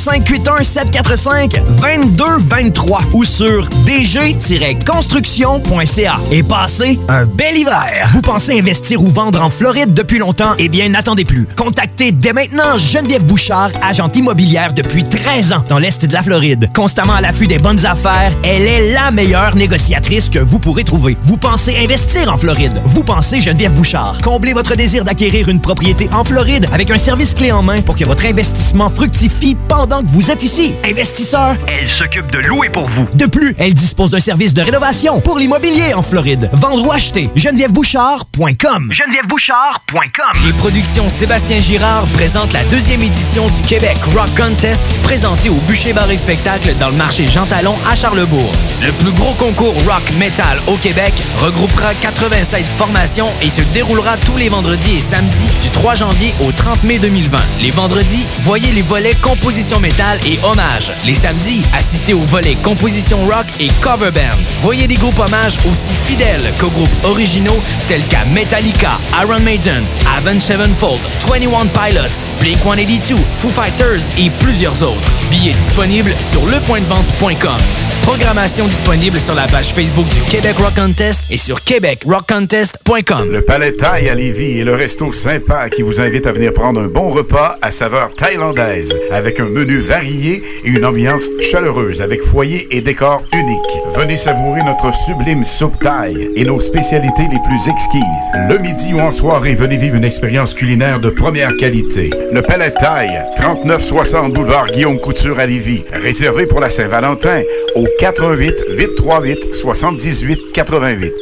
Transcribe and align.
581-745-2223 0.00 3.00
ou 3.12 3.24
sur 3.24 3.68
dg-construction.ca 3.84 6.16
et 6.32 6.42
passez 6.42 6.98
un 7.06 7.26
bel 7.26 7.58
hiver. 7.58 8.08
Vous 8.14 8.22
pensez 8.22 8.58
investir 8.58 9.02
ou 9.02 9.08
vendre 9.08 9.42
en 9.42 9.50
Floride 9.50 9.92
depuis 9.92 10.18
longtemps? 10.18 10.54
Eh 10.58 10.70
bien, 10.70 10.88
n'attendez 10.88 11.26
plus. 11.26 11.46
Contactez 11.54 12.12
dès 12.12 12.32
maintenant 12.32 12.78
Geneviève 12.78 13.24
Bouchard, 13.24 13.72
agente 13.82 14.16
immobilière 14.16 14.72
depuis 14.72 15.04
13 15.04 15.52
ans 15.52 15.64
dans 15.68 15.78
l'Est 15.78 16.06
de 16.06 16.12
la 16.14 16.22
Floride. 16.22 16.70
Constamment 16.74 17.12
à 17.12 17.20
l'affût 17.20 17.46
des 17.46 17.58
bonnes 17.58 17.84
affaires, 17.84 18.32
elle 18.42 18.66
est 18.66 18.94
la 18.94 19.10
meilleure 19.10 19.54
négociatrice 19.54 20.30
que 20.30 20.38
vous 20.38 20.58
pourrez 20.58 20.84
trouver. 20.84 21.18
Vous 21.24 21.36
pensez 21.36 21.76
investir 21.76 22.32
en 22.32 22.38
Floride? 22.38 22.80
Vous 22.86 23.04
pensez 23.04 23.42
Geneviève 23.42 23.74
Bouchard? 23.74 24.18
Comblez 24.22 24.54
votre 24.54 24.76
désir 24.76 25.04
d'acquérir 25.04 25.50
une 25.50 25.60
propriété 25.60 26.08
en 26.14 26.24
Floride 26.24 26.68
avec 26.72 26.90
un 26.90 26.96
service 26.96 27.34
clé 27.34 27.52
en 27.52 27.62
main 27.62 27.82
pour 27.82 27.96
que 27.96 28.06
votre 28.06 28.24
investissement 28.24 28.88
fructifie 28.88 29.58
pendant 29.68 29.89
que 29.98 30.06
vous 30.06 30.30
êtes 30.30 30.44
ici. 30.44 30.74
Investisseur, 30.84 31.56
elle 31.66 31.90
s'occupe 31.90 32.30
de 32.30 32.38
louer 32.38 32.68
pour 32.70 32.88
vous. 32.88 33.06
De 33.14 33.26
plus, 33.26 33.54
elle 33.58 33.74
dispose 33.74 34.10
d'un 34.10 34.20
service 34.20 34.54
de 34.54 34.62
rénovation 34.62 35.20
pour 35.20 35.38
l'immobilier 35.38 35.94
en 35.94 36.02
Floride. 36.02 36.48
Vendre 36.52 36.86
ou 36.86 36.92
acheter, 36.92 37.28
genevièvebouchard.com. 37.34 38.92
genevièvebouchard.com. 38.92 40.46
Les 40.46 40.52
productions 40.52 41.08
Sébastien 41.08 41.60
Girard 41.60 42.06
présentent 42.14 42.52
la 42.52 42.62
deuxième 42.64 43.02
édition 43.02 43.48
du 43.48 43.62
Québec 43.62 43.96
Rock 44.14 44.30
Contest 44.36 44.84
présenté 45.02 45.48
au 45.48 45.56
Bûcher 45.66 45.92
Bar 45.92 46.10
et 46.10 46.16
Spectacle 46.16 46.74
dans 46.78 46.90
le 46.90 46.96
marché 46.96 47.26
Jean 47.26 47.46
Talon 47.46 47.74
à 47.90 47.96
Charlebourg. 47.96 48.52
Le 48.82 48.92
plus 48.92 49.12
gros 49.12 49.34
concours 49.34 49.74
rock 49.86 50.12
metal 50.18 50.60
au 50.68 50.76
Québec 50.76 51.12
regroupera 51.38 51.94
96 51.94 52.74
formations 52.74 53.30
et 53.42 53.50
se 53.50 53.62
déroulera 53.74 54.16
tous 54.18 54.36
les 54.36 54.48
vendredis 54.48 54.96
et 54.96 55.00
samedis 55.00 55.48
du 55.62 55.70
3 55.70 55.96
janvier 55.96 56.32
au 56.46 56.52
30 56.52 56.84
mai 56.84 56.98
2020. 57.00 57.38
Les 57.62 57.72
vendredis, 57.72 58.26
voyez 58.42 58.70
les 58.72 58.82
volets 58.82 59.14
composition 59.14 59.79
métal 59.80 60.18
et 60.26 60.38
hommage. 60.42 60.92
Les 61.04 61.14
samedis, 61.14 61.64
assistez 61.72 62.14
aux 62.14 62.20
volets 62.20 62.54
composition 62.56 63.24
rock 63.26 63.46
et 63.58 63.68
cover 63.80 64.10
band. 64.10 64.38
Voyez 64.60 64.86
des 64.86 64.96
groupes 64.96 65.18
hommages 65.18 65.58
aussi 65.70 65.92
fidèles 65.92 66.52
qu'aux 66.58 66.70
groupes 66.70 66.88
originaux 67.04 67.60
tels 67.88 68.06
qu'à 68.06 68.24
Metallica, 68.24 68.98
Iron 69.20 69.40
Maiden, 69.40 69.84
Avenged 70.16 70.40
Sevenfold, 70.40 71.00
21 71.28 71.66
Pilots, 71.66 72.22
Blink-182, 72.40 73.16
Foo 73.30 73.48
Fighters 73.48 74.02
et 74.18 74.30
plusieurs 74.30 74.82
autres. 74.82 75.08
Billets 75.30 75.54
disponibles 75.54 76.14
sur 76.20 76.46
lepointdevente.com. 76.46 77.58
Programmation 78.02 78.66
disponible 78.66 79.20
sur 79.20 79.34
la 79.34 79.46
page 79.46 79.72
Facebook 79.72 80.08
du 80.08 80.20
Québec 80.22 80.56
Rock 80.58 80.74
Contest 80.74 81.22
et 81.30 81.38
sur 81.38 81.62
québecrockcontest.com. 81.62 83.30
Le 83.30 83.42
Palais 83.42 83.72
Thaï 83.72 84.08
à 84.08 84.14
Lévis 84.14 84.60
est 84.60 84.64
le 84.64 84.74
resto 84.74 85.12
sympa 85.12 85.68
qui 85.68 85.82
vous 85.82 86.00
invite 86.00 86.26
à 86.26 86.32
venir 86.32 86.52
prendre 86.52 86.80
un 86.80 86.88
bon 86.88 87.10
repas 87.10 87.56
à 87.62 87.70
saveur 87.70 88.12
thaïlandaise 88.14 88.96
avec 89.10 89.38
un 89.40 89.48
menu 89.48 89.78
varié 89.78 90.42
et 90.64 90.70
une 90.70 90.84
ambiance 90.84 91.30
chaleureuse 91.40 92.02
avec 92.02 92.20
foyer 92.20 92.66
et 92.70 92.80
décor 92.80 93.22
unique. 93.32 93.96
Venez 93.96 94.16
savourer 94.16 94.62
notre 94.62 94.92
sublime 94.92 95.44
soupe 95.44 95.78
thaï 95.78 96.30
et 96.34 96.44
nos 96.44 96.60
spécialités 96.60 97.28
les 97.30 97.38
plus 97.40 97.68
exquises. 97.68 98.02
Le 98.48 98.58
midi 98.58 98.92
ou 98.94 99.00
en 99.00 99.12
soirée, 99.12 99.54
venez 99.54 99.76
vivre 99.76 99.96
une 99.96 100.04
expérience 100.04 100.54
culinaire 100.54 101.00
de 101.00 101.10
première 101.10 101.56
qualité. 101.56 102.10
Le 102.32 102.42
Palais 102.42 102.70
Thaï, 102.70 103.10
3960 103.36 104.32
boulevard 104.32 104.66
Guillaume 104.70 104.98
Couture 104.98 105.38
à 105.38 105.46
Lévis. 105.46 105.84
Réservé 105.92 106.46
pour 106.46 106.60
la 106.60 106.68
Saint-Valentin 106.68 107.42
au 107.74 107.84
88 107.98 108.64
838 108.76 109.54
78 109.54 110.52
88. 110.52 111.12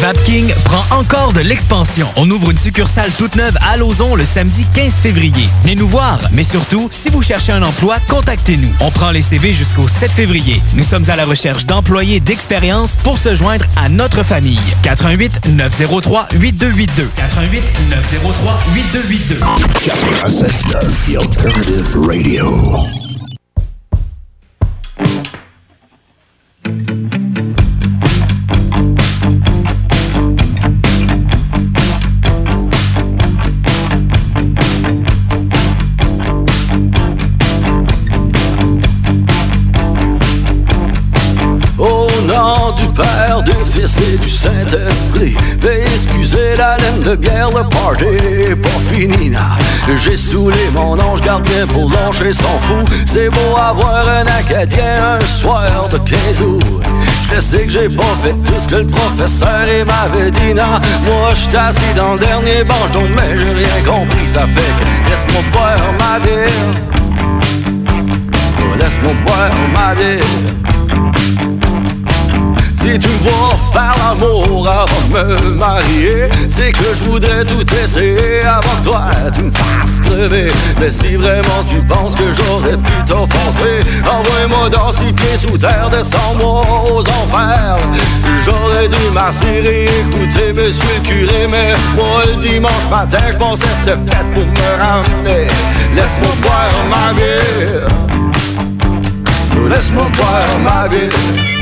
Vapking 0.00 0.52
prend 0.64 0.84
encore 0.96 1.32
de 1.32 1.40
l'expansion. 1.40 2.06
On 2.16 2.30
ouvre 2.30 2.50
une 2.50 2.56
succursale 2.56 3.10
toute 3.18 3.34
neuve 3.34 3.56
à 3.68 3.76
Lauson 3.76 4.14
le 4.14 4.24
samedi 4.24 4.64
15 4.74 4.94
février. 4.94 5.48
Venez 5.62 5.74
nous 5.74 5.88
voir, 5.88 6.20
mais 6.32 6.44
surtout, 6.44 6.88
si 6.92 7.08
vous 7.10 7.22
cherchez 7.22 7.52
un 7.52 7.62
emploi, 7.62 7.96
contactez-nous. 8.08 8.72
On 8.80 8.92
prend 8.92 9.10
les 9.10 9.22
CV 9.22 9.52
jusqu'au 9.52 9.88
7 9.88 10.12
février. 10.12 10.60
Nous 10.74 10.84
sommes 10.84 11.08
à 11.10 11.16
la 11.16 11.24
recherche 11.24 11.66
d'employés 11.66 12.20
d'expérience 12.20 12.94
pour 13.02 13.18
se 13.18 13.34
joindre 13.34 13.64
à 13.76 13.88
notre 13.88 14.22
famille. 14.22 14.60
88 14.82 15.48
903 15.48 16.28
8282. 16.34 17.10
88 17.16 17.62
903 17.90 18.60
8282. 18.74 19.40
96 19.80 20.62
The 21.06 21.16
Alternative 21.16 21.98
Radio. 22.06 22.98
Au 26.68 27.07
Fils 43.78 43.98
et 43.98 44.18
du 44.18 44.28
Saint-Esprit, 44.28 45.36
excuser 45.94 46.56
la 46.56 46.76
laine 46.78 47.00
de 47.00 47.14
bière, 47.14 47.48
le 47.50 47.62
party 47.68 48.06
est 48.06 48.56
pas 48.56 48.68
fini. 48.90 49.32
J'ai 50.04 50.16
saoulé 50.16 50.68
mon 50.74 50.98
ange 50.98 51.20
gardien 51.20 51.64
pour 51.68 51.88
lâcher 51.92 52.32
son 52.32 52.58
fou. 52.62 52.84
C'est 53.06 53.28
beau 53.28 53.56
avoir 53.56 54.08
un 54.08 54.26
Acadien 54.26 55.18
un 55.20 55.24
soir 55.24 55.88
de 55.90 55.98
15 55.98 56.42
août. 56.42 56.62
Je 57.32 57.40
sais 57.40 57.60
que 57.66 57.70
j'ai 57.70 57.88
pas 57.88 58.16
fait 58.20 58.34
tout 58.44 58.58
ce 58.58 58.66
que 58.66 58.76
le 58.76 58.86
professeur 58.86 59.64
m'avait 59.86 60.32
dit. 60.32 60.54
Non, 60.54 60.80
moi 61.06 61.30
j'étais 61.34 61.58
assis 61.58 61.94
dans 61.96 62.14
le 62.14 62.18
dernier 62.18 62.64
banc, 62.64 62.88
donc 62.92 63.08
mais 63.16 63.38
j'ai 63.38 63.52
rien 63.52 63.84
compris. 63.86 64.26
Ça 64.26 64.46
fait 64.46 64.60
que 64.60 65.10
laisse-moi 65.10 65.42
boire 65.52 65.78
ma 66.00 66.18
bière. 66.18 66.48
Oh, 68.60 68.76
Laisse-moi 68.80 69.12
boire 69.24 69.50
ma 69.76 69.94
bière. 69.94 70.77
Si 72.80 72.96
tu 72.96 73.08
me 73.08 73.18
vois 73.18 73.56
faire 73.72 73.92
l'amour 73.98 74.68
avant 74.68 74.86
de 75.08 75.34
me 75.34 75.54
marier, 75.56 76.28
c'est 76.48 76.70
que 76.70 76.94
je 76.94 77.04
voudrais 77.10 77.44
tout 77.44 77.64
essayer 77.74 78.42
avant 78.44 78.76
que 78.80 78.84
toi 78.84 79.06
tu 79.34 79.42
me 79.42 79.50
fasses 79.50 80.00
crever. 80.00 80.46
Mais 80.80 80.88
si 80.88 81.16
vraiment 81.16 81.64
tu 81.68 81.80
penses 81.92 82.14
que 82.14 82.30
j'aurais 82.32 82.76
pu 82.76 82.92
t'offenser, 83.04 83.80
envoie-moi 84.04 84.70
dans 84.70 84.92
six 84.92 85.12
pieds 85.12 85.36
sous 85.36 85.58
terre, 85.58 85.90
descends-moi 85.90 86.60
aux 86.88 87.00
enfers. 87.00 87.78
J'aurais 88.44 88.86
dû 88.86 89.10
m'assurer, 89.12 89.86
écouter 89.86 90.52
monsieur 90.52 90.94
le 91.02 91.08
curé, 91.08 91.48
mais 91.48 91.74
moi 91.96 92.22
le 92.26 92.36
dimanche 92.36 92.88
matin, 92.88 93.24
je 93.28 93.36
pensais 93.36 93.66
c'était 93.80 93.98
fait 94.08 94.24
pour 94.34 94.44
me 94.44 94.80
ramener. 94.80 95.48
Laisse-moi 95.96 96.30
boire 96.42 96.68
ma 96.88 97.12
bière. 97.12 97.88
Laisse-moi 99.68 100.04
boire 100.16 100.58
ma 100.62 100.86
bière. 100.86 101.57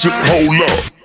just 0.00 0.22
hold 0.24 0.56
up. 0.62 0.99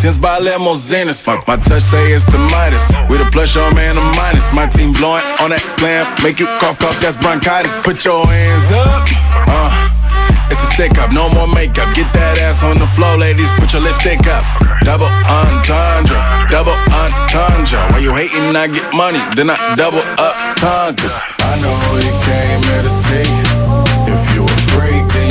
Tins 0.00 0.18
by 0.18 0.38
limousines. 0.38 1.20
Fuck 1.20 1.46
my 1.46 1.56
touch, 1.56 1.82
say 1.82 2.12
it's 2.12 2.24
the 2.24 2.38
Midas. 2.38 2.82
We 3.08 3.18
the 3.18 3.28
plus, 3.30 3.54
your 3.54 3.72
man, 3.74 3.94
the 3.96 4.02
minus. 4.16 4.46
My 4.54 4.66
team 4.66 4.92
blowing 4.96 5.24
on 5.44 5.50
that 5.52 5.60
slam. 5.60 6.08
Make 6.24 6.40
you 6.40 6.48
cough, 6.58 6.78
cough, 6.80 6.98
that's 7.00 7.16
bronchitis. 7.20 7.70
Put 7.84 8.04
your 8.04 8.24
hands 8.26 8.72
up. 8.72 9.04
Uh. 9.46 9.96
It's 10.50 10.58
a 10.58 10.70
stick 10.74 10.98
up, 10.98 11.12
no 11.12 11.30
more 11.30 11.46
makeup. 11.46 11.94
Get 11.94 12.10
that 12.12 12.38
ass 12.42 12.64
on 12.64 12.78
the 12.78 12.88
floor, 12.98 13.16
ladies. 13.16 13.46
Put 13.60 13.70
your 13.70 13.82
lipstick 13.82 14.26
up. 14.26 14.42
Double 14.82 15.06
entendre, 15.06 16.18
double 16.50 16.74
entendre. 16.90 17.78
Why 17.94 18.02
you 18.02 18.10
hating? 18.16 18.56
I 18.56 18.66
get 18.66 18.90
money, 18.90 19.22
then 19.36 19.46
I 19.50 19.76
double 19.76 20.02
up 20.18 20.34
conquers. 20.58 21.14
I 21.38 21.54
know 21.62 21.76
you 22.02 22.14
came 22.26 22.60
here 22.66 22.82
to 22.82 22.92
see. 23.06 23.30
If 24.10 24.20
you 24.34 24.42
a 24.42 24.56
freak, 24.74 25.06
then 25.14 25.30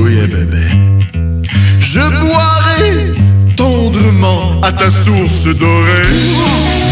Oui, 0.00 0.18
eh, 0.22 0.26
bébé. 0.26 0.66
Je 1.80 2.00
boirai 2.00 3.14
tendrement 3.56 4.60
à 4.60 4.70
ta 4.70 4.90
source 4.90 5.46
dorée. 5.58 6.83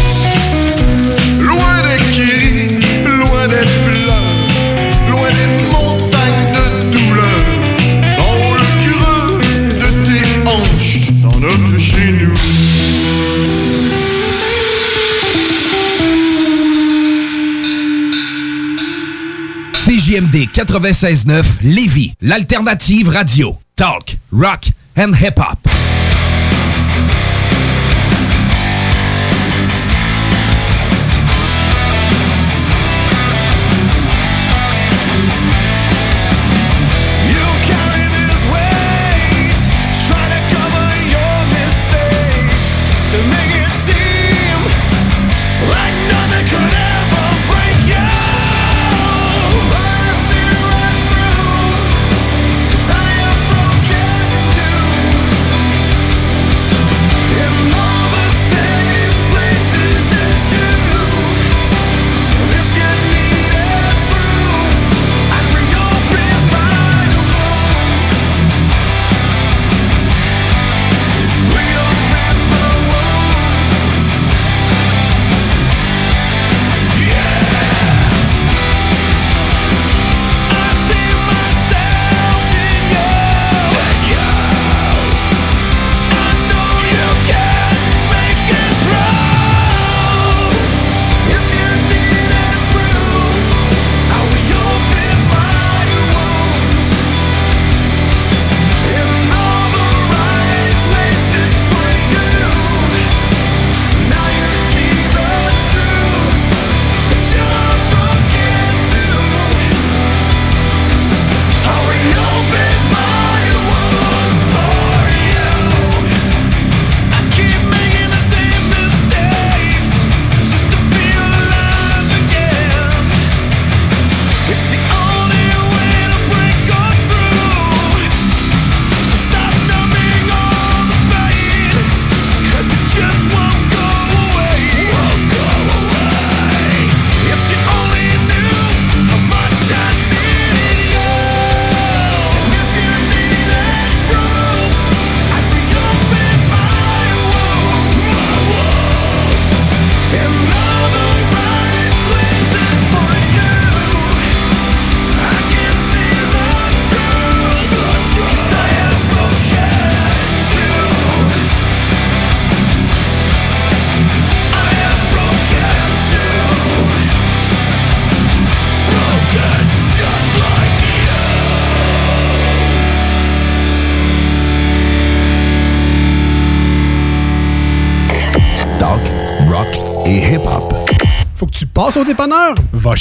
CJMD 20.33 20.49
96.9 20.51 21.45
Lévis, 21.63 22.15
l'alternative 22.23 23.09
radio. 23.09 23.59
Talk, 23.77 24.17
rock 24.31 24.71
and 24.97 25.13
hip-hop. 25.15 25.72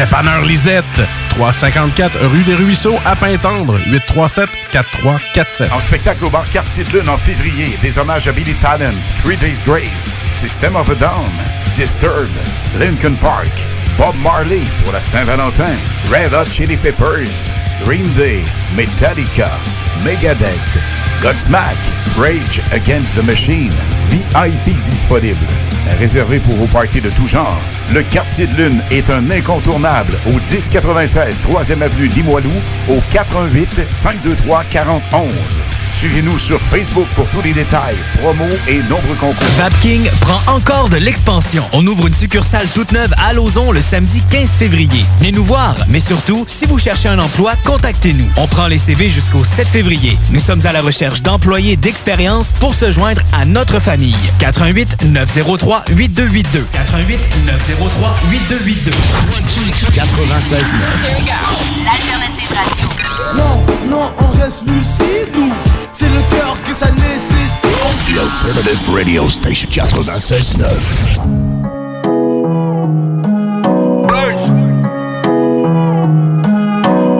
Dépanneur 0.00 0.46
Lisette. 0.46 1.02
354 1.28 2.18
rue 2.28 2.42
des 2.44 2.54
Ruisseaux 2.54 2.98
à 3.04 3.14
Pintendre. 3.14 3.78
837-4347. 3.90 5.70
En 5.70 5.80
spectacle 5.82 6.24
au 6.24 6.30
bar 6.30 6.48
Quartier 6.48 6.84
de 6.84 6.98
Lune 6.98 7.08
en 7.10 7.18
février, 7.18 7.76
des 7.82 7.98
hommages 7.98 8.26
à 8.26 8.32
Billy 8.32 8.54
Talent, 8.54 8.94
Three 9.22 9.36
Days 9.36 9.62
Grace, 9.62 10.14
System 10.26 10.74
of 10.74 10.88
a 10.88 10.94
Down, 10.94 11.28
Disturbed, 11.74 12.30
Lincoln 12.78 13.14
Park, 13.20 13.50
Bob 13.98 14.14
Marley 14.22 14.62
pour 14.82 14.94
la 14.94 15.02
Saint-Valentin, 15.02 15.76
Red 16.10 16.32
Hot 16.32 16.50
Chili 16.50 16.78
Peppers, 16.78 17.50
Green 17.84 18.10
Day, 18.14 18.42
Metallica, 18.74 19.50
Megadeth, 20.02 20.78
Godsmack, 21.20 21.76
Rage 22.16 22.62
Against 22.72 23.14
the 23.16 23.22
Machine, 23.22 23.74
VIP 24.06 24.82
disponible. 24.82 25.69
Réservé 25.98 26.38
pour 26.38 26.54
vos 26.54 26.66
parties 26.66 27.00
de 27.00 27.10
tout 27.10 27.26
genre, 27.26 27.60
le 27.92 28.02
Quartier 28.02 28.46
de 28.46 28.54
Lune 28.54 28.82
est 28.90 29.10
un 29.10 29.30
incontournable 29.30 30.16
au 30.26 30.32
1096 30.32 31.42
3e 31.42 31.82
Avenue 31.82 32.06
Limoilou 32.06 32.52
au 32.88 33.00
418 33.10 33.86
523 33.90 34.64
4011. 34.70 35.60
Suivez-nous 35.92 36.38
sur 36.38 36.60
Facebook 36.60 37.06
pour 37.14 37.28
tous 37.28 37.42
les 37.42 37.52
détails, 37.52 37.96
promos 38.20 38.48
et 38.68 38.78
nombreux 38.84 39.14
concours. 39.18 39.48
Vapking 39.58 40.08
prend 40.20 40.40
encore 40.54 40.88
de 40.88 40.96
l'expansion. 40.96 41.64
On 41.72 41.86
ouvre 41.86 42.06
une 42.06 42.14
succursale 42.14 42.66
toute 42.74 42.92
neuve 42.92 43.12
à 43.18 43.32
Lauson 43.32 43.72
le 43.72 43.80
samedi 43.80 44.22
15 44.30 44.50
février. 44.50 45.04
Venez 45.18 45.32
nous 45.32 45.44
voir, 45.44 45.74
mais 45.88 46.00
surtout, 46.00 46.44
si 46.48 46.66
vous 46.66 46.78
cherchez 46.78 47.08
un 47.08 47.18
emploi, 47.18 47.54
contactez-nous. 47.64 48.28
On 48.36 48.46
prend 48.46 48.66
les 48.66 48.78
CV 48.78 49.10
jusqu'au 49.10 49.44
7 49.44 49.68
février. 49.68 50.16
Nous 50.30 50.40
sommes 50.40 50.64
à 50.64 50.72
la 50.72 50.80
recherche 50.80 51.22
d'employés 51.22 51.76
d'expérience 51.76 52.52
pour 52.60 52.74
se 52.74 52.90
joindre 52.90 53.22
à 53.32 53.44
notre 53.44 53.78
famille. 53.80 54.16
88 54.38 55.04
903 55.04 55.84
8282. 55.90 56.66
88 56.72 57.18
903 57.46 58.16
8282. 58.30 58.92
96 59.92 60.76
L'alternative 61.84 62.48
radio. 62.54 62.88
Non, 63.36 63.64
non, 63.88 64.10
on 64.18 64.40
reste 64.40 64.62
lucide 64.66 65.36
ou 65.36 65.69
cœur 66.40 66.62
que 66.62 66.74
ça 66.74 66.90
nécessite 66.92 67.68
The 68.06 68.18
Alternative 68.18 68.90
Radio 68.90 69.28
Station 69.28 69.68
96.9. 69.68 70.66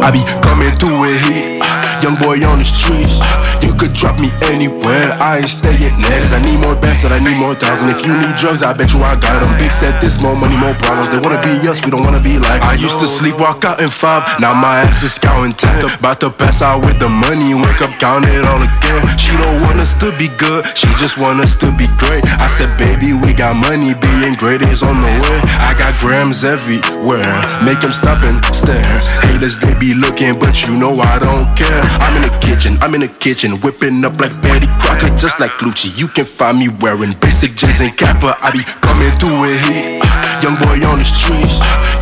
I 0.02 0.10
be 0.12 0.24
coming 0.40 0.74
through 0.78 1.00
with 1.00 1.20
heat. 1.28 1.60
Young 2.02 2.16
boy 2.16 2.42
on 2.46 2.58
the 2.58 2.64
street. 2.64 3.69
Could 3.80 3.96
drop 3.96 4.20
me 4.20 4.28
anywhere. 4.44 5.16
I 5.24 5.40
ain't 5.40 5.48
staying 5.48 5.96
there. 6.04 6.20
Cause 6.20 6.36
I 6.36 6.40
need 6.44 6.60
more 6.60 6.76
bands, 6.76 7.00
and 7.00 7.16
I 7.16 7.18
need 7.18 7.40
more 7.40 7.56
thousand. 7.56 7.88
If 7.88 8.04
you 8.04 8.12
need 8.12 8.36
drugs, 8.36 8.62
I 8.62 8.76
bet 8.76 8.92
you 8.92 9.00
I 9.00 9.16
got 9.16 9.40
them. 9.40 9.56
Big 9.56 9.72
said 9.72 9.96
this, 10.04 10.20
more 10.20 10.36
money, 10.36 10.52
more 10.56 10.76
problems. 10.84 11.08
They 11.08 11.16
wanna 11.16 11.40
be 11.40 11.56
us, 11.64 11.80
we 11.82 11.90
don't 11.90 12.04
wanna 12.04 12.20
be 12.20 12.36
like. 12.36 12.60
I 12.60 12.74
used 12.74 13.00
to 13.00 13.08
sleep, 13.08 13.40
walk 13.40 13.64
out 13.64 13.80
in 13.80 13.88
five. 13.88 14.28
Now 14.38 14.52
my 14.52 14.84
ass 14.84 15.02
is 15.02 15.16
counting 15.16 15.56
ten. 15.56 15.80
About 15.80 16.20
to 16.20 16.28
pass 16.28 16.60
out 16.60 16.84
with 16.84 17.00
the 17.00 17.08
money. 17.08 17.56
Wake 17.56 17.80
up, 17.80 17.96
count 17.96 18.28
it 18.28 18.44
all 18.44 18.60
again. 18.60 19.00
She 19.16 19.32
don't 19.40 19.64
want 19.64 19.80
us 19.80 19.96
to 20.04 20.12
be 20.20 20.28
good. 20.36 20.60
She 20.76 20.88
just 21.00 21.16
want 21.16 21.40
us 21.40 21.56
to 21.64 21.72
be 21.80 21.88
great. 21.96 22.20
I 22.36 22.52
said, 22.52 22.68
baby, 22.76 23.16
we 23.16 23.32
got 23.32 23.56
money. 23.56 23.96
Being 23.96 24.36
great 24.36 24.60
is 24.60 24.82
on 24.82 25.00
the 25.00 25.08
way. 25.08 25.38
I 25.56 25.72
got 25.72 25.96
grams 26.04 26.44
everywhere. 26.44 27.32
Make 27.64 27.80
them 27.80 27.96
stop 27.96 28.20
and 28.28 28.44
stare. 28.54 29.00
Haters, 29.24 29.56
they 29.56 29.72
be 29.80 29.94
looking, 29.94 30.38
but 30.38 30.68
you 30.68 30.76
know 30.76 31.00
I 31.00 31.18
don't 31.18 31.48
care. 31.56 31.80
I'm 32.04 32.12
in 32.20 32.28
the 32.28 32.34
kitchen, 32.44 32.76
I'm 32.84 32.94
in 32.94 33.00
the 33.00 33.08
kitchen, 33.08 33.56
whipping 33.70 34.04
up 34.04 34.18
like 34.18 34.34
Betty 34.42 34.66
Crocker, 34.82 35.14
just 35.14 35.38
like 35.38 35.52
Lucci. 35.62 35.94
You 35.94 36.08
can 36.08 36.24
find 36.24 36.58
me 36.58 36.68
wearing 36.82 37.12
basic 37.22 37.54
jeans 37.54 37.80
and 37.80 37.96
Kappa. 37.96 38.34
I 38.42 38.50
be 38.50 38.66
coming 38.82 39.14
through 39.22 39.46
with 39.46 39.54
heat. 39.70 40.02
Young 40.42 40.58
boy 40.58 40.82
on 40.82 40.98
the 40.98 41.06
street. 41.06 41.46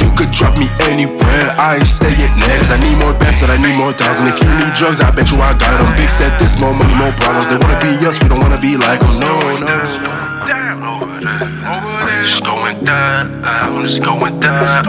You 0.01 0.09
could 0.17 0.33
drop 0.33 0.57
me 0.57 0.65
anywhere. 0.89 1.53
I 1.61 1.77
ain't 1.77 1.87
staying 1.87 2.33
there. 2.41 2.59
Cause 2.59 2.73
I 2.73 2.81
need 2.81 2.97
more 2.97 3.13
bands, 3.13 3.43
and 3.43 3.53
I 3.53 3.61
need 3.61 3.77
more 3.77 3.93
thousand. 3.93 4.29
If 4.29 4.41
you 4.41 4.49
need 4.57 4.73
drugs, 4.73 5.01
I 5.01 5.11
bet 5.11 5.31
you 5.31 5.37
I 5.45 5.53
got 5.59 5.77
them. 5.77 5.95
Big 5.97 6.09
set, 6.09 6.39
this, 6.41 6.59
more 6.59 6.73
money, 6.73 6.95
more 6.95 7.13
problems. 7.21 7.49
They 7.53 7.59
wanna 7.61 7.79
be 7.85 8.01
us, 8.07 8.17
we 8.23 8.29
don't 8.29 8.41
wanna 8.41 8.61
be 8.61 8.79
like 8.79 9.01
them. 9.01 9.19
No, 9.21 9.59
no. 9.61 9.77
It's 12.31 12.41
going 12.41 12.85
down, 12.85 13.43
it's 13.83 13.99
going 14.01 14.39
down, 14.39 14.85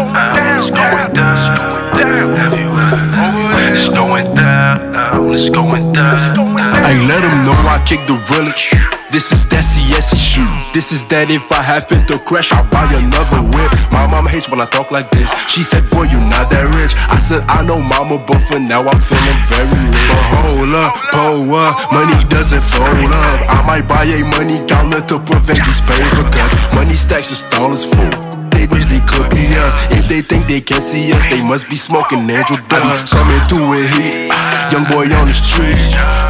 it's 0.60 0.72
going 0.72 1.14
down, 1.14 1.98
everywhere. 1.98 3.72
It's 3.72 3.88
going 3.88 4.34
down, 4.36 5.32
it's 5.32 5.50
going 5.50 5.94
down. 5.94 6.36
I 6.36 6.94
let 7.08 7.22
them 7.22 7.46
know 7.46 7.56
I 7.56 7.82
kick 7.88 8.06
the 8.08 8.20
realest. 8.30 8.99
This 9.12 9.32
is 9.32 9.50
that 9.50 9.66
CS 9.66 10.14
shit. 10.14 10.46
This 10.70 10.92
is 10.94 11.02
that 11.10 11.34
if 11.34 11.50
I 11.52 11.66
happen 11.66 12.06
to 12.06 12.22
crash, 12.22 12.54
I'll 12.54 12.62
buy 12.70 12.86
another 12.94 13.42
whip. 13.42 13.74
My 13.90 14.06
mama 14.06 14.30
hates 14.30 14.46
when 14.54 14.62
I 14.62 14.70
talk 14.70 14.92
like 14.92 15.10
this. 15.10 15.34
She 15.50 15.66
said, 15.66 15.90
Boy, 15.90 16.06
you 16.14 16.22
not 16.22 16.54
that 16.54 16.70
rich. 16.78 16.94
I 17.10 17.18
said, 17.18 17.42
I 17.50 17.66
know 17.66 17.82
mama, 17.82 18.22
but 18.22 18.38
for 18.46 18.62
now 18.62 18.86
I'm 18.86 19.02
feeling 19.02 19.42
very 19.50 19.66
rich. 19.66 20.10
But 20.14 20.24
hold 20.30 20.78
up, 20.78 20.94
pull 21.10 21.50
up, 21.58 21.74
money 21.90 22.22
doesn't 22.30 22.62
fold 22.62 23.10
up. 23.10 23.38
I 23.50 23.66
might 23.66 23.90
buy 23.90 24.06
a 24.06 24.22
money 24.38 24.62
counter 24.70 25.02
to 25.02 25.18
prevent 25.26 25.58
these 25.58 25.82
paper 25.90 26.30
cuts. 26.30 26.70
Money 26.78 26.94
stacks, 26.94 27.34
is 27.34 27.42
full. 27.50 28.29
They 28.60 28.68
wish 28.68 28.92
they 28.92 29.00
could 29.08 29.32
be 29.32 29.56
us. 29.64 29.72
If 29.88 30.12
they 30.12 30.20
think 30.20 30.52
they 30.52 30.60
can 30.60 30.84
see 30.84 31.16
us, 31.16 31.24
they 31.32 31.40
must 31.40 31.72
be 31.72 31.80
smoking 31.80 32.28
Andrew 32.28 32.60
Dust. 32.68 33.08
Coming 33.08 33.40
through 33.48 33.72
with 33.72 33.88
heat. 33.96 34.28
Young 34.68 34.84
boy 34.84 35.08
on 35.16 35.32
the 35.32 35.34
street. 35.34 35.80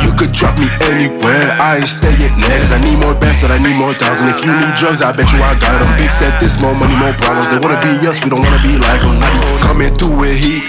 You 0.06 0.14
could 0.14 0.30
drop 0.30 0.54
me 0.62 0.70
anywhere. 0.86 1.58
I 1.58 1.82
ain't 1.82 1.90
staying 1.90 2.38
there. 2.38 2.62
Cause 2.62 2.72
I 2.72 2.78
need 2.86 3.02
more 3.02 3.18
bands, 3.18 3.42
and 3.42 3.50
I 3.50 3.58
need 3.58 3.74
more 3.82 3.98
thousand. 3.98 4.30
If 4.30 4.46
you 4.46 4.54
need 4.54 4.78
drugs, 4.78 5.02
I 5.02 5.10
bet 5.10 5.26
you 5.34 5.42
I 5.42 5.58
got 5.58 5.82
them. 5.82 5.90
Big 5.98 6.14
said 6.14 6.38
this, 6.38 6.62
more 6.62 6.78
money, 6.78 6.94
more 7.02 7.18
problems. 7.18 7.50
They 7.50 7.58
wanna 7.58 7.82
be 7.82 7.98
us, 8.06 8.22
we 8.22 8.30
don't 8.30 8.46
wanna 8.46 8.62
be 8.62 8.78
like 8.78 9.02
them. 9.02 9.18
Coming 9.66 9.90
through 9.98 10.22
with 10.22 10.38
heat. 10.38 10.62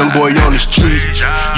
Young 0.00 0.08
boy 0.08 0.32
on 0.40 0.56
the 0.56 0.58
street. 0.58 1.04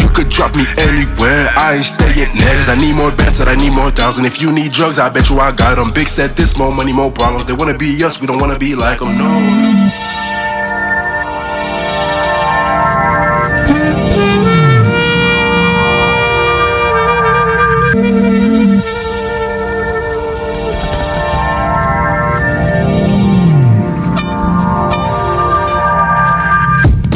You 0.02 0.10
could 0.10 0.28
drop 0.28 0.58
me 0.58 0.66
anywhere. 0.74 1.54
I 1.54 1.78
ain't 1.78 1.86
staying 1.86 2.34
there. 2.34 2.56
Cause 2.58 2.68
I 2.68 2.74
need 2.74 2.98
more 2.98 3.14
bands, 3.14 3.38
and 3.38 3.48
I 3.48 3.54
need 3.54 3.70
more 3.70 3.94
thousand. 3.94 4.26
If 4.26 4.42
you 4.42 4.50
need 4.50 4.72
drugs, 4.72 4.98
I 4.98 5.08
bet 5.08 5.30
you 5.30 5.38
I 5.38 5.52
got 5.54 5.76
them. 5.78 5.94
Big 5.94 6.08
said 6.08 6.34
this, 6.34 6.58
more 6.58 6.74
money, 6.74 6.92
more 6.92 7.14
problems. 7.14 7.46
They 7.46 7.54
wanna 7.54 7.78
be 7.78 7.94
us, 8.02 8.20
we 8.20 8.26
don't 8.26 8.42
wanna 8.42 8.58
be 8.58 8.74
like 8.74 8.98
them. 8.98 9.14
No. 9.16 9.35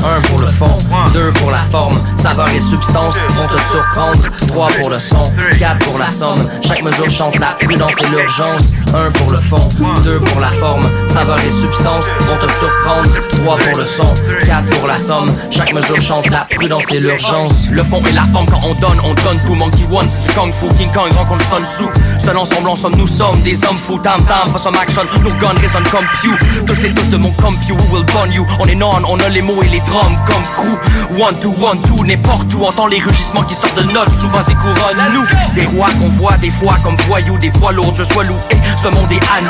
Un 0.02 0.20
pour 0.22 0.40
le 0.40 0.46
fond, 0.46 0.78
deux 1.12 1.30
pour 1.32 1.50
la 1.50 1.58
forme, 1.70 1.98
saveur 2.16 2.48
et 2.48 2.60
substance 2.60 3.16
vont 3.30 3.46
te 3.46 3.60
surprendre, 3.70 4.22
trois 4.46 4.68
pour 4.68 4.90
le 4.90 4.98
son, 4.98 5.22
quatre 5.58 5.78
pour 5.86 5.98
la 5.98 6.10
somme, 6.10 6.48
chaque 6.66 6.82
mesure 6.82 7.08
chante 7.10 7.38
la 7.38 7.56
prudence 7.60 7.94
et 8.02 8.06
l'urgence, 8.08 8.72
un 8.94 9.10
pour 9.12 9.30
le 9.30 9.38
fond, 9.38 9.68
deux 10.04 10.18
pour 10.18 10.40
la 10.40 10.48
forme, 10.48 10.88
saveur 11.06 11.38
et 11.40 11.50
substance. 11.50 12.04
Vont 12.20 12.36
te 12.36 12.50
surprendre, 12.52 13.28
trois 13.30 13.58
pour 13.58 13.78
le 13.78 13.84
son, 13.84 14.14
quatre 14.44 14.70
pour 14.78 14.86
la 14.86 14.98
somme, 14.98 15.32
chaque 15.50 15.72
mesure 15.72 16.00
chante 16.00 16.28
la 16.30 16.46
prudence 16.54 16.90
et 16.90 17.00
l'urgence. 17.00 17.68
Le 17.70 17.82
fond 17.82 18.02
et 18.08 18.12
la 18.12 18.24
forme 18.32 18.46
quand 18.46 18.60
on 18.64 18.74
donne, 18.74 19.00
on 19.04 19.14
donne 19.14 19.38
tout 19.46 19.54
Monkey 19.54 19.86
One, 19.90 20.06
du 20.06 20.28
Kung 20.34 20.52
Fu, 20.52 20.66
King 20.78 20.90
Kong 20.92 21.12
rencontre 21.16 21.44
Sun 21.44 21.64
Tzu. 21.64 21.84
Seul 22.18 22.36
ensemble, 22.36 22.68
ensemble, 22.68 22.96
nous 22.96 23.06
sommes 23.06 23.40
des 23.42 23.64
hommes 23.64 23.76
fous, 23.78 23.98
tam 23.98 24.22
tam, 24.24 24.46
some 24.58 24.76
action, 24.76 25.02
nos 25.22 25.30
guns 25.36 25.58
résonnent 25.60 25.88
comme 25.90 26.06
Pew. 26.20 26.64
Touche 26.66 26.80
les 26.82 26.92
touches 26.92 27.08
de 27.08 27.16
mon 27.16 27.30
compu, 27.32 27.72
we 27.72 27.82
will 27.92 28.04
burn 28.12 28.32
you. 28.32 28.46
On 28.58 28.66
est 28.66 28.74
non, 28.74 28.90
on 29.08 29.18
a 29.18 29.28
les 29.28 29.42
mots 29.42 29.62
et 29.62 29.68
les 29.68 29.80
drums 29.80 30.16
comme 30.26 30.42
crew. 30.54 31.20
One 31.20 31.38
to 31.40 31.54
one 31.60 31.80
to, 31.82 32.04
n'importe 32.04 32.52
où, 32.54 32.64
entend 32.64 32.86
les 32.86 32.98
rugissements 32.98 33.42
qui 33.42 33.54
sortent 33.54 33.76
de 33.76 33.92
notes, 33.92 34.12
souvent 34.18 34.40
c'est 34.42 34.54
couronne 34.54 35.12
nous. 35.12 35.26
Des 35.54 35.66
rois 35.66 35.88
qu'on 36.00 36.08
voit 36.08 36.36
des 36.38 36.50
fois 36.50 36.76
comme 36.82 36.96
voyous, 37.08 37.38
des 37.38 37.50
poids 37.50 37.72
lourds, 37.72 37.94
je 37.96 38.04
sois 38.04 38.24
loup, 38.24 38.36
et 38.52 38.56
ce 38.80 38.88
monde 38.88 39.10
est 39.10 39.22
à 39.36 39.40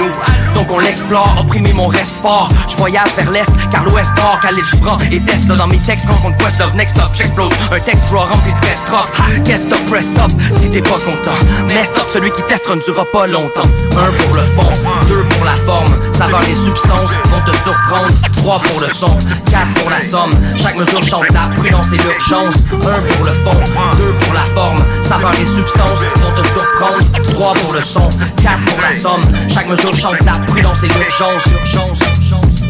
Donc 0.54 0.70
on 0.70 0.78
l'explore, 0.78 1.34
opprimer 1.40 1.72
mon 1.72 1.86
reste 1.86 2.16
fort. 2.16 2.48
Je 2.68 2.76
voyage 2.76 3.08
vers 3.16 3.30
l'est, 3.30 3.50
car 3.70 3.84
l'ouest 3.84 4.12
or, 4.18 4.38
Khalid 4.40 4.64
Gibran 4.64 4.98
et 5.10 5.20
Tesla 5.20 5.56
dans 5.56 5.66
mes 5.66 5.78
textes 5.78 6.08
Rencontre 6.08 6.38
Questlove, 6.38 6.74
next 6.74 6.98
up, 6.98 7.10
j'explose. 7.12 7.50
Un 7.72 7.80
texte 7.80 8.04
froid 8.06 8.24
rempli 8.24 8.52
de 8.52 8.58
best 8.60 8.86
strophes 8.86 9.12
Qu'est-ce 9.44 9.64
stop, 9.64 9.78
press 9.86 10.08
stop, 10.08 10.30
si 10.52 10.70
t'es 10.70 10.82
pas 10.82 10.98
content? 10.98 11.38
Mais 11.68 11.82
stop, 11.82 12.06
celui 12.12 12.30
qui 12.30 12.42
teste 12.42 12.68
ne 12.68 12.80
durera 12.80 13.04
pas 13.12 13.26
longtemps. 13.26 13.68
Un 13.92 14.22
pour 14.22 14.36
le 14.36 14.42
fond, 14.56 14.82
deux 15.08 15.24
pour 15.24 15.44
la 15.44 15.56
forme, 15.64 15.94
saveur 16.12 16.42
et 16.48 16.54
substance 16.54 17.08
vont 17.24 17.40
te 17.50 17.56
surprendre, 17.58 18.08
trois 18.36 18.60
pour 18.60 18.80
le 18.80 18.88
son, 18.88 19.18
quatre 19.50 19.74
pour 19.80 19.90
la 19.90 20.00
somme, 20.00 20.30
chaque 20.54 20.76
mesure 20.76 21.02
chante 21.02 21.30
la 21.32 21.48
prudence 21.56 21.92
et 21.92 21.98
l'urgence, 21.98 22.56
un 22.72 23.12
pour 23.14 23.26
le 23.26 23.32
fond, 23.32 23.56
deux 23.96 24.12
pour 24.24 24.34
la 24.34 24.44
forme, 24.54 24.78
saveur 25.02 25.32
et 25.40 25.44
substance 25.44 26.00
vont 26.16 26.42
te 26.42 26.46
surprendre. 26.46 26.60
3 27.40 27.54
pour 27.54 27.74
le 27.74 27.82
son, 27.82 28.08
4 28.42 28.64
pour 28.66 28.82
la 28.82 28.92
somme. 28.92 29.22
Chaque 29.48 29.68
mesure 29.68 29.94
chante 30.00 30.24
la 30.24 30.32
prudence 30.46 30.82
et 30.82 30.88
l'urgence, 30.88 31.44
urgence, 31.46 32.00
urgence. 32.00 32.69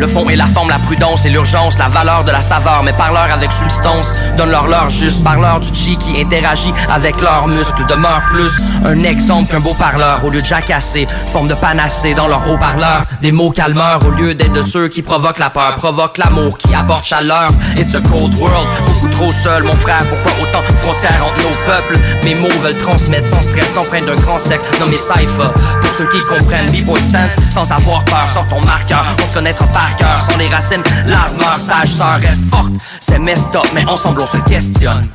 Le 0.00 0.06
fond 0.06 0.30
et 0.30 0.36
la 0.36 0.46
forme, 0.46 0.70
la 0.70 0.78
prudence 0.78 1.26
et 1.26 1.28
l'urgence, 1.28 1.76
la 1.76 1.88
valeur 1.88 2.24
de 2.24 2.30
la 2.30 2.40
saveur, 2.40 2.82
mais 2.82 2.94
parleur 2.94 3.30
avec 3.30 3.52
substance. 3.52 4.14
Donne-leur 4.38 4.66
l'heure 4.66 4.88
juste, 4.88 5.22
parleur 5.22 5.60
du 5.60 5.68
chi 5.74 5.98
qui 5.98 6.18
interagit 6.18 6.72
avec 6.90 7.20
leurs 7.20 7.46
muscles, 7.48 7.84
demeure 7.86 8.22
plus 8.30 8.50
un 8.86 9.04
exemple 9.04 9.50
qu'un 9.50 9.60
beau 9.60 9.74
parleur. 9.74 10.24
Au 10.24 10.30
lieu 10.30 10.40
de 10.40 10.46
jacasser, 10.46 11.06
forme 11.26 11.48
de 11.48 11.54
panacée 11.54 12.14
dans 12.14 12.28
leur 12.28 12.50
haut-parleur. 12.50 13.04
Des 13.20 13.30
mots 13.30 13.50
calmeurs 13.50 14.00
au 14.06 14.10
lieu 14.10 14.32
d'être 14.32 14.54
de 14.54 14.62
ceux 14.62 14.88
qui 14.88 15.02
provoquent 15.02 15.38
la 15.38 15.50
peur, 15.50 15.74
provoquent 15.74 16.16
l'amour, 16.16 16.56
qui 16.56 16.74
apporte 16.74 17.04
chaleur. 17.04 17.50
It's 17.76 17.94
a 17.94 18.00
cold 18.00 18.34
world, 18.38 18.66
beaucoup 18.86 19.08
trop 19.08 19.30
seul, 19.30 19.64
mon 19.64 19.76
frère. 19.76 20.02
Pourquoi 20.08 20.32
autant 20.42 20.60
de 20.60 20.78
frontières 20.78 21.26
entre 21.26 21.42
nos 21.42 21.56
peuples? 21.66 21.98
Mes 22.24 22.36
mots 22.36 22.60
veulent 22.62 22.78
transmettre 22.78 23.28
sans 23.28 23.42
stress, 23.42 23.70
t'empreinte 23.74 24.06
d'un 24.06 24.16
grand 24.16 24.38
sec 24.38 24.62
nommé 24.80 24.96
Cypher. 24.96 25.52
Pour 25.82 25.92
ceux 25.92 26.08
qui 26.08 26.24
comprennent, 26.24 26.70
B-Boy 26.70 27.02
Stance, 27.02 27.36
sans 27.52 27.70
avoir 27.70 28.02
peur, 28.04 28.26
sors 28.32 28.48
ton 28.48 28.62
marqueur. 28.62 29.04
On 29.22 29.28
se 29.28 29.34
connaîtra 29.34 29.66
par 29.66 29.89
cœur, 29.96 30.20
sans 30.22 30.36
les 30.38 30.48
racines, 30.48 30.82
l'armeur 31.06 31.56
sage 31.56 31.88
sœur 31.88 32.18
reste 32.20 32.50
forte. 32.50 32.72
C'est 33.00 33.18
messed 33.18 33.54
up, 33.54 33.66
mais 33.74 33.84
ensemble 33.86 34.20
on 34.22 34.26
se 34.26 34.38
questionne. 34.38 35.08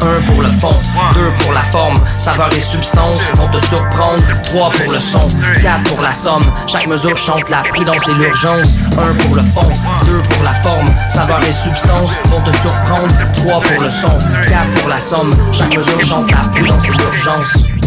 Un 0.00 0.20
pour 0.26 0.42
le 0.42 0.48
fond, 0.48 0.74
deux 1.12 1.30
pour 1.40 1.52
la 1.52 1.62
forme, 1.70 1.96
saveur 2.16 2.52
et 2.52 2.60
substance 2.60 3.18
vont 3.34 3.48
te 3.48 3.58
surprendre. 3.66 4.22
Trois 4.44 4.70
pour 4.70 4.92
le 4.92 4.98
son, 4.98 5.28
quatre 5.60 5.82
pour 5.84 6.02
la 6.02 6.12
somme. 6.12 6.42
Chaque 6.66 6.86
mesure 6.86 7.16
chante 7.16 7.48
la 7.50 7.58
prudence 7.58 8.08
et 8.08 8.14
l'urgence. 8.14 8.78
Un 8.92 9.14
pour 9.22 9.36
le 9.36 9.42
fond, 9.42 9.68
deux 10.04 10.22
pour 10.22 10.42
la 10.42 10.54
forme, 10.54 10.88
saveur 11.08 11.40
et 11.44 11.52
substance 11.52 12.10
vont 12.24 12.40
te 12.40 12.56
surprendre. 12.56 13.12
Trois 13.36 13.60
pour 13.60 13.82
le 13.82 13.90
son, 13.90 14.18
quatre 14.48 14.70
pour 14.80 14.88
la 14.88 14.98
somme. 14.98 15.30
Chaque 15.52 15.76
mesure 15.76 16.00
chante 16.00 16.30
la 16.30 16.48
prudence 16.48 16.84
et 16.86 16.92
l'urgence. 16.92 17.81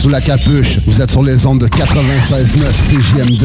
Sous 0.00 0.08
la 0.08 0.20
capuche. 0.20 0.78
Vous 0.86 1.02
êtes 1.02 1.10
sur 1.10 1.22
les 1.22 1.44
ondes 1.44 1.58
de 1.58 1.66
96.9 1.66 2.72
CJMD. 2.88 3.44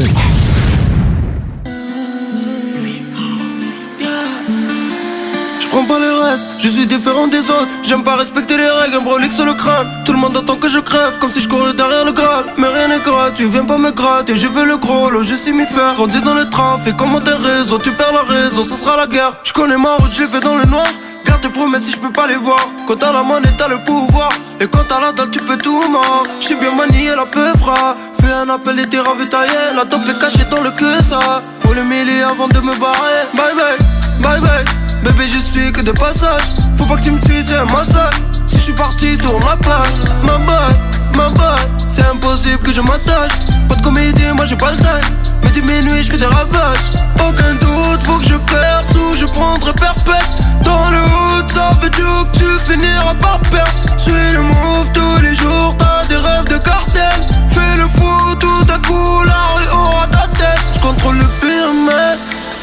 Je 5.60 5.66
prends 5.68 5.84
pas 5.84 5.98
les 5.98 6.30
restes, 6.30 6.48
je 6.62 6.68
suis 6.70 6.86
différent 6.86 7.26
des 7.26 7.40
autres. 7.40 7.68
J'aime 7.82 8.02
pas 8.02 8.16
respecter 8.16 8.56
les 8.56 8.70
règles, 8.70 8.96
un 8.96 9.02
brolique 9.02 9.34
sur 9.34 9.44
le 9.44 9.52
crâne. 9.52 9.86
Tout 10.06 10.12
le 10.12 10.18
monde 10.18 10.34
attend 10.34 10.56
que 10.56 10.70
je 10.70 10.78
crève, 10.78 11.18
comme 11.20 11.30
si 11.30 11.42
je 11.42 11.48
courais 11.48 11.74
derrière 11.74 12.06
le 12.06 12.12
Graal. 12.12 12.46
Mais 12.56 12.68
rien 12.68 12.88
n'est 12.88 13.00
gratuit, 13.00 13.46
viens 13.46 13.66
pas 13.66 13.76
me 13.76 13.90
gratter. 13.90 14.36
Je 14.36 14.46
veux 14.46 14.64
le 14.64 14.78
gros 14.78 15.10
lot, 15.10 15.22
je 15.22 15.34
sais 15.34 15.52
m'y 15.52 15.66
faire. 15.66 15.94
Grandi 15.94 16.22
dans 16.22 16.34
le 16.34 16.48
trafic, 16.48 16.96
comment 16.96 17.20
tes 17.20 17.32
réseaux, 17.32 17.78
tu 17.78 17.92
perds 17.92 18.12
la 18.12 18.22
raison, 18.22 18.64
ce 18.64 18.76
sera 18.76 18.96
la 18.96 19.06
guerre. 19.06 19.36
Je 19.44 19.52
connais 19.52 19.76
ma 19.76 19.96
route, 19.96 20.10
je 20.16 20.22
l'ai 20.22 20.28
fait 20.28 20.40
dans 20.40 20.56
le 20.56 20.64
noir. 20.64 20.86
Garde 21.26 21.40
tes 21.40 21.48
promesses 21.48 21.84
si 21.84 21.92
je 21.92 21.98
peux 21.98 22.12
pas 22.12 22.26
les 22.26 22.36
voir. 22.36 22.68
Quand 22.86 22.96
t'as 22.96 23.12
la 23.12 23.22
monnaie, 23.22 23.52
t'as 23.58 23.68
le 23.68 23.82
pouvoir. 23.84 24.30
Et 24.60 24.66
quand 24.66 24.84
t'as 24.88 25.00
la 25.00 25.12
dalle, 25.12 25.30
tu 25.30 25.40
peux 25.40 25.58
tout 25.58 25.88
mort. 25.88 26.24
J'sais 26.40 26.54
bien 26.54 26.74
manier 26.74 27.14
la 27.14 27.26
peuvra. 27.26 27.96
Fais 28.20 28.32
un 28.32 28.48
appel 28.48 28.78
et 28.80 28.86
t'es 28.88 29.00
ravitaillé. 29.00 29.52
La 29.74 29.84
top 29.84 30.02
est 30.08 30.18
cachée 30.18 30.46
dans 30.50 30.62
le 30.62 30.70
que 30.70 31.02
ça. 31.10 31.42
Faut 31.60 31.74
le 31.74 31.84
mêler 31.84 32.22
avant 32.22 32.48
de 32.48 32.60
me 32.60 32.74
barrer. 32.76 33.22
Bye 33.34 33.54
bye, 33.54 33.78
bye 34.22 34.40
bye. 34.40 34.64
Bébé, 35.02 35.24
je 35.28 35.38
suis 35.50 35.72
que 35.72 35.82
de 35.82 35.92
passage. 35.92 36.42
Faut 36.76 36.84
pas 36.84 36.96
que 36.96 37.02
tu 37.02 37.10
me 37.10 37.20
tues, 37.20 37.42
c'est 37.46 37.56
un 37.56 37.64
massacre. 37.64 38.35
Je 38.66 38.72
suis 38.72 38.82
parti, 38.82 39.16
tourne 39.16 39.44
la 39.44 39.54
page. 39.54 39.86
Ma 40.24 40.38
balle, 40.38 40.74
ma 41.14 41.28
balle. 41.28 41.70
C'est 41.88 42.02
impossible 42.02 42.58
que 42.58 42.72
je 42.72 42.80
m'attache. 42.80 43.30
Pas 43.68 43.76
de 43.76 43.82
comédie, 43.82 44.24
moi 44.34 44.44
j'ai 44.44 44.56
pas 44.56 44.72
le 44.72 44.76
time. 44.78 45.14
Mais 45.44 45.50
des 45.50 45.62
minuit, 45.62 46.02
je 46.02 46.10
fais 46.10 46.16
des 46.16 46.26
ravages. 46.26 46.90
Aucun 47.14 47.54
doute, 47.60 48.02
faut 48.02 48.18
que 48.18 48.24
je 48.24 48.34
perce 48.34 48.92
ou 48.96 49.14
je 49.16 49.24
prendrai 49.26 49.72
perpète. 49.72 50.26
Dans 50.64 50.90
le 50.90 50.98
hood, 50.98 51.48
ça 51.54 51.78
veut 51.80 51.90
dire 51.90 52.26
que 52.32 52.38
tu 52.38 52.58
finiras 52.68 53.14
par 53.14 53.38
perdre. 53.52 53.70
Suis 53.98 54.32
le 54.32 54.42
move 54.42 54.90
tous 54.92 55.22
les 55.22 55.36
jours, 55.36 55.76
t'as 55.78 56.04
des 56.08 56.16
rêves 56.16 56.48
de 56.48 56.58
cartel. 56.58 57.20
Fais 57.48 57.76
le 57.76 57.86
fou, 57.86 58.34
tout 58.40 58.66
à 58.68 58.78
coup, 58.84 59.22
la 59.22 59.46
rue 59.54 59.68
aura 59.78 60.08
ta 60.08 60.26
tête. 60.36 60.58
Je 60.74 60.80
contrôle 60.80 61.18
le. 61.18 61.26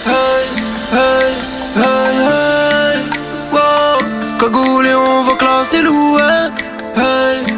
Hey, 0.05 0.43
hey, 0.91 1.33
hey, 1.77 2.27
hey. 2.27 2.52
Wow, 4.43 4.51
cagoulé, 4.51 4.93
on 4.93 5.23
va 5.23 5.35
classer 5.35 5.81
l'ouette. 5.81 6.63
Hey, 6.97 7.52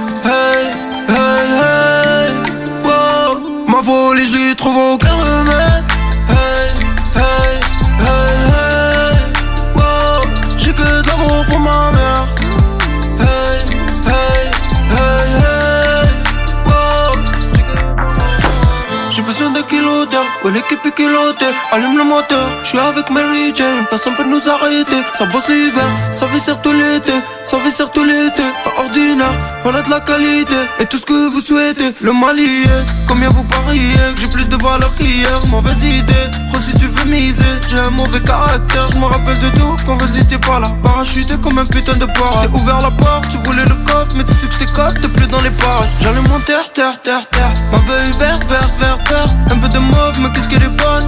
l'équipe 20.70 20.86
est 20.86 20.96
kilotée 20.96 21.46
Allume 21.72 21.98
le 21.98 22.04
moteur, 22.04 22.48
je 22.64 22.70
suis 22.70 22.80
avec 22.80 23.10
Mary 23.10 23.54
Jane. 23.54 23.86
Personne 23.90 24.16
peut 24.16 24.24
nous 24.24 24.42
arrêter, 24.50 25.02
ça 25.18 25.26
bosse 25.26 25.48
l'hiver 25.48 25.84
Ça 26.12 26.26
viscère 26.28 26.62
tout 26.62 26.72
l'été, 26.72 27.14
ça 27.44 27.58
viscère 27.64 27.92
tout 27.92 28.04
l'été 28.04 28.44
Pas 28.64 28.82
ordinaire, 28.82 29.34
on 29.64 29.74
a 29.74 29.82
de 29.82 29.90
la 29.90 30.00
qualité 30.00 30.56
Et 30.80 30.86
tout 30.86 30.98
ce 30.98 31.06
que 31.06 31.30
vous 31.30 31.42
souhaitez, 31.42 31.94
le 32.02 32.14
mal 32.14 32.36
Combien 33.08 33.30
vous 33.30 33.44
pariez 33.44 33.94
que 34.16 34.22
j'ai 34.22 34.28
plus 34.28 34.48
de 34.48 34.56
valeur 34.62 34.94
qu'hier? 34.96 35.46
Mauvaise 35.48 35.84
idée, 35.84 36.14
trop 36.52 36.62
si 36.62 36.74
tu 36.74 36.88
veux 36.88 37.06
miser 37.06 37.44
J'ai 37.70 37.80
un 37.80 37.92
mauvais 37.92 38.20
caractère, 38.22 38.88
je 38.92 38.98
me 38.98 39.06
rappelle 39.06 39.40
de 39.40 39.50
tout 39.58 39.76
Quand 39.86 39.98
vous 39.98 40.18
étiez 40.18 40.38
pas 40.38 40.60
là, 40.60 40.72
parachuté 40.84 41.36
comme 41.42 41.58
un 41.60 41.66
putain 41.66 41.96
de 41.96 42.06
porc. 42.06 42.42
J'ai 42.42 42.50
ouvert 42.50 42.82
la 42.82 42.92
porte, 42.92 43.30
tu 43.30 43.38
voulais 43.38 43.64
le 43.64 43.76
coffre 43.86 44.16
Mais 44.16 44.24
tu 44.24 44.34
sais 44.34 44.66
que 44.66 45.02
t'es 45.02 45.08
plus 45.08 45.28
dans 45.28 45.42
les 45.42 45.52
parages 45.52 45.88
J'allume 46.02 46.28
mon 46.28 46.40
terre, 46.40 46.72
terre, 46.74 47.00
terre, 47.02 47.28
terre. 47.30 47.52
Ma 47.72 47.78
beuille 47.80 48.12
verte, 48.20 48.50
verte, 48.50 48.74
verte, 48.80 49.14
Un 49.50 49.58
peu 49.58 49.70
de 49.70 49.80
mauve, 49.80 50.20
mais 50.20 50.30
qu'est-ce 50.34 50.55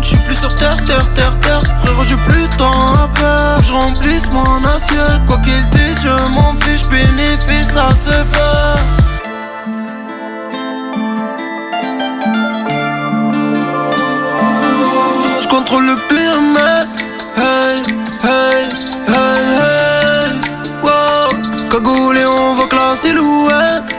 Je 0.02 0.08
suis 0.16 0.18
plus 0.20 0.36
sur 0.36 0.54
terre, 0.56 0.78
terre, 0.86 1.14
terre, 1.14 1.40
terre. 1.40 1.62
Frérot, 1.84 2.04
j'ai 2.06 2.16
plus 2.16 2.48
temps 2.58 2.94
à 2.96 3.08
perdre. 3.14 3.62
Je 3.64 3.72
remplisse 3.72 4.30
mon 4.32 4.64
assiette. 4.64 5.26
Quoi 5.28 5.38
qu'il 5.40 5.70
dise, 5.72 6.00
je 6.02 6.34
m'en 6.34 6.54
fiche. 6.62 6.88
Bénéfice, 6.88 7.68
ça 7.74 7.90
se 8.04 8.12
fait. 8.12 8.78
Je 15.42 15.48
contrôle 15.48 15.86
le 15.88 15.96
pyramide 16.08 16.88
Hey, 17.36 17.84
hey, 18.24 18.70
hey, 19.08 19.42
hey. 19.60 20.28
Wow. 20.84 21.30
Cagoulé, 21.72 22.26
on 22.26 22.56
va 22.56 22.66
classer 22.68 23.12
l'ouette 23.14 23.84
Hey, 23.92 23.97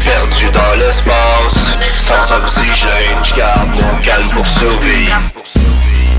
perdu 0.00 0.50
dans 0.52 0.78
l'espace. 0.78 1.70
Sans 1.96 2.32
oxygène, 2.32 3.22
je 3.22 3.34
garde 3.34 3.68
mon 3.70 4.02
calme 4.02 4.28
pour 4.30 4.46
survivre. 4.46 5.20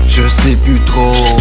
Je 0.06 0.26
sais 0.28 0.56
plus 0.64 0.80
trop 0.80 1.38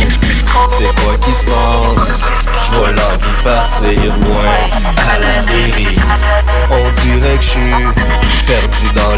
c'est 0.67 0.83
quoi 0.83 1.17
qui 1.25 1.33
se 1.33 1.43
passe. 1.45 2.29
Je 2.61 2.75
vois 2.75 2.91
l'envie 2.91 3.43
partir 3.43 4.15
loin. 4.17 4.69
À 5.11 5.19
la 5.19 5.41
dérive. 5.43 6.01
On 6.69 6.89
dirait 6.89 7.37
que 7.37 7.43
je 7.43 7.49
suis 7.49 7.73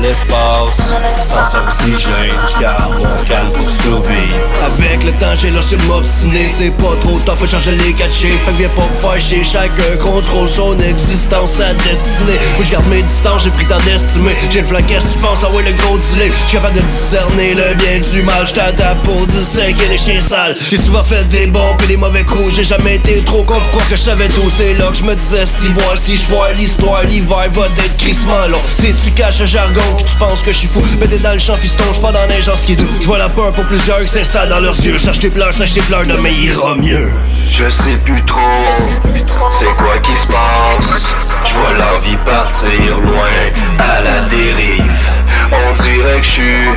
l'espace. 0.02 0.94
Sans 1.22 1.58
oxygène, 1.58 2.36
je 2.48 2.62
garde 2.62 2.94
mon 2.98 3.24
calme 3.26 3.52
pour 3.52 3.70
survivre. 3.70 4.36
Avec 4.66 5.04
le 5.04 5.12
temps 5.14 5.36
j'ai 5.36 5.50
lâché 5.52 5.78
m'obstiner. 5.88 6.48
C'est 6.48 6.72
pas 6.72 6.96
trop 7.02 7.20
tard, 7.20 7.38
faut 7.38 7.48
changer 7.48 7.72
les 7.72 7.94
catchés 7.94 8.32
Fait 8.46 8.52
que 8.52 8.58
viens 8.58 8.70
pas 8.70 8.88
me 8.88 8.94
faire 8.94 9.20
chier. 9.20 9.44
Chacun 9.44 9.98
contrôle 10.02 10.48
son 10.48 10.80
existence, 10.80 11.52
sa 11.54 11.74
destinée 11.74 12.40
Moi 12.56 12.64
je 12.64 12.72
garde 12.72 12.88
mes 12.88 13.02
distances, 13.04 13.44
j'ai 13.44 13.50
pris 13.50 13.66
temps 13.66 13.78
d'estimer. 13.86 14.36
J'ai 14.50 14.62
le 14.62 14.68
flaquage, 14.68 15.04
tu 15.12 15.18
penses, 15.20 15.44
ah 15.46 15.52
ouais 15.54 15.64
le 15.64 15.74
gros 15.74 15.98
dealer 15.98 16.32
J'suis 16.48 16.58
capable 16.58 16.76
de 16.76 16.82
discerner 16.82 17.54
le 17.54 17.76
bien 17.76 18.00
du 18.00 18.22
mal. 18.22 18.46
J't'attends 18.48 18.96
pour 19.04 19.26
disséquer 19.28 19.88
les 19.90 19.98
chiens 19.98 20.22
sales. 20.22 20.56
J'ai 20.70 20.78
souvent 20.78 21.04
fait 21.04 21.28
des 21.30 21.48
bons 21.48 21.76
pis 21.78 21.88
des 21.88 21.98
mauvais 21.98 22.24
coups. 22.24 22.56
J'ai 22.56 22.64
jamais 22.64 22.96
été 22.96 23.22
trop 23.24 23.44
con 23.44 23.60
pour 23.72 23.86
que 23.88 23.96
je 23.96 24.02
savais 24.02 24.28
tout. 24.30 24.50
C'est 24.56 24.74
là 24.76 24.88
que 24.88 24.98
je 24.98 25.04
me 25.04 25.16
disais 25.16 25.46
si 25.46 25.70
moi 25.70 25.96
si 25.96 26.16
je 26.16 26.26
vois 26.28 26.52
l'histoire 26.54 27.04
L'hiver 27.04 27.50
va 27.52 27.66
être 27.66 27.98
crissement 27.98 28.46
long. 28.48 28.60
Si 28.80 28.94
tu 29.04 29.12
caches 29.12 29.40
le 29.40 29.46
jargon 29.46 29.82
tu 29.98 30.16
penses 30.16 30.42
que 30.42 30.52
je 30.52 30.58
suis 30.58 30.68
fou? 30.68 30.82
T'es 31.00 31.18
dans 31.18 31.34
le 31.34 31.40
champ 31.40 31.56
fiston, 31.56 31.84
j'suis 31.92 32.02
pas 32.02 32.12
dans 32.12 32.26
les 32.28 32.42
gens 32.42 32.56
skidou 32.56 32.86
Je 33.00 33.06
vois 33.06 33.18
la 33.18 33.30
peur 33.30 33.52
pour 33.52 33.66
plusieurs 33.66 34.00
qui 34.02 34.08
s'installent 34.08 34.50
dans 34.50 34.60
leurs 34.60 34.80
yeux. 34.80 34.98
Sache 34.98 35.20
tes 35.20 35.30
pleurs, 35.30 35.54
sache 35.54 35.74
tes 35.74 35.82
pleurs, 35.82 36.06
demain 36.06 36.30
ira 36.30 36.76
mieux. 36.76 37.10
Je 37.52 37.70
sais 37.70 37.98
plus 38.06 38.24
trop 38.26 38.40
c'est 39.52 39.76
quoi 39.78 39.98
qui 40.00 40.16
se 40.16 40.28
passe. 40.28 41.14
Je 41.46 41.54
vois 41.54 41.74
l'envie 41.74 42.18
partir 42.18 42.98
loin 43.00 43.80
à 43.80 44.02
la 44.02 44.22
dérive. 44.22 44.92
On 45.52 45.74
dirait 45.82 46.20
que 46.20 46.26
je 46.26 46.32
suis 46.32 46.68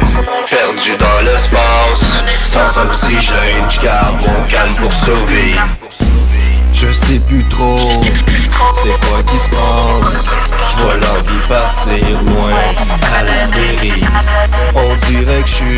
perdu 0.51 0.96
dans 0.98 1.25
l'espace. 1.25 2.16
Sans 2.37 2.83
oxygène, 2.83 3.68
je 3.68 3.81
garde 3.81 4.20
mon 4.20 4.48
calme 4.48 4.75
pour 4.77 4.92
survivre 4.92 5.68
Je 6.82 6.92
sais 6.92 7.20
plus 7.28 7.44
trop 7.44 8.02
c'est 8.72 8.88
quoi 9.06 9.22
qui 9.30 9.38
se 9.38 9.48
passe. 9.48 10.34
Je 10.68 10.82
vois 10.82 10.94
l'envie 10.94 11.46
partir 11.48 12.22
loin 12.22 12.52
à 13.18 13.22
la 13.22 13.46
dérive. 13.46 14.08
On 14.74 14.94
dirait 15.10 15.42
que 15.42 15.48
je 15.48 15.54
suis 15.54 15.76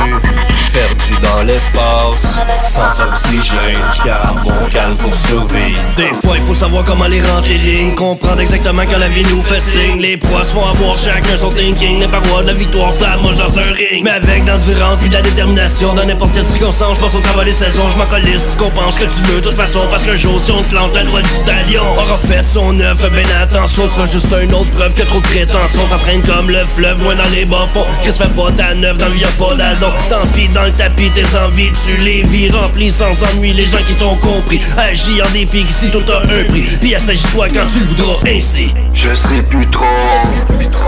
perdu 0.72 1.22
dans 1.22 1.42
l'espace. 1.42 2.38
Sans 2.60 3.00
oxygène, 3.02 3.80
je 3.92 4.02
garde 4.02 4.38
mon 4.44 4.68
calme 4.70 4.96
pour 4.96 5.14
survivre. 5.14 5.80
Des 5.96 6.14
fois 6.22 6.36
il 6.36 6.42
faut 6.42 6.54
savoir 6.54 6.84
comment 6.84 7.06
les 7.06 7.22
rentrer 7.22 7.58
lignes. 7.58 7.94
Comprendre 7.94 8.40
exactement 8.40 8.84
quand 8.90 8.98
la 8.98 9.08
vie 9.08 9.24
nous 9.24 9.42
fait 9.42 9.60
signe. 9.60 10.00
Les 10.00 10.16
proies 10.16 10.42
vont 10.54 10.68
avoir 10.68 10.96
chacun 10.96 11.36
son 11.36 11.50
thinking. 11.50 12.00
Les 12.00 12.08
parois 12.08 12.42
de 12.42 12.48
la 12.48 12.54
victoire 12.54 12.92
ça 12.92 13.16
mange 13.16 13.38
dans 13.38 13.58
un 13.58 13.72
ring. 13.72 14.02
Mais 14.02 14.10
avec 14.10 14.44
d'endurance 14.44 14.98
puis 14.98 15.08
de 15.08 15.14
la 15.14 15.22
détermination 15.22 15.94
Dans 15.94 16.04
n'importe 16.04 16.32
quelle 16.32 16.44
circonstance, 16.44 16.96
je 16.96 17.00
pense 17.00 17.14
au 17.14 17.20
travail 17.20 17.46
des 17.46 17.52
saisons. 17.52 17.88
Je 17.90 17.98
m'en 17.98 18.06
colisse, 18.06 18.44
tu 18.48 18.56
comprends 18.56 18.90
ce 18.90 18.98
que 18.98 19.04
tu 19.04 19.20
veux 19.22 19.40
De 19.40 19.48
toute 19.48 19.56
façon. 19.56 19.82
Parce 19.90 20.04
qu'un 20.04 20.16
jour 20.16 20.40
si 20.40 20.50
on 20.50 20.62
te 20.62 20.68
clenche 20.68 20.92
la 20.94 21.02
loi 21.02 21.22
du 21.22 21.28
stallion. 21.28 21.82
Aura 21.96 22.18
fait 22.18 22.44
son 22.52 22.78
œuvre, 22.80 23.08
ben 23.10 23.26
attention 23.42 23.88
Tu 23.88 23.94
seras 23.94 24.06
juste 24.06 24.34
une 24.42 24.54
autre 24.54 24.70
preuve 24.70 24.94
que 24.94 25.02
trop 25.02 25.20
de 25.20 25.26
prétention. 25.26 25.80
T'entraînes 25.88 26.22
comme 26.22 26.50
le 26.50 26.64
fleuve, 26.74 27.02
loin 27.02 27.14
dans 27.14 27.28
les 27.34 27.44
bas 27.44 27.66
fonds. 27.72 27.84
Chris 28.02 28.12
fait 28.12 28.32
pas 28.34 28.52
ta 28.52 28.74
neuf, 28.74 28.96
dans 28.98 29.06
le 29.06 29.12
vie 29.12 29.20
y'a 29.20 29.28
pas 29.28 29.54
d'adon 29.54 29.92
Tant 30.08 30.26
pis 30.34 30.48
dans 30.48 30.62
le 30.62 30.72
tapis, 30.72 31.10
tes 31.10 31.24
envies 31.36 31.72
tu 31.84 31.96
les 31.96 32.22
vis 32.22 32.50
Remplis 32.50 32.92
sans 32.92 33.22
ennui. 33.24 33.52
Les 33.52 33.66
gens 33.66 33.78
qui 33.86 33.94
t'ont 33.94 34.16
compris 34.16 34.60
Agis 34.78 35.20
en 35.22 35.30
dépit 35.32 35.66
si 35.68 35.90
tout 35.90 36.04
a 36.10 36.22
un 36.22 36.44
prix. 36.44 36.62
Puis 36.80 36.94
assagis-toi 36.94 37.48
quand 37.48 37.66
tu 37.72 37.80
le 37.80 37.86
voudras 37.86 38.16
ainsi. 38.26 38.72
Je 38.94 39.14
sais 39.14 39.42
plus 39.42 39.68
trop 39.70 39.84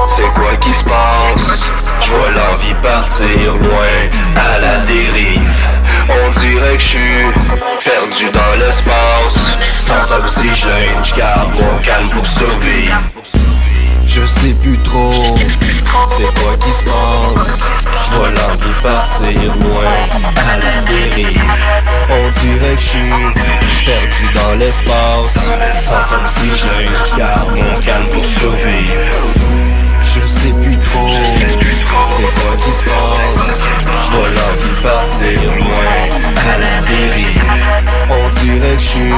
c'est 0.09 0.23
quoi 0.35 0.57
qui 0.57 0.73
se 0.73 0.85
passe. 0.85 1.69
Je 2.01 2.11
vois 2.11 2.31
l'envie 2.31 2.75
partir 2.83 3.55
loin 3.55 4.37
à 4.37 4.59
la 4.59 4.79
dérive 4.87 5.76
On 6.09 6.31
dirait 6.41 6.77
que 6.77 6.83
je 6.83 6.89
suis 6.89 7.01
perdu 7.85 8.31
dans 8.33 8.59
l'espace. 8.59 9.51
Sans 9.71 10.13
oxygène, 10.17 11.03
je 11.03 11.15
garde 11.15 11.55
mon 11.55 11.79
calme 11.83 12.11
pour 12.11 12.27
survivre. 12.27 13.01
Je 14.05 14.25
sais 14.25 14.55
plus 14.63 14.79
trop 14.79 15.37
c'est 16.07 16.23
quoi 16.23 16.57
qui 16.65 16.73
se 16.73 16.85
passe. 16.85 17.61
Je 18.03 18.17
vois 18.17 18.31
l'envie 18.31 18.81
partir 18.83 19.55
loin 19.57 19.85
à 20.37 20.57
la 20.59 20.83
dérive. 20.83 21.41
On 22.09 22.29
dirait 22.41 22.75
que 22.75 22.81
je 22.81 22.87
suis 22.87 23.11
perdu 23.85 24.33
dans 24.35 24.55
l'espace. 24.59 25.39
Sans 25.79 26.17
oxygène, 26.17 26.93
je 27.05 27.17
garde 27.17 27.51
mon 27.55 27.81
calme 27.81 28.09
pour 28.09 28.25
survivre 28.25 29.56
je 30.21 30.27
sais 30.27 30.53
plus 30.63 30.79
trop. 30.79 31.17
C'est 32.03 32.23
quoi 32.23 32.57
qui 32.65 32.71
se 32.71 32.83
passe? 32.83 33.69
Je 34.03 34.11
vois 34.11 34.29
l'envie 34.29 34.83
partir 34.83 35.41
loin. 35.57 35.97
À 36.37 36.59
la 36.59 36.81
dérive 36.87 37.43
On 38.11 38.29
dirait 38.41 38.77
que 38.77 38.83
je 38.83 38.87
suis 38.87 39.11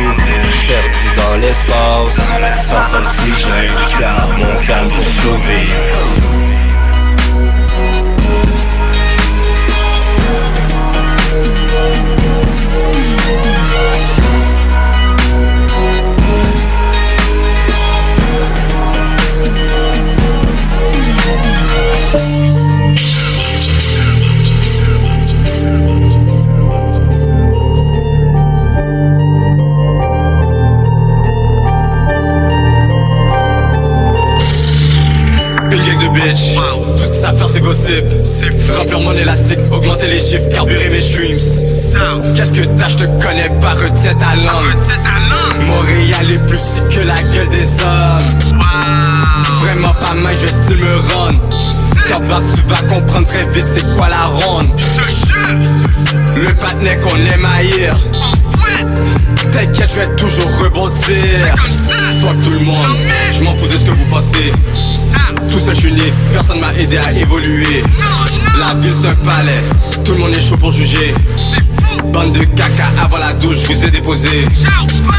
perdu 0.69 1.09
dans 1.17 1.37
l'espace. 1.41 2.21
Sans 2.63 2.99
oxygène, 2.99 3.75
je 3.89 4.01
garde 4.01 4.31
mon 4.39 4.67
calme 4.67 4.89
pour 4.89 5.05
survivre 5.05 6.48
faire 37.89 38.03
c'est 38.25 38.77
Remplir 38.77 39.01
mon 39.01 39.13
élastique, 39.13 39.59
augmenter 39.71 40.09
les 40.09 40.21
chiffres, 40.21 40.49
carburer 40.51 40.89
mes 40.91 41.01
streams. 41.01 41.39
Qu'est-ce 42.35 42.53
que 42.53 42.67
t'as, 42.79 42.89
je 42.89 42.97
te 42.97 43.05
connais 43.25 43.51
pas, 43.61 43.75
retiens 43.75 44.15
ta 44.15 44.35
langue 44.37 45.67
Montréal 45.67 46.31
est 46.31 46.47
plus 46.47 46.59
petit 46.59 46.97
que 46.97 47.07
la 47.07 47.21
gueule 47.35 47.49
des 47.49 47.69
hommes. 47.83 48.59
Vraiment 49.61 49.93
pas 49.93 50.15
mal, 50.15 50.37
je 50.37 50.47
style 50.47 50.85
me 50.85 50.97
run 50.97 51.35
bas, 52.21 52.41
tu 52.55 52.63
vas 52.63 52.83
comprendre 52.95 53.27
très 53.27 53.47
vite 53.49 53.67
c'est 53.75 53.97
quoi 53.97 54.09
la 54.09 54.25
ronde. 54.25 54.69
Le 56.37 56.47
patinet 56.55 56.97
qu'on 56.97 57.17
aime 57.17 57.47
haïr. 57.57 57.97
T'inquiète, 59.53 59.91
je 59.95 60.01
vais 60.01 60.17
toujours 60.17 60.59
rebondir 60.59 61.55
Fuck 62.21 62.41
tout 62.43 62.51
le 62.51 62.61
monde, 62.61 62.97
je 63.33 63.45
m'en 63.45 63.53
fous 63.53 63.69
de 63.69 63.79
ce 63.79 63.85
que 63.85 63.91
vous 63.93 64.09
pensez. 64.11 64.53
Tout 65.51 65.59
seul 65.59 65.75
je 65.75 65.81
suis 65.81 65.93
né, 65.93 66.13
personne 66.33 66.59
m'a 66.59 66.73
aidé 66.75 66.99
à 66.99 67.13
évoluer. 67.13 67.85
La 68.59 68.75
vie 68.75 68.91
c'est 68.91 69.09
un 69.09 69.15
palais, 69.15 69.63
tout 70.05 70.13
le 70.13 70.19
monde 70.19 70.35
est 70.35 70.41
chaud 70.41 70.57
pour 70.57 70.73
juger. 70.73 71.15
Bande 72.07 72.33
de 72.33 72.45
caca 72.45 72.87
avant 73.01 73.19
la 73.19 73.33
douche, 73.35 73.59
je 73.63 73.73
vous 73.73 73.85
ai 73.85 73.91
déposé. 73.91 74.49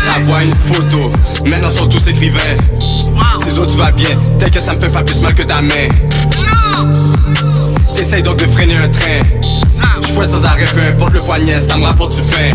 Ça 0.05 0.19
voit 0.25 0.43
une 0.43 0.55
photo, 0.73 1.11
maintenant 1.45 1.69
sont 1.69 1.87
tous 1.87 2.05
écrivains. 2.07 2.57
Ciseaux 3.45 3.65
tu 3.65 3.77
vas 3.77 3.91
bien, 3.91 4.19
t'inquiète 4.37 4.63
ça 4.63 4.75
me 4.75 4.81
fait 4.81 4.91
pas 4.91 5.03
plus 5.03 5.21
mal 5.21 5.33
que 5.33 5.43
ta 5.43 5.61
main. 5.61 5.87
Essaye 7.97 8.23
donc 8.23 8.37
de 8.37 8.47
freiner 8.47 8.75
un 8.75 8.89
train. 8.89 9.21
Je 10.01 10.25
sans 10.25 10.43
arrêt, 10.43 10.65
peu 10.73 10.81
importe 10.81 11.13
le 11.13 11.19
poignet, 11.21 11.61
ça 11.61 11.77
me 11.77 11.85
rapporte 11.85 12.15
du 12.15 12.21
pain. 12.23 12.51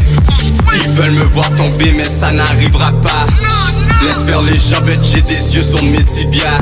Ils 0.75 0.93
veulent 0.93 1.13
me 1.13 1.25
voir 1.33 1.49
tomber 1.55 1.93
mais 1.97 2.09
ça 2.09 2.31
n'arrivera 2.31 2.93
pas 3.01 3.27
Laisse 4.05 4.25
faire 4.25 4.43
les 4.43 4.59
jambettes, 4.59 5.03
j'ai 5.03 5.21
des 5.23 5.55
yeux 5.57 5.63
sur 5.63 5.83
mes 5.83 6.05
tibias. 6.05 6.61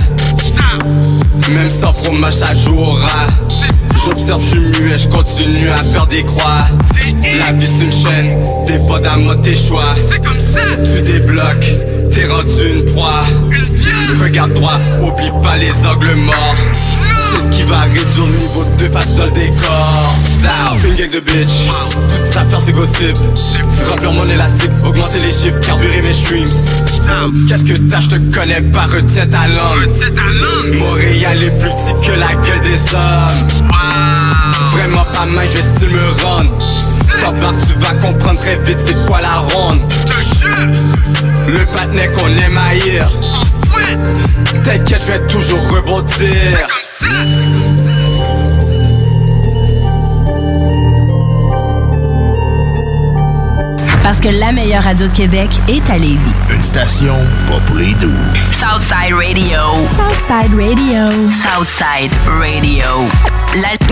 Même 1.50 1.70
sans 1.70 1.92
fromage 1.92 2.34
ça 2.34 2.54
joue 2.54 2.76
au 2.76 2.92
rat 2.92 3.28
J'observe, 4.04 4.42
je 4.42 4.48
suis 4.48 4.82
muet, 4.82 4.98
je 4.98 5.08
continue 5.08 5.70
à 5.70 5.76
faire 5.76 6.06
des 6.06 6.22
croix. 6.24 6.66
La 7.38 7.52
vie 7.52 7.66
c'est 7.66 7.84
une 7.84 7.92
chaîne, 7.92 8.38
t'es 8.66 8.78
pas 8.78 9.16
moi 9.16 9.36
tes 9.36 9.54
choix 9.54 9.94
C'est 10.08 10.22
comme 10.24 10.40
ça. 10.40 10.60
Tu 10.84 11.02
débloques, 11.02 11.66
t'es 12.10 12.26
rendu 12.26 12.76
une 12.76 12.84
proie. 12.92 13.24
Regarde 14.22 14.52
droit, 14.54 14.78
oublie 15.00 15.32
pas 15.42 15.56
les 15.56 15.86
angles 15.86 16.14
morts 16.14 16.56
c'est 17.32 17.44
ce 17.44 17.50
qui 17.50 17.62
va 17.64 17.82
réduire 17.82 18.26
le 18.26 18.36
niveau 18.36 18.64
de 18.76 18.84
face 18.84 19.14
dans 19.16 19.24
le 19.24 19.30
décor. 19.30 20.14
Ça, 20.42 20.76
une 20.84 20.94
gang 20.94 21.10
de 21.10 21.20
bitch 21.20 21.68
Tout 21.92 22.32
ça 22.32 22.44
faire 22.44 22.60
c'est 22.64 22.72
gossip 22.72 23.16
Remplir 23.88 24.12
mon 24.12 24.28
élastique, 24.28 24.70
augmenter 24.84 25.18
les 25.20 25.32
chiffres, 25.32 25.60
carburer 25.60 26.02
mes 26.02 26.12
streams. 26.12 26.46
Qu'est-ce 27.48 27.64
que 27.64 27.74
t'as, 27.74 28.00
je 28.00 28.08
te 28.08 28.16
connais 28.36 28.62
pas, 28.62 28.86
retiens 28.86 29.26
ta 29.26 29.48
langue. 29.48 30.74
Montréal 30.74 31.42
est 31.42 31.58
plus 31.58 31.70
petit 31.70 32.06
que 32.06 32.12
la 32.12 32.34
gueule 32.34 32.60
des 32.60 32.94
hommes. 32.94 33.48
Vraiment 34.72 35.04
pas 35.04 35.26
mal, 35.26 35.46
je 35.50 35.58
vais 35.58 35.62
style 35.62 35.90
me 35.90 36.10
run 36.24 36.46
Top 37.20 37.34
back, 37.40 37.54
tu 37.66 37.78
vas 37.78 37.94
comprendre 37.94 38.38
très 38.38 38.56
vite 38.56 38.80
c'est 38.84 39.06
quoi 39.06 39.20
la 39.20 39.38
ronde. 39.38 39.80
Le 41.46 41.58
patinet 41.58 42.06
qu'on 42.14 42.28
aime 42.28 42.58
haïr. 42.58 43.08
T'inquiète, 44.64 45.02
je 45.06 45.12
vais 45.12 45.26
toujours 45.26 45.60
rebondir. 45.70 46.71
Parce 54.02 54.18
que 54.20 54.28
la 54.28 54.50
meilleure 54.52 54.82
radio 54.82 55.06
de 55.06 55.12
Québec 55.12 55.48
est 55.68 55.88
à 55.90 55.96
Lévis. 55.96 56.18
Une 56.50 56.62
station 56.62 57.14
pas 57.48 57.60
pour 57.66 57.76
les 57.76 57.94
doux. 57.94 58.10
Southside 58.50 59.14
Radio. 59.14 59.60
Southside 59.96 60.54
Radio. 60.58 61.30
Southside 61.30 62.12
Radio. 62.26 63.06
L'al- 63.54 63.91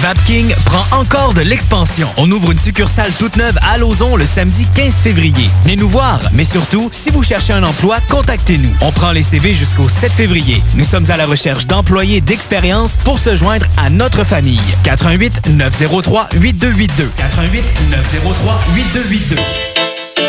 Vapking 0.00 0.54
prend 0.64 0.84
encore 0.96 1.34
de 1.34 1.42
l'expansion. 1.42 2.08
On 2.16 2.30
ouvre 2.30 2.52
une 2.52 2.58
succursale 2.58 3.12
toute 3.18 3.36
neuve 3.36 3.58
à 3.62 3.78
Lauson 3.78 4.16
le 4.16 4.26
samedi 4.26 4.66
15 4.74 4.94
février. 4.94 5.50
Venez 5.62 5.76
nous 5.76 5.88
voir, 5.88 6.20
mais 6.32 6.44
surtout, 6.44 6.88
si 6.92 7.10
vous 7.10 7.22
cherchez 7.22 7.52
un 7.52 7.62
emploi, 7.62 7.98
contactez-nous. 8.08 8.72
On 8.80 8.92
prend 8.92 9.12
les 9.12 9.22
CV 9.22 9.54
jusqu'au 9.54 9.88
7 9.88 10.12
février. 10.12 10.62
Nous 10.74 10.84
sommes 10.84 11.10
à 11.10 11.16
la 11.16 11.26
recherche 11.26 11.66
d'employés 11.66 12.20
d'expérience 12.20 12.96
pour 13.04 13.18
se 13.18 13.36
joindre 13.36 13.66
à 13.76 13.90
notre 13.90 14.24
famille. 14.24 14.60
88 14.84 15.48
903 15.50 16.28
8282. 16.34 17.10
88 17.16 17.64
903 17.90 18.60
8282. 18.74 19.81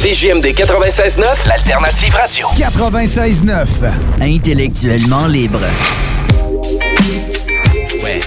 CJMD 0.00 0.54
96.9, 0.54 1.48
l'alternative 1.48 2.14
radio. 2.14 2.46
96.9. 2.56 3.66
Intellectuellement 4.20 5.26
libre. 5.26 5.58
Ouais. 8.04 8.20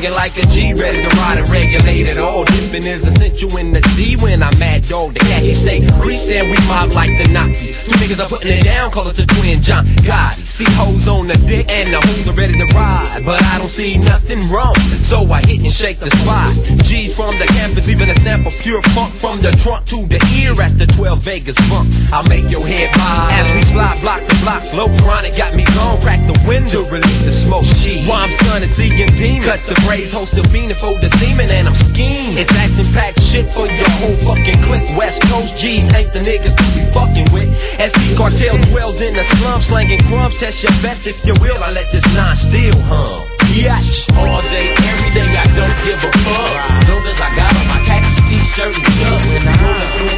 Like 0.00 0.32
a 0.40 0.46
G, 0.48 0.72
ready 0.72 1.04
to 1.04 1.12
ride 1.20 1.36
and 1.36 1.48
regulate 1.52 2.08
it 2.08 2.16
all. 2.16 2.48
Dipping 2.48 2.88
is 2.88 3.04
essential 3.04 3.52
in 3.60 3.68
the 3.68 3.84
sea 3.92 4.16
when 4.16 4.42
I'm 4.42 4.56
mad 4.56 4.80
dog. 4.88 5.12
The 5.12 5.20
cat 5.20 5.44
he 5.44 5.52
say, 5.52 5.84
grease 6.00 6.24
and 6.32 6.48
we 6.48 6.56
mob 6.72 6.96
like 6.96 7.12
the 7.20 7.28
Nazis. 7.36 7.84
Two 7.84 7.92
niggas 8.00 8.16
are 8.16 8.28
putting 8.28 8.56
it 8.56 8.64
down, 8.64 8.90
call 8.90 9.04
it 9.12 9.16
the 9.20 9.28
twin 9.28 9.60
John 9.60 9.84
Gotti. 10.08 10.40
See 10.40 10.64
hoes 10.80 11.04
on 11.04 11.28
the 11.28 11.36
dick 11.44 11.68
and 11.68 11.92
the 11.92 12.00
hoes 12.00 12.24
are 12.24 12.32
ready 12.32 12.56
to 12.56 12.64
ride. 12.72 13.28
But 13.28 13.44
I 13.52 13.60
don't 13.60 13.68
see 13.68 14.00
nothing 14.00 14.40
wrong, 14.48 14.72
so 15.04 15.20
I 15.28 15.44
hit 15.44 15.60
and 15.68 15.72
shake 15.72 16.00
the 16.00 16.08
spot. 16.16 16.48
G's 16.80 17.12
from 17.12 17.36
the 17.36 17.44
campus, 17.60 17.84
leaving 17.84 18.08
a 18.08 18.16
stamp 18.16 18.48
of 18.48 18.56
pure 18.64 18.80
funk 18.96 19.12
from 19.20 19.36
the 19.44 19.52
trunk 19.60 19.84
to 19.92 20.00
the 20.08 20.20
ear 20.40 20.56
at 20.64 20.80
the 20.80 20.88
12 20.96 21.20
Vegas 21.28 21.60
funk. 21.68 21.92
I'll 22.08 22.24
make 22.24 22.48
your 22.48 22.64
head 22.64 22.88
bob 22.96 23.28
as 23.36 23.52
we 23.52 23.60
slide 23.60 24.00
block 24.00 24.24
to 24.24 24.36
block. 24.40 24.64
Low 24.72 24.88
chronic 25.04 25.36
got 25.36 25.52
me 25.52 25.68
gone, 25.76 26.00
crack 26.00 26.24
the 26.24 26.36
window, 26.48 26.88
release 26.88 27.24
the 27.28 27.32
smoke. 27.32 27.68
Shit. 27.68 28.08
While 28.08 28.24
I'm 28.24 28.32
stunning, 28.32 28.68
seeing 28.68 29.12
demons. 29.20 29.44
Cut 29.44 29.60
the 29.68 29.76
braids, 29.90 30.14
host 30.14 30.38
the 30.38 30.46
fiend 30.54 30.70
for 30.78 30.94
the 31.02 31.10
semen, 31.18 31.50
and 31.50 31.66
I'm 31.66 31.74
scheming. 31.74 32.38
It's 32.38 32.54
action 32.54 32.86
packed 32.94 33.18
shit 33.18 33.50
for 33.50 33.66
your 33.66 33.90
whole 33.98 34.14
fucking 34.22 34.58
clique. 34.62 34.86
West 34.94 35.26
Coast 35.26 35.58
G's 35.58 35.90
ain't 35.98 36.14
the 36.14 36.22
niggas 36.22 36.54
to 36.54 36.66
be 36.78 36.86
fucking 36.94 37.26
with. 37.34 37.50
SC 37.74 38.14
cartel 38.14 38.54
dwells 38.70 39.02
in 39.02 39.18
the 39.18 39.26
slum, 39.26 39.58
slanging 39.58 39.98
crumbs. 40.06 40.38
Test 40.38 40.62
your 40.62 40.74
best 40.86 41.10
if 41.10 41.26
you 41.26 41.34
will. 41.42 41.58
I 41.58 41.74
let 41.74 41.90
this 41.90 42.06
nine 42.14 42.38
still 42.38 42.78
hum. 42.86 43.26
Yatch. 43.50 44.06
All 44.14 44.38
day, 44.54 44.70
every 44.70 45.10
day, 45.10 45.26
I 45.26 45.42
don't 45.58 45.74
give 45.82 45.98
a 45.98 46.10
fuck. 46.22 46.54
Long 46.86 47.02
as 47.10 47.18
I 47.18 47.34
got 47.34 47.50
on 47.50 47.66
my 47.66 47.82
khakis, 47.82 48.22
t-shirt, 48.30 48.70
and 48.70 48.86
chucks. 48.94 49.26
When 49.26 49.42
I'm 49.42 49.58
rolling 49.58 49.90
through 49.90 50.14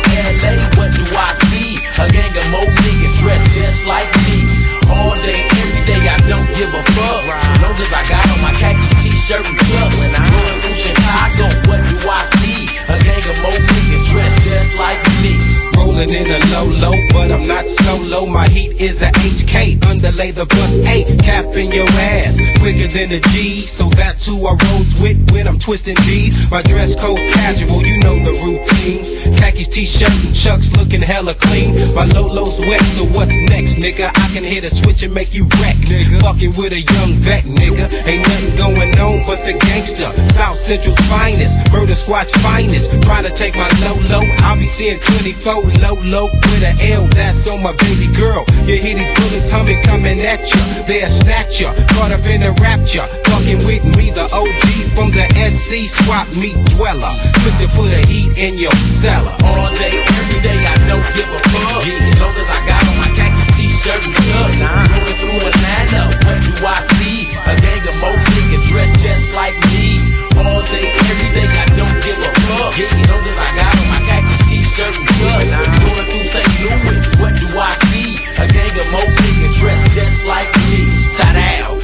LA, 0.53 0.69
what 0.77 0.93
do 0.93 1.01
I 1.17 1.33
see? 1.49 1.81
A 1.97 2.13
gang 2.13 2.37
of 2.37 2.45
more 2.53 2.69
niggas 2.69 3.17
dressed 3.25 3.57
just 3.57 3.89
like 3.89 4.13
me. 4.29 4.45
All 4.93 5.17
day, 5.25 5.49
every 5.49 5.83
day, 5.89 6.03
I 6.05 6.21
don't 6.29 6.45
give 6.53 6.69
a 6.77 6.83
fuck. 6.93 7.25
Long 7.65 7.77
as 7.81 7.89
I 7.89 8.05
got 8.05 8.21
on 8.37 8.41
my 8.45 8.53
khakis, 8.61 8.92
t-shirt, 9.23 9.45
and. 9.45 9.63
When 9.99 10.15
I'm 10.17 10.61
through 10.61 10.75
Chicago, 10.75 11.45
what 11.69 11.81
do 11.81 12.09
I 12.09 12.25
see? 12.37 12.42
A 12.89 12.99
gang 13.01 13.25
of 13.25 13.37
more 13.41 13.57
niggas 13.57 14.13
dressed 14.13 14.49
just 14.49 14.79
like 14.79 15.01
me. 15.25 15.41
Rolling 15.77 16.11
in 16.11 16.29
a 16.31 16.41
low 16.53 16.69
low, 16.85 16.97
but 17.13 17.33
I'm 17.33 17.47
not 17.49 17.65
solo. 17.65 18.27
My 18.33 18.43
my 18.43 18.49
heat 18.51 18.75
is 18.83 19.03
a 19.07 19.11
HK. 19.23 19.79
Underlay 19.87 20.35
the 20.35 20.43
plus 20.51 20.75
eight, 20.91 21.07
cap 21.23 21.47
in 21.55 21.71
your 21.71 21.87
ass. 22.19 22.43
Quicker 22.59 22.91
than 22.91 23.15
a 23.15 23.21
G, 23.31 23.55
so 23.63 23.87
that's 23.95 24.27
who 24.27 24.35
I 24.51 24.59
rolls 24.59 24.99
with 24.99 25.15
when 25.31 25.47
I'm 25.47 25.63
twisting 25.63 25.95
G's. 26.03 26.51
My 26.51 26.59
dress 26.67 26.99
code's 26.99 27.23
casual, 27.31 27.87
you 27.87 28.03
know 28.03 28.19
the 28.19 28.35
routine. 28.43 29.07
Khakis, 29.39 29.71
t-shirt, 29.71 30.11
and 30.11 30.35
chucks 30.35 30.75
looking 30.75 31.07
hella 31.07 31.39
clean. 31.39 31.79
My 31.95 32.03
Lolo's 32.11 32.59
wet, 32.67 32.83
so 32.83 33.07
what's 33.15 33.39
next, 33.47 33.79
nigga? 33.79 34.11
I 34.11 34.27
can 34.35 34.43
hit 34.43 34.67
a 34.67 34.75
switch 34.75 35.07
and 35.07 35.15
make 35.15 35.31
you 35.31 35.47
wreck, 35.63 35.79
nigga. 35.87 36.19
Fucking 36.27 36.59
with 36.59 36.75
a 36.75 36.83
young 36.83 37.15
vet, 37.23 37.47
nigga. 37.47 37.87
Ain't 38.11 38.27
nothing 38.27 38.57
going 38.59 38.91
on 38.99 39.23
but 39.23 39.39
the 39.47 39.55
gangster. 39.71 40.11
South 40.35 40.59
Central's 40.59 40.99
finest, 41.07 41.63
murder 41.71 41.95
squad's 41.95 42.35
finest. 42.43 42.72
Try 43.13 43.21
to 43.21 43.37
take 43.37 43.53
my 43.55 43.69
Lolo, 43.85 44.25
I'll 44.49 44.57
be 44.57 44.65
seeing 44.65 44.97
24 44.97 45.85
low 45.85 46.01
low 46.09 46.33
with 46.33 46.65
an 46.65 46.81
L. 46.97 47.05
That's 47.13 47.45
on 47.45 47.61
my 47.61 47.77
baby 47.77 48.09
girl. 48.17 48.49
You 48.65 48.81
hear 48.81 48.97
these 48.97 49.13
bullets 49.21 49.53
humming 49.53 49.85
coming 49.85 50.17
at 50.25 50.41
you. 50.41 50.61
They'll 50.89 51.13
snatch 51.13 51.61
you, 51.61 51.69
caught 51.93 52.09
up 52.09 52.25
in 52.25 52.41
a 52.41 52.57
rapture. 52.65 53.05
Fucking 53.29 53.61
with 53.69 53.85
me, 54.01 54.17
the 54.17 54.25
OG 54.33 54.65
from 54.97 55.13
the 55.13 55.29
SC 55.45 55.85
swap 55.85 56.25
meet 56.41 56.57
dweller. 56.73 57.13
Put 57.45 57.53
to 57.61 57.69
put 57.77 57.93
a 57.93 58.01
heat 58.09 58.33
in 58.41 58.57
your 58.57 58.73
cellar. 58.81 59.37
All 59.45 59.69
day, 59.77 60.01
every 60.01 60.41
day, 60.41 60.65
I 60.65 60.73
don't 60.89 61.05
give 61.13 61.29
a 61.29 61.41
fuck. 61.53 61.85
Yeah, 61.85 62.09
as 62.09 62.17
long 62.17 62.33
as 62.41 62.49
I 62.49 62.61
got 62.65 62.81
on 62.81 62.97
my 62.97 63.13
khakis, 63.13 63.53
t-shirt, 63.61 64.01
and 64.09 64.17
chucks. 64.25 64.57
Uh-huh. 64.57 64.89
Going 64.89 65.19
through 65.21 65.53
Atlanta, 65.53 66.03
what 66.25 66.41
do 66.41 66.53
I 66.65 66.81
see? 66.97 67.29
A 67.45 67.53
gang 67.61 67.85
of 67.85 67.97
more 68.01 68.17
niggas 68.17 68.65
dressed 68.73 69.05
just 69.05 69.37
like 69.37 69.53
me. 69.69 70.01
All 70.41 70.65
day, 70.73 70.89
every 70.89 71.29
day, 71.37 71.45
I 71.45 71.69
don't 71.77 71.93
give 72.01 72.17
a 72.17 72.42
fuck. 72.63 72.79
Yeah, 72.79 73.11
long 73.11 73.27
as 73.27 73.39
I 73.39 73.51
got 73.59 73.75
on 73.75 73.87
my 73.91 74.01
khakis, 74.07 74.43
t-shirt, 74.51 74.95
and 74.95 75.09
chucks. 75.19 75.51
Going 75.83 76.07
through 76.11 76.27
St. 76.31 76.51
Louis, 76.63 76.99
what 77.19 77.33
do 77.35 77.47
I 77.59 77.75
see? 77.91 78.15
A 78.39 78.47
gang 78.47 78.75
of 78.79 78.87
more 78.93 79.03
niggas 79.03 79.59
dressed 79.59 79.95
just 79.95 80.27
like 80.27 80.51
me. 80.71 80.87
How 81.19 81.75
you 81.75 81.82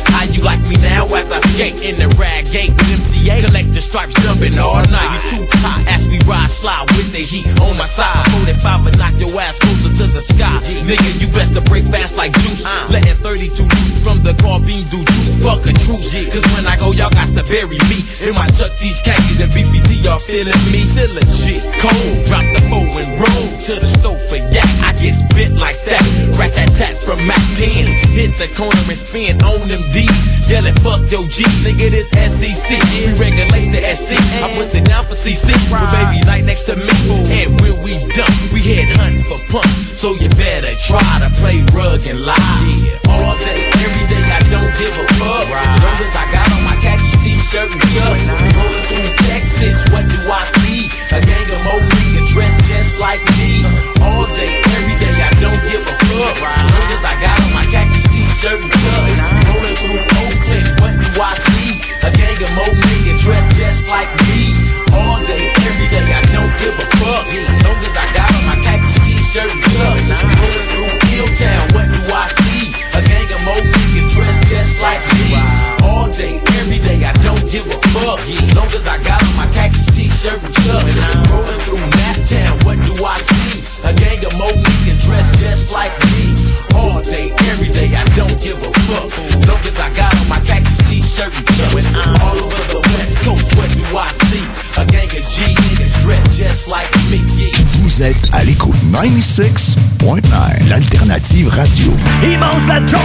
like 0.48 0.64
me 0.64 0.80
now 0.80 1.04
as 1.12 1.28
I 1.28 1.44
skate 1.52 1.76
in 1.84 2.00
the 2.00 2.08
rag 2.16 2.48
gate 2.48 2.72
with 2.72 2.88
MCA? 2.88 3.44
Collect 3.44 3.68
the 3.76 3.84
stripes 3.84 4.16
jumping 4.24 4.56
all 4.56 4.80
night. 4.88 5.20
You 5.28 5.44
too 5.44 5.44
hot 5.60 5.84
as 5.92 6.08
we 6.08 6.16
ride 6.24 6.48
slide 6.48 6.88
with 6.96 7.12
the 7.12 7.20
heat 7.20 7.44
on 7.60 7.76
my 7.76 7.84
side. 7.84 8.24
45 8.40 8.88
and 8.88 8.96
knock 8.96 9.12
your 9.20 9.28
ass 9.44 9.60
closer 9.60 9.92
to 9.92 10.06
the 10.08 10.24
sky. 10.24 10.56
Nigga, 10.88 11.20
you 11.20 11.28
best 11.36 11.52
to 11.52 11.60
break 11.68 11.84
fast 11.84 12.16
like 12.16 12.32
juice. 12.40 12.64
Uh. 12.64 12.96
Letting 12.96 13.20
32 13.20 13.60
loose 13.60 14.00
from 14.00 14.24
the 14.24 14.32
carbine 14.40 14.88
do 14.88 15.04
juice. 15.04 15.36
Fuck 15.44 15.68
a 15.68 15.72
truce. 15.84 16.16
Cause 16.32 16.46
when 16.56 16.64
I 16.64 16.80
go, 16.80 16.96
y'all 16.96 17.12
got 17.12 17.28
to 17.28 17.44
bury 17.52 17.76
me. 17.92 18.00
In 18.24 18.32
my 18.32 18.48
Chuck 18.56 18.72
these 18.80 19.04
khakis 19.04 19.44
and 19.44 19.52
BPT, 19.52 20.00
y'all 20.00 20.16
feeling 20.16 20.56
me. 20.72 20.80
Still 20.80 21.12
legit. 21.12 21.60
Cold. 21.76 22.24
Drop 22.24 22.46
the 22.56 22.60
foe 22.72 22.88
and 22.88 23.10
roll 23.20 23.46
to 23.68 23.72
the 23.76 23.88
stove 24.00 24.22
for 24.32 24.40
yak. 24.48 24.70
I 24.80 24.96
get 24.96 25.12
spit 25.12 25.52
like 25.60 25.76
that. 25.84 26.00
Rat 26.40 26.56
that 26.56 26.72
tat 26.72 26.96
from 27.04 27.20
Mac 27.28 27.42
10s. 27.60 27.92
Hit 28.16 28.32
the 28.40 28.48
corner 28.56 28.80
and 28.88 28.96
spin 28.96 29.36
on 29.44 29.68
them 29.68 29.84
D's. 29.92 30.37
Yelling 30.46 30.78
fuck 30.86 31.02
your 31.10 31.26
G. 31.26 31.42
Nigga, 31.66 31.90
this 31.90 32.08
SEC. 32.14 32.68
We 33.02 33.12
regulate 33.18 33.74
the 33.74 33.82
SC. 33.82 34.14
I 34.38 34.46
put 34.54 34.70
it 34.70 34.86
down 34.86 35.04
for 35.04 35.18
CC. 35.18 35.50
With 35.50 35.90
baby 35.90 36.22
like 36.30 36.46
next 36.46 36.70
to 36.70 36.78
me. 36.78 36.94
And 37.42 37.50
when 37.60 37.82
we 37.82 37.98
done, 38.14 38.30
we 38.54 38.62
head 38.62 38.86
hunting 38.94 39.26
for 39.26 39.40
pump. 39.50 39.68
So 39.98 40.14
you 40.22 40.30
better 40.38 40.70
try 40.78 41.02
to 41.24 41.28
play 41.42 41.66
rug 41.74 42.00
and 42.06 42.22
lie. 42.22 42.38
All 43.10 43.34
day, 43.34 43.66
every 43.66 44.04
day, 44.06 44.22
I 44.22 44.40
don't 44.46 44.70
give 44.78 44.94
a 44.94 45.04
fuck. 45.18 45.46
Long 45.50 45.98
as 46.06 46.14
I 46.14 46.24
got 46.30 46.46
on 46.54 46.62
my 46.62 46.76
khakis, 46.78 47.18
t-shirt, 47.26 47.68
and 47.68 47.82
chucks. 47.92 48.30
Rolling 48.54 48.86
through 48.86 49.10
Texas, 49.26 49.82
what 49.90 50.06
do 50.06 50.18
I 50.22 50.42
see? 50.62 50.86
A 51.12 51.18
gang 51.18 51.50
of 51.50 51.60
more 51.66 51.82
niggas 51.82 52.30
dressed 52.30 52.62
just 52.70 53.00
like 53.02 53.20
me. 53.36 53.64
All 54.06 54.24
day, 54.30 54.62
every 54.78 54.96
day, 54.96 55.18
I 55.18 55.34
don't 55.42 55.60
give 55.66 55.82
a 55.82 55.94
fuck. 56.06 56.36
Long 56.38 56.88
as 56.94 57.02
I 57.02 57.14
got 57.18 57.36
on 57.42 57.52
my 57.52 57.66
khakis, 57.66 58.06
t-shirt, 58.14 58.60
and 58.62 58.70
chucks. 58.70 59.47
See? 61.18 61.74
A 62.06 62.14
gang 62.14 62.38
of 62.38 62.52
more 62.54 62.78
niggas 62.78 63.26
dressed 63.26 63.58
just 63.58 63.90
like 63.90 64.06
me. 64.30 64.54
All 64.94 65.18
day, 65.18 65.50
every 65.66 65.90
day, 65.90 66.14
I 66.14 66.22
don't 66.30 66.54
give 66.62 66.78
a 66.78 66.86
fuck. 67.02 67.26
Long 67.66 67.78
as 67.82 67.90
I 67.90 68.06
got 68.14 68.30
on 68.30 68.44
my 68.46 68.56
khakis, 68.62 69.02
t-shirt, 69.02 69.50
and 69.50 69.62
chucks. 69.74 70.14
Rolling 70.14 70.68
through 70.70 70.94
Hilltown, 71.10 71.74
what 71.74 71.90
do 71.90 71.98
I 72.06 72.22
see? 72.38 72.70
A 72.94 73.02
gang 73.02 73.26
of 73.34 73.42
more 73.42 73.58
niggas 73.58 74.14
dressed 74.14 74.46
just 74.46 74.78
like 74.78 75.02
me. 75.18 75.42
All 75.82 76.06
day, 76.06 76.38
every 76.62 76.78
day, 76.78 77.02
I 77.02 77.10
don't 77.26 77.42
give 77.50 77.66
a 77.66 77.78
fuck. 77.90 78.22
Long 78.54 78.70
as 78.70 78.86
I 78.86 79.02
got 79.02 79.18
on 79.18 79.34
my 79.34 79.50
khakis, 79.50 79.90
t-shirt, 79.98 80.38
and 80.38 80.54
chucks. 80.54 81.02
Rolling 81.34 81.58
through 81.66 81.82
Naptown, 81.98 82.62
what 82.62 82.78
do 82.78 82.94
I 82.94 83.18
see? 83.26 83.58
A 83.90 83.92
gang 83.98 84.22
of 84.22 84.38
more 84.38 84.54
niggas 84.54 85.02
dressed 85.02 85.34
just 85.42 85.74
like 85.74 85.90
me. 86.14 86.38
All 86.78 87.02
day, 87.02 87.34
every 87.50 87.74
day, 87.74 87.90
I 87.90 88.06
don't 88.14 88.38
give 88.38 88.62
a 88.62 88.70
fuck. 88.86 89.10
Long 89.50 89.62
as 89.66 89.74
I 89.82 89.90
got 89.98 90.14
on 90.14 90.28
my 90.30 90.38
khakis, 90.46 90.67
t-shirt, 90.88 91.32
and. 91.44 91.84
All 92.22 92.38
over 92.40 92.64
the 92.72 92.80
West 92.96 93.18
Coast, 93.24 93.54
what 93.56 93.68
do 93.68 93.84
I 93.96 94.08
see? 94.28 94.44
A 94.80 94.86
gang 94.86 95.10
of 95.12 95.24
G 95.28 95.54
niggas 95.68 96.00
dressed 96.00 96.32
just 96.34 96.66
like 96.66 96.88
me. 97.10 97.20
Vous 97.82 98.02
êtes 98.02 98.26
à 98.32 98.42
l'écoute 98.44 98.76
96.9, 98.92 100.68
l'alternative 100.70 101.48
radio. 101.50 101.92
Ils 102.22 102.38
mangent 102.38 102.68
la 102.68 102.84
junk, 102.86 103.00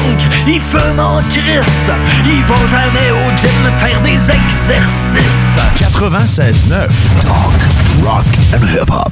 ils 0.47 0.61
fument 0.61 0.99
en 0.99 1.21
crisse, 1.23 1.91
ils 2.25 2.43
vont 2.45 2.67
jamais 2.67 3.11
au 3.11 3.35
gym 3.35 3.71
faire 3.77 4.01
des 4.01 4.31
exercices. 4.31 5.59
96.9, 5.75 6.87
talk, 7.21 8.05
rock 8.05 8.25
and 8.53 8.65
hip-hop. 8.73 9.11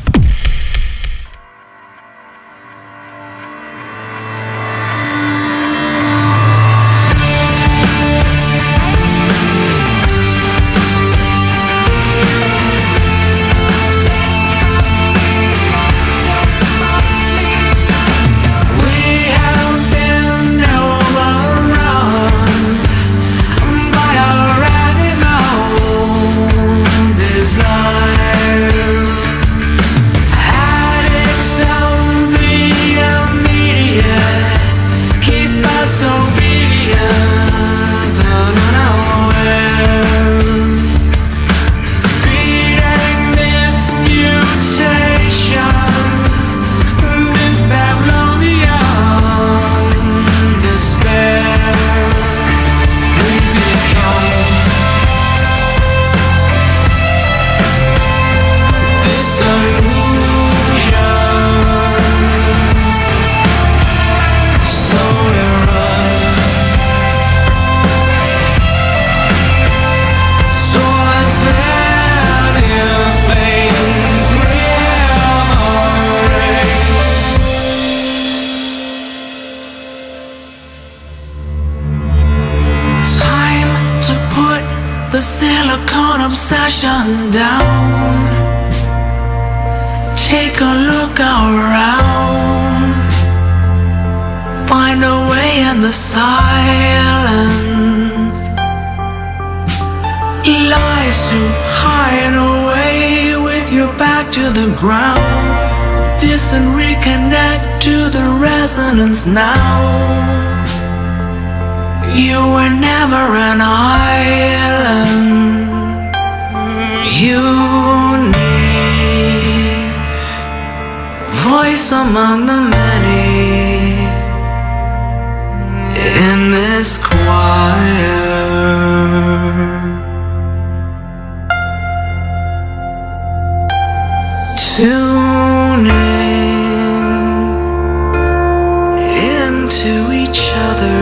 other. 140.69 140.99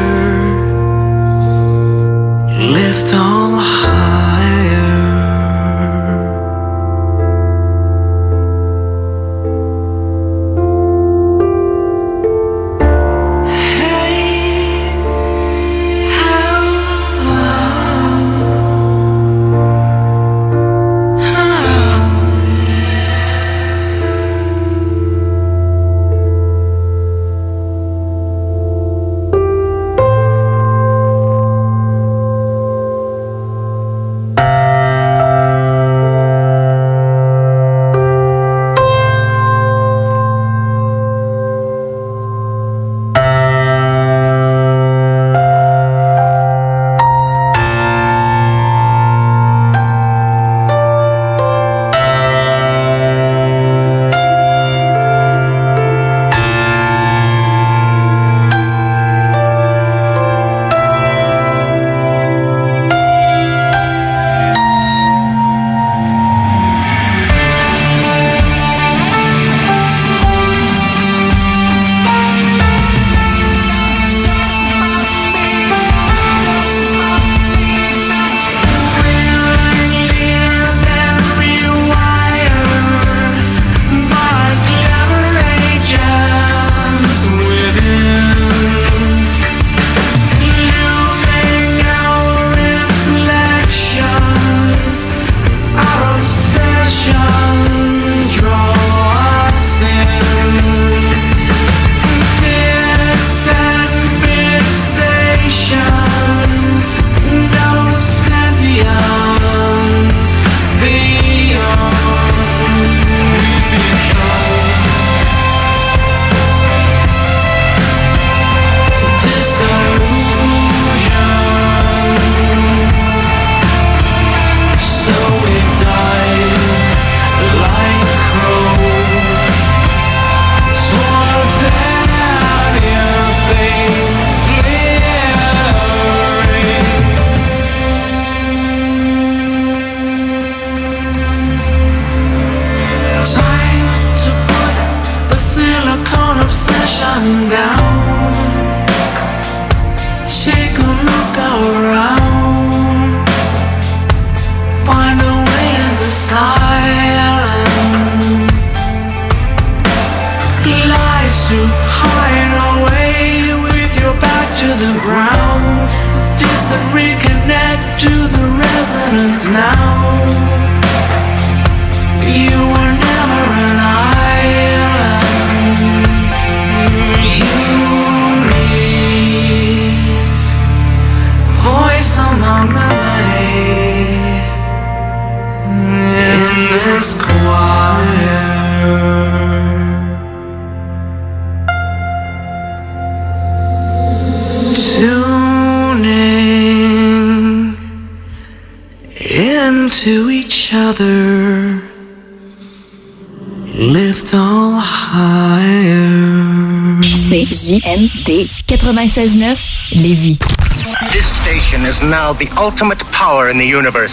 Lift 2.76 3.14
on. 3.14 3.29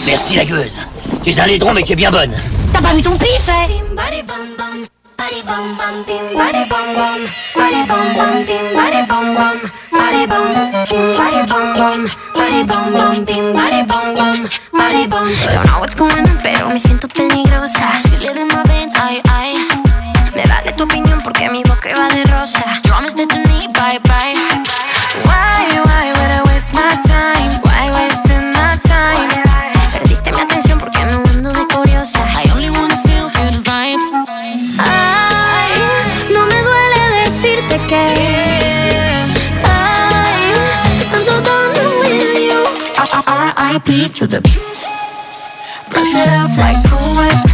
Merci 0.05 0.35
la 0.35 0.45
gueuse. 0.45 0.79
Tu 1.23 1.29
es 1.31 1.39
un 1.39 1.47
laidron, 1.47 1.73
mais 1.73 1.83
tu 1.83 1.93
es 1.93 1.95
bien 1.95 2.11
bonne. 2.11 2.35
T'as 2.73 2.81
pas 2.81 2.93
vu 2.93 3.01
ton 3.01 3.17
pif, 3.17 3.47
eh 3.47 3.67
Don't 15.53 15.65
know 15.65 15.79
what's 15.79 15.95
going 15.95 16.11
on, 16.11 16.39
pero 16.43 16.69
me 16.69 16.79
siento 16.79 17.07
peligrosa. 17.07 17.87
Vale 20.33 20.73
tu 20.75 20.83
opinión 20.83 21.21
porque 21.23 21.49
mi 21.49 21.63
boca 21.63 21.89
va 21.97 22.09
de 22.09 22.23
rosa. 22.25 22.81
Bye, 23.73 23.99
bye. 23.99 24.36
to 44.07 44.27
the 44.27 44.41
beat. 44.41 44.87
Bring 45.89 46.05
it 46.15 46.29
off 46.29 46.57
like 46.57 46.77
cool 46.89 47.46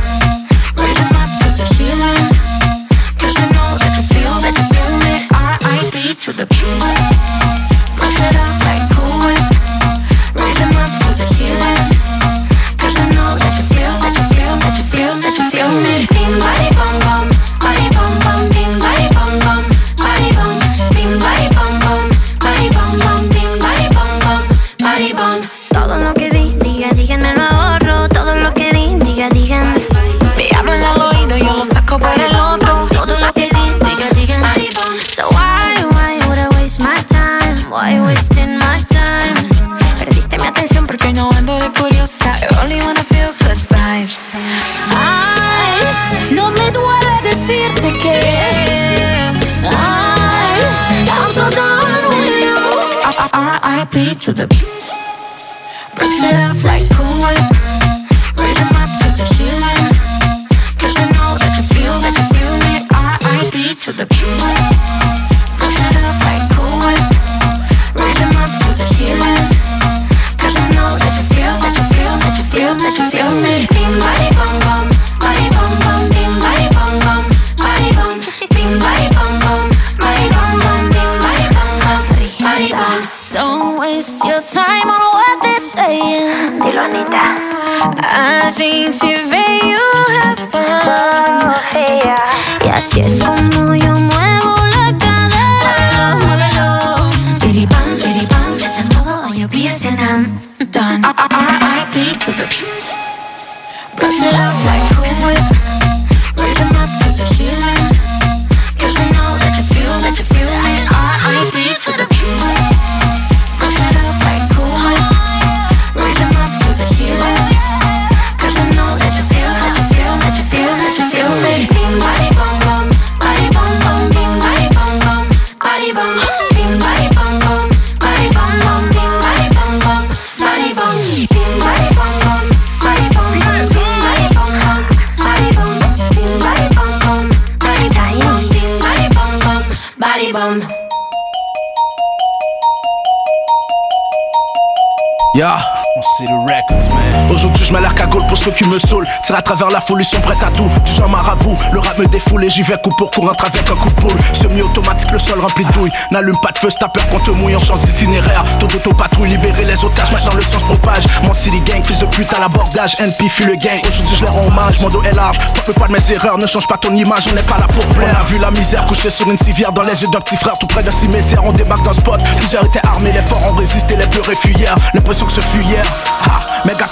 travers 149.43 149.69
la 149.69 149.81
foule, 149.81 150.01
ils 150.01 150.05
sont 150.05 150.21
prêts 150.21 150.37
à 150.41 150.49
tout. 150.49 150.69
Du 150.85 150.91
genre 150.91 151.09
marabout, 151.09 151.57
le 151.71 151.79
rap 151.79 151.97
me 151.99 152.07
défoule 152.07 152.45
et 152.45 152.49
j'y 152.49 152.63
vais 152.63 152.77
coup 152.77 152.91
pour 152.97 153.11
coup, 153.11 153.21
rentre 153.21 153.45
avec 153.45 153.69
un 153.69 153.75
coup 153.75 153.89
de 153.89 153.93
poule. 153.93 154.19
Semi-automatique, 154.33 155.11
le 155.11 155.19
sol 155.19 155.39
rempli 155.39 155.65
de 155.65 155.71
douille. 155.71 155.91
N'allume 156.11 156.37
pas 156.41 156.51
de 156.51 156.57
feu, 156.57 156.69
c'est 156.69 156.79
peur 156.79 157.07
qu'on 157.09 157.19
te 157.19 157.31
mouille 157.31 157.55
en 157.55 157.59
chance 157.59 157.85
d'itinéraire. 157.85 158.43
Taux 158.59 158.67
d'auto-patrouille, 158.67 159.29
libérer 159.29 159.65
les 159.65 159.83
otages, 159.83 160.11
maintenant 160.11 160.33
le 160.35 160.43
sens 160.43 160.63
propage. 160.63 161.03
Mon 161.23 161.33
city 161.33 161.59
gang, 161.61 161.83
fils 161.83 161.99
de 161.99 162.05
pute 162.05 162.31
à 162.33 162.39
l'abordage. 162.39 162.95
NP, 162.99 163.29
fuit 163.29 163.45
le 163.45 163.55
gang. 163.55 163.79
Aujourd'hui, 163.87 164.15
je 164.15 164.25
leur 164.25 164.33
rends 164.33 164.47
hommage, 164.47 164.79
mon 164.79 164.89
dos 164.89 165.03
est 165.03 165.15
large. 165.15 165.37
T'en 165.53 165.73
pas 165.73 165.87
de 165.87 165.93
mes 165.93 166.11
erreurs, 166.11 166.37
ne 166.37 166.47
change 166.47 166.67
pas 166.67 166.77
ton 166.77 166.95
image, 166.95 167.27
on 167.29 167.33
n'est 167.35 167.41
pas 167.43 167.57
là 167.57 167.67
pour 167.67 167.85
plaire. 167.87 168.15
On 168.21 168.25
vu 168.25 168.39
la 168.39 168.51
misère 168.51 168.85
couchée 168.85 169.09
sur 169.09 169.29
une 169.29 169.37
civière 169.37 169.71
dans 169.71 169.83
les 169.83 170.01
yeux 170.01 170.09
d'un 170.09 170.21
petit 170.21 170.37
frère, 170.37 170.57
tout 170.59 170.67
près 170.67 170.83
d'un 170.83 170.91
cimetière. 170.91 171.43
On 171.43 171.51
débarque 171.51 171.83
dans 171.83 171.93
spot, 171.93 172.21
plusieurs 172.37 172.65
étaient 172.65 172.85
armés, 172.85 173.11
les 173.11 173.21
forts 173.23 173.51
ont 173.51 173.55
résisté, 173.55 173.95
les 173.95 174.35
fuient 174.35 174.53
hier. 174.53 174.75
L'impression 174.93 175.25
que 175.25 175.33
ce 175.33 175.41
fut. 175.41 175.63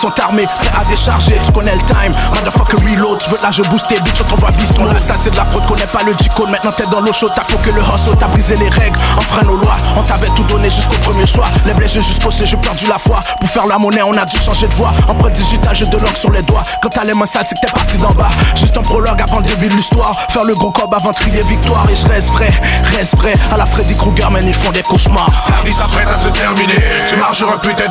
Sont 0.02 0.12
armés, 0.20 0.47
prêts 0.47 0.72
à 0.76 0.84
décharger. 0.86 1.39
Tu 1.45 1.52
connais 1.52 1.76
le 1.76 1.82
time, 1.84 2.12
motherfucker 2.34 2.78
reload. 2.78 3.20
Tu 3.20 3.30
veux 3.30 3.38
là, 3.43 3.52
je 3.52 3.62
booste 3.62 3.88
tes 3.88 4.02
bitch, 4.02 4.20
on 4.22 4.24
t'envoie 4.24 4.52
piston. 4.52 4.86
Là, 4.86 4.99
ça 4.99 5.14
c'est 5.16 5.30
de 5.30 5.38
la 5.38 5.45
fraude, 5.45 5.64
connais 5.68 5.86
pas 5.86 6.02
le 6.02 6.14
G-code. 6.14 6.49
Maintenant 6.49 6.72
t'es 6.76 6.88
dans 6.88 7.02
l'eau 7.02 7.14
chaude, 7.14 7.30
t'as 7.36 7.43
que 7.43 7.70
le 7.70 7.82
hustle, 7.82 8.18
t'as 8.20 8.28
brisé 8.30 8.56
les 8.56 8.70
règles. 8.70 8.97
Enfreint 9.16 9.43
nos 9.43 9.58
lois, 9.58 9.78
on 9.95 10.02
t'avait 10.02 10.30
tout 10.30 10.43
donné 10.45 10.72
jusqu'au 10.72 10.97
premier 11.04 11.28
choix. 11.28 11.45
Les 11.68 11.76
blessés 11.76 12.02
jusqu'au 12.02 12.32
C, 12.32 12.47
j'ai 12.47 12.58
perdu 12.58 12.88
la 12.88 12.97
foi. 12.97 13.20
Pour 13.39 13.47
faire 13.47 13.68
la 13.68 13.78
monnaie, 13.78 14.02
on 14.02 14.18
a 14.18 14.26
dû 14.26 14.39
changer 14.39 14.68
de 14.68 14.74
voix. 14.74 14.91
Empreinte 15.08 15.34
digitale, 15.34 15.76
j'ai 15.76 15.86
de 15.86 15.97
l'encre 15.97 16.18
sur 16.18 16.32
les 16.32 16.41
doigts. 16.41 16.64
Quand 16.82 16.89
t'as 16.89 17.04
les 17.04 17.14
mains 17.14 17.28
sales, 17.28 17.45
c'est 17.45 17.54
que 17.54 17.68
t'es 17.68 17.72
parti 17.72 17.97
d'en 17.99 18.12
bas. 18.12 18.30
Juste 18.56 18.76
un 18.76 18.82
prologue 18.82 19.22
avant 19.22 19.39
de 19.39 19.49
révéler 19.49 19.76
l'histoire. 19.76 20.16
Faire 20.32 20.45
le 20.45 20.56
gros 20.56 20.72
cob 20.72 20.91
avant 20.95 21.12
de 21.12 21.16
crier 21.16 21.43
victoire. 21.43 21.86
Et 21.91 21.95
je 21.95 22.08
reste 22.08 22.30
vrai, 22.30 22.52
reste 22.95 23.18
vrai. 23.18 23.36
À 23.54 23.58
la 23.58 23.68
Freddy 23.68 23.95
Krueger, 23.95 24.32
mais 24.32 24.41
ils 24.43 24.52
font 24.56 24.72
des 24.72 24.82
cauchemars. 24.82 25.30
La 25.47 25.62
vie 25.64 25.76
s'apprête 25.76 26.08
à 26.08 26.18
se 26.18 26.30
terminer 26.30 26.82
Tu 27.08 27.16
marcheras 27.18 27.58
putain 27.58 27.84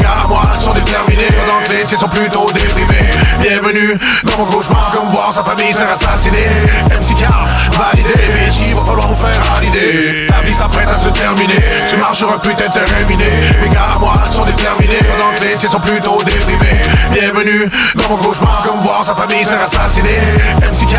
gars 0.00 0.14
sont 0.60 0.72
déterminés 1.00 1.28
Pendant 1.38 1.64
que 1.64 1.72
les 1.72 1.84
tiens 1.84 1.98
sont 1.98 2.08
plutôt 2.08 2.50
déprimés. 2.52 3.10
Bienvenue 3.40 3.98
dans 4.24 4.36
mon 4.36 4.44
cauchemar 4.44 4.92
Comme 4.94 5.08
voir 5.10 5.32
sa 5.32 5.44
famille 5.44 5.72
se 5.72 5.78
faire 5.78 5.90
assassiner 5.90 6.46
MCK 6.86 7.26
validé 7.76 8.14
Bitch 8.14 8.74
va 8.74 8.84
falloir 8.84 9.08
vous 9.08 9.16
faire 9.16 9.40
valider 9.54 10.26
La 10.28 10.42
vie 10.42 10.54
s'apprête 10.54 10.88
à 10.88 10.98
se 10.98 11.08
terminer 11.08 11.62
Tu 11.88 11.96
marcheras 11.96 12.38
putain 12.38 12.68
terminé 12.68 13.24
Les 13.62 13.68
gars 13.68 13.92
à 13.96 13.98
moi 13.98 14.14
sont 14.32 14.44
déterminés 14.44 14.98
Pendant 14.98 15.36
que 15.38 15.44
les 15.44 15.54
tiens 15.56 15.70
sont 15.70 15.80
plutôt 15.80 16.18
déprimés. 16.24 16.80
Bienvenue 17.12 17.70
dans 17.94 18.08
mon 18.08 18.16
cauchemar 18.16 18.62
Comme 18.66 18.80
voir 18.80 19.04
sa 19.04 19.14
famille 19.14 19.44
se 19.44 19.50
faire 19.50 19.62
assassiner 19.62 20.18
MCK 20.58 20.98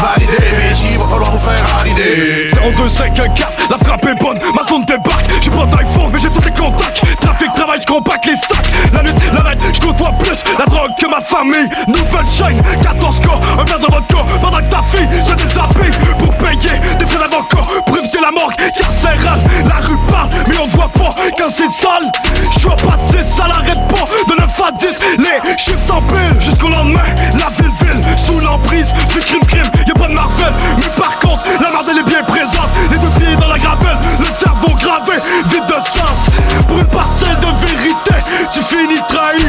validé 0.00 0.36
Bitch 0.56 0.98
va 0.98 1.08
falloir 1.08 1.32
vous 1.32 1.38
faire 1.38 1.64
valider 1.78 2.48
0254, 2.76 3.70
la 3.70 3.78
frappe 3.78 4.06
est 4.06 4.22
bonne, 4.22 4.38
ma 4.54 4.62
zone 4.68 4.84
débarque. 4.84 5.26
J'ai 5.40 5.50
pas 5.50 5.66
d'iPhone 5.66 6.10
mais 6.12 6.18
j'ai 6.18 6.28
tous 6.28 6.44
les 6.44 6.50
contacts. 6.52 7.02
Trafic, 7.20 7.52
travail, 7.54 7.80
je 7.80 7.86
compacte 7.86 8.26
les 8.26 8.36
sacs. 8.36 8.70
La 8.92 9.02
nuit, 9.02 9.12
la 9.32 9.41
je 9.72 9.80
côtoie 9.80 10.12
plus 10.18 10.44
la 10.58 10.64
drogue 10.66 10.90
que 10.98 11.06
ma 11.06 11.20
famille. 11.20 11.68
Nouvelle 11.88 12.26
chaîne, 12.26 12.62
14 12.82 13.20
corps, 13.20 13.40
un 13.58 13.64
verre 13.64 13.78
de 13.78 13.86
vodka. 13.86 14.18
Pendant 14.40 14.58
que 14.58 14.70
ta 14.70 14.82
fille 14.82 15.08
se 15.26 15.34
déshabille 15.34 16.16
Pour 16.18 16.34
payer 16.36 16.78
des 16.98 17.06
frais 17.06 17.18
d'avocat. 17.18 17.62
Pour 17.86 17.98
éviter 17.98 18.18
la 18.20 18.30
morgue 18.30 18.54
carcérale 18.56 19.38
La 19.66 19.86
rue 19.86 19.98
parle 20.10 20.28
mais 20.48 20.56
on 20.58 20.66
voit 20.68 20.88
pas 20.88 21.14
quand 21.38 21.50
c'est 21.50 21.70
sale. 21.70 22.10
Je 22.52 22.58
suis 22.58 22.68
passé, 22.68 23.24
ça 23.24 23.46
l'arrête 23.46 23.80
pas 23.88 24.04
De 24.28 24.40
9 24.40 24.60
à 24.66 24.72
10, 24.72 24.86
les 25.18 25.58
chiffres 25.58 25.78
s'empilent 25.86 26.40
Jusqu'au 26.40 26.68
lendemain, 26.68 27.00
la 27.38 27.48
ville-ville 27.48 28.18
Sous 28.18 28.40
l'emprise 28.40 28.92
du 29.10 29.18
crime-crime 29.20 29.70
Y'a 29.86 29.94
pas 29.94 30.08
de 30.08 30.14
Marvel, 30.14 30.52
mais 30.78 30.90
par 30.96 31.18
contre 31.18 31.42
La 31.60 31.70
merde 31.70 31.86
elle 31.90 31.98
est 31.98 32.08
bien 32.08 32.22
présente. 32.22 32.70
Les 32.90 32.98
deux 32.98 33.10
pieds 33.18 33.36
dans 33.36 33.48
la 33.48 33.58
gravelle 33.58 33.98
Le 34.18 34.26
cerveau 34.38 34.74
gravé, 34.76 35.20
vide 35.46 35.66
de 35.66 35.74
sens. 35.74 36.30
Pour 36.68 36.78
une 36.78 36.86
parcelle 36.86 37.38
de 37.40 37.66
vérité 37.66 38.11
Tu 38.52 38.60
finis 38.60 39.00
trahi. 39.08 39.44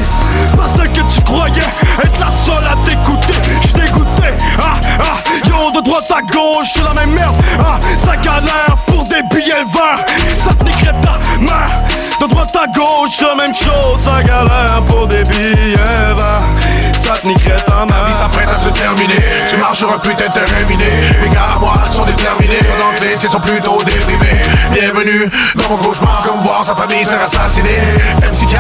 Pas 0.56 0.68
celle 0.76 0.92
que 0.92 1.02
tu 1.14 1.22
croyais 1.24 1.68
Être 2.04 2.20
la 2.20 2.32
seule 2.46 2.66
à 2.66 2.76
t'écouter. 2.86 3.34
J'suis 3.62 3.74
dégoûté 3.74 4.30
Ah 4.58 4.80
ah 5.00 5.18
Yo 5.48 5.72
de 5.72 5.84
droite 5.84 6.12
à 6.12 6.22
gauche 6.22 6.76
la 6.84 6.94
même 6.94 7.14
merde. 7.14 7.36
Ah 7.60 7.80
ça 8.04 8.16
galère 8.16 8.78
pour 8.88 9.04
des 9.06 9.22
billets 9.24 9.66
verts. 9.74 10.06
Ça 10.44 10.54
te 10.54 10.64
niquerait 10.64 10.96
ta 11.02 11.20
mère 11.40 11.84
De 12.22 12.28
droite 12.28 12.56
à 12.56 12.68
gauche 12.68 13.22
la 13.22 13.36
même 13.36 13.54
chose 13.54 14.00
Ça 14.00 14.24
galère 14.24 14.82
pour 14.88 15.08
des 15.08 15.24
billets 15.24 15.76
verts 15.76 16.73
Ça 17.04 17.16
ta 17.16 17.28
vie. 17.28 18.14
S'apprête 18.18 18.48
à 18.48 18.56
se 18.56 18.70
terminer. 18.70 19.20
Tu 19.50 19.58
marcheras 19.58 19.98
putain 19.98 20.30
terminé. 20.30 20.86
Les 21.22 21.30
gars 21.30 21.50
à 21.56 21.60
moi 21.60 21.74
sont 21.92 22.06
déterminés. 22.06 22.60
Pendant 22.64 22.98
que 22.98 23.04
les 23.04 23.16
tiens 23.18 23.30
sont 23.30 23.42
plutôt 23.42 23.78
déprimés 23.84 24.42
Bienvenue 24.72 25.30
dans 25.56 25.70
mon 25.70 25.78
cauchemar 25.78 26.24
Comme 26.26 26.42
voir 26.42 26.64
sa 26.64 26.76
famille 26.76 27.04
se 27.04 27.10
faire 27.10 27.24
assassiner 27.24 27.78
MCK 28.18 28.58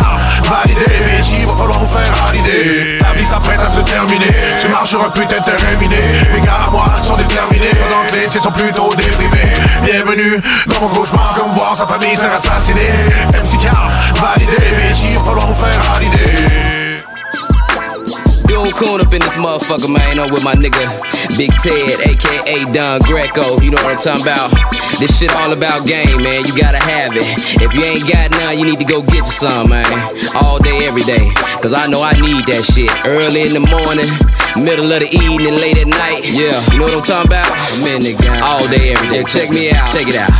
validé 0.49 0.91
il 1.39 1.45
va 1.45 1.53
falloir 1.55 1.79
vous 1.79 1.87
faire 1.87 2.13
valider 2.25 2.99
La 2.99 3.13
vie 3.13 3.25
s'apprête 3.25 3.59
à 3.59 3.69
se 3.69 3.79
terminer. 3.79 4.33
Tu 4.59 4.67
marcheras 4.67 5.09
putain 5.09 5.41
terminé. 5.41 5.97
Les 6.33 6.41
gars 6.41 6.67
à 6.67 6.69
moi 6.69 6.85
sont 7.01 7.15
déterminés. 7.15 7.71
Pendant 7.79 8.09
que 8.09 8.15
les 8.15 8.39
sont 8.39 8.51
plutôt 8.51 8.93
déprimés 8.95 9.53
Bienvenue 9.83 10.41
dans 10.67 10.81
mon 10.81 10.89
cauchemar 10.89 11.33
Comme 11.37 11.51
voir 11.53 11.75
sa 11.77 11.87
famille 11.87 12.15
se 12.15 12.21
faire 12.21 12.33
assassiner 12.33 12.91
MCK 13.29 13.71
validé 14.19 14.57
il 15.09 15.17
va 15.17 15.23
falloir 15.23 15.47
vous 15.47 15.63
faire 15.63 15.81
valider 15.93 16.72
Yo, 16.72 16.72
coon 18.73 19.01
up 19.01 19.13
in 19.13 19.21
this 19.21 19.37
motherfucker, 19.37 19.91
man. 19.91 20.19
I'm 20.19 20.33
with 20.33 20.43
my 20.43 20.53
nigga 20.55 20.81
Big 21.37 21.51
Ted, 21.61 21.97
aka 22.05 22.57
Don 22.73 22.99
Greco. 23.05 23.61
You 23.61 23.71
know 23.71 23.81
what 23.81 23.97
I'm 23.97 24.01
talking 24.01 24.25
about? 24.25 24.49
This 24.99 25.17
shit 25.17 25.31
all 25.33 25.53
about 25.53 25.85
game, 25.85 26.21
man. 26.21 26.45
You 26.45 26.53
gotta 26.57 26.81
have 26.81 27.13
it. 27.13 27.25
If 27.61 27.73
you 27.73 27.83
ain't 27.83 28.05
got 28.09 28.31
none, 28.31 28.57
you 28.57 28.65
need 28.65 28.79
to 28.79 28.85
go 28.85 29.01
get 29.01 29.25
you 29.25 29.35
some, 29.37 29.69
man. 29.69 29.85
All 30.35 30.59
day, 30.59 30.85
every 30.85 31.03
day. 31.03 31.31
Cause 31.61 31.73
I 31.73 31.87
know 31.87 32.01
I 32.01 32.13
need 32.19 32.45
that 32.49 32.63
shit. 32.65 32.91
Early 33.05 33.47
in 33.47 33.53
the 33.53 33.63
morning, 33.63 34.09
middle 34.59 34.91
of 34.91 34.99
the 34.99 35.09
evening, 35.09 35.53
late 35.53 35.77
at 35.77 35.87
night. 35.87 36.25
Yeah, 36.25 36.57
you 36.73 36.79
know 36.79 36.89
what 36.89 36.97
I'm 36.97 37.05
talking 37.05 37.29
about? 37.29 37.49
I'm 37.73 37.81
in 37.87 38.01
the 38.03 38.13
game. 38.17 38.41
All 38.43 38.65
day, 38.67 38.93
every 38.93 39.09
day. 39.09 39.23
Check 39.23 39.49
me 39.49 39.71
out. 39.71 39.89
Check 39.93 40.07
it 40.07 40.17
out. 40.17 40.31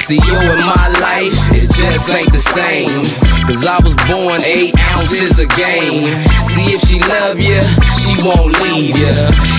See 0.00 0.16
you 0.16 0.36
in 0.40 0.58
my 0.64 0.88
life, 1.00 1.36
it 1.52 1.70
just 1.76 2.08
ain't 2.10 2.32
the 2.32 2.40
same. 2.40 3.37
Cause 3.48 3.64
I 3.64 3.80
was 3.80 3.96
born 4.04 4.44
eight 4.44 4.76
ounces 4.92 5.40
a 5.40 5.48
game. 5.56 6.04
See 6.52 6.68
if 6.76 6.84
she 6.84 7.00
love 7.00 7.40
ya, 7.40 7.64
she 7.96 8.12
won't 8.20 8.52
leave 8.60 8.92
ya. 8.92 9.08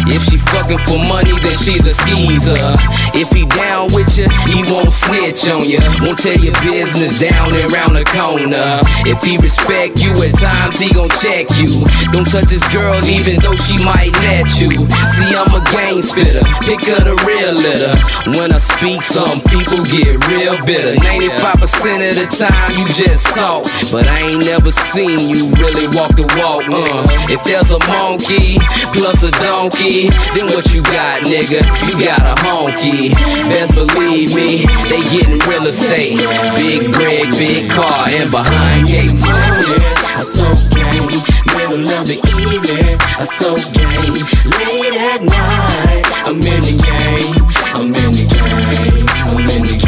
If 0.05 0.29
she 0.29 0.37
fucking 0.37 0.77
for 0.85 1.01
money, 1.09 1.33
then 1.41 1.57
she's 1.57 1.81
a 1.89 1.97
skeezer. 1.97 2.77
If 3.17 3.33
he 3.33 3.49
down 3.49 3.89
with 3.89 4.13
ya, 4.13 4.29
he 4.45 4.61
won't 4.69 4.93
snitch 4.93 5.41
on 5.49 5.65
ya. 5.65 5.81
Won't 6.05 6.21
tell 6.21 6.37
your 6.37 6.53
business 6.61 7.17
down 7.17 7.49
and 7.49 7.65
round 7.73 7.97
the 7.97 8.05
corner. 8.05 8.77
If 9.09 9.25
he 9.25 9.41
respect 9.41 9.97
you 9.97 10.13
at 10.21 10.37
times, 10.37 10.77
he 10.77 10.93
gon' 10.93 11.09
check 11.17 11.49
you. 11.57 11.81
Don't 12.13 12.29
touch 12.29 12.53
his 12.53 12.63
girl, 12.69 13.01
even 13.09 13.41
though 13.41 13.57
she 13.57 13.81
might 13.81 14.13
let 14.21 14.53
you. 14.61 14.69
See, 15.17 15.33
I'm 15.33 15.49
a 15.49 15.65
game 15.73 16.05
spitter, 16.05 16.45
pick 16.61 16.85
of 16.93 17.09
the 17.09 17.17
real 17.25 17.57
litter. 17.57 17.97
When 18.37 18.53
I 18.53 18.61
speak, 18.61 19.01
some 19.01 19.41
people 19.49 19.81
get 19.89 20.21
real 20.29 20.61
bitter. 20.61 20.93
95% 21.01 22.05
of 22.05 22.13
the 22.21 22.27
time, 22.37 22.69
you 22.77 22.85
just 22.93 23.25
talk. 23.33 23.65
But 23.87 24.05
I 24.05 24.29
ain't 24.29 24.45
never 24.45 24.71
seen 24.91 25.31
you 25.31 25.49
really 25.55 25.87
walk 25.95 26.13
the 26.13 26.27
walk. 26.37 26.67
Uh, 26.67 27.07
if 27.31 27.41
there's 27.47 27.71
a 27.71 27.79
monkey 27.87 28.59
plus 28.93 29.23
a 29.23 29.31
donkey, 29.39 30.11
then 30.35 30.45
what 30.51 30.67
you 30.75 30.83
got, 30.83 31.23
nigga? 31.23 31.63
You 31.87 31.95
got 31.97 32.21
a 32.21 32.35
honky. 32.43 33.15
Best 33.49 33.73
believe 33.73 34.35
me, 34.35 34.67
they 34.91 35.01
getting 35.09 35.39
real 35.49 35.65
estate. 35.65 36.19
Big 36.59 36.91
brick, 36.91 37.31
big 37.39 37.71
car, 37.71 38.05
and 38.19 38.29
behind 38.29 38.87
gates. 38.87 39.23
I 39.25 40.21
so 40.21 40.45
game, 40.75 41.09
middle 41.55 41.87
of 41.87 42.05
the 42.05 42.19
evening. 42.45 42.99
I 43.17 43.25
so 43.25 43.57
game, 43.73 44.13
late 44.59 44.93
at 44.93 45.23
night. 45.23 46.03
I'm 46.27 46.35
in 46.35 46.61
the 46.67 46.75
game, 46.77 47.33
I'm 47.73 47.87
in 47.89 48.11
the 48.11 48.25
game, 48.27 49.07
I'm 49.07 49.39
in 49.39 49.61
the 49.63 49.69
game. 49.71 49.78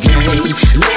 Game, 0.00 0.93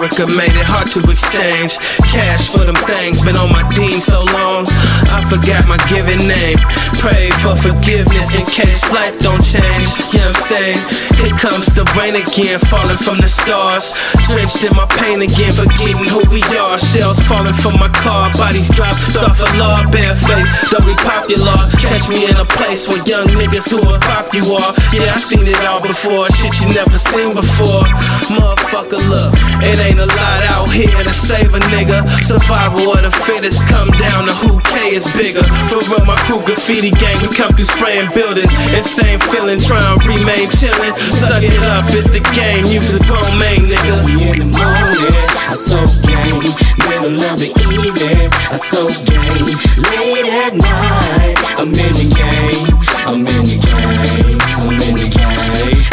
America 0.00 0.26
made 0.32 0.56
it 0.56 0.64
hard 0.64 0.88
to 0.88 1.00
exchange 1.12 1.76
cash 2.08 2.48
for 2.48 2.64
them 2.64 2.78
things. 2.88 3.20
Been 3.20 3.36
on 3.36 3.52
my 3.52 3.60
team 3.68 4.00
so 4.00 4.24
long, 4.32 4.64
I 5.12 5.20
forgot 5.28 5.68
my 5.68 5.76
given 5.92 6.24
name. 6.24 6.56
Pray 7.04 7.28
for 7.44 7.52
forgiveness 7.60 8.32
in 8.32 8.44
case 8.48 8.80
life 8.88 9.16
don't 9.20 9.44
change. 9.44 9.88
You 10.08 10.24
know 10.24 10.32
what 10.32 10.40
I'm 10.40 10.48
saying? 10.48 10.80
Here 11.20 11.36
comes 11.36 11.68
the 11.76 11.84
rain 11.96 12.16
again, 12.16 12.56
falling 12.72 12.96
from 12.96 13.20
the 13.20 13.28
stars. 13.28 13.92
Drenched 14.24 14.64
in 14.64 14.72
my 14.72 14.88
pain 14.88 15.20
again, 15.20 15.52
forgetting 15.52 16.08
who 16.08 16.24
we 16.32 16.40
are. 16.56 16.80
Shells 16.80 17.20
falling 17.28 17.56
from 17.60 17.76
my 17.76 17.92
car, 17.92 18.32
bodies 18.32 18.72
dropped 18.72 19.16
off 19.20 19.36
a 19.36 19.48
law, 19.60 19.84
bare 19.92 20.16
face. 20.16 20.48
Don't 20.72 20.88
be 20.88 20.96
popular, 20.96 21.60
catch 21.76 22.08
me 22.08 22.24
in 22.24 22.36
a 22.40 22.48
place 22.48 22.88
where 22.88 23.04
young 23.04 23.28
niggas 23.36 23.68
who 23.68 23.84
are 23.84 24.00
pop 24.00 24.32
you 24.32 24.44
are. 24.56 24.72
Yeah, 24.96 25.12
I 25.12 25.20
seen 25.20 25.44
it 25.44 25.60
all 25.68 25.84
before, 25.84 26.24
shit 26.32 26.56
you 26.60 26.72
never 26.72 26.96
seen 26.96 27.36
before. 27.36 27.84
Motherfucker, 28.32 29.00
look, 29.08 29.32
it 29.60 29.76
ain't 29.76 29.89
a 29.98 30.06
lot 30.06 30.42
out 30.52 30.68
here 30.70 31.02
to 31.02 31.14
save 31.14 31.54
a 31.54 31.60
nigga. 31.72 32.06
Survival 32.22 32.94
of 32.94 33.02
the 33.02 33.10
fittest 33.24 33.62
come 33.66 33.90
down 33.98 34.26
to 34.26 34.34
who 34.34 34.60
K 34.70 34.94
is 34.94 35.06
bigger. 35.16 35.42
For 35.72 35.80
real, 35.90 36.04
my 36.06 36.16
crew 36.28 36.40
graffiti 36.44 36.90
gang, 36.90 37.16
we 37.22 37.34
come 37.34 37.52
through 37.52 37.70
spraying 37.72 38.10
buildings. 38.14 38.52
Insane 38.70 39.18
feeling, 39.32 39.58
trying 39.58 39.98
to 40.00 40.08
remain 40.08 40.48
chillin'. 40.54 40.94
Suck 41.18 41.42
it 41.42 41.62
up, 41.74 41.88
it's 41.90 42.10
the 42.10 42.20
game, 42.36 42.64
use 42.70 42.94
a 42.94 43.00
grown 43.08 43.34
nigga. 43.40 44.04
We 44.04 44.12
in 44.20 44.38
the 44.38 44.48
morning, 44.52 45.14
I 45.48 45.54
so 45.56 45.80
game, 46.06 46.44
middle 46.86 47.18
of 47.18 47.36
the 47.40 47.50
evening, 47.72 48.30
I 48.30 48.56
so 48.70 48.86
game, 49.08 49.48
late 49.80 50.28
at 50.44 50.54
night, 50.54 51.36
I'm 51.58 51.72
in 51.72 51.92
the 51.98 52.06
game, 52.12 52.68
I'm 53.08 53.24
in 53.24 53.42
the 53.48 53.56
game, 53.58 54.38
I'm 54.60 54.76
in 54.76 54.94
the 54.94 55.06
game, 55.08 55.30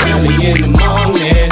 early 0.08 0.36
in 0.46 0.58
the 0.62 0.70
morning, 0.76 1.47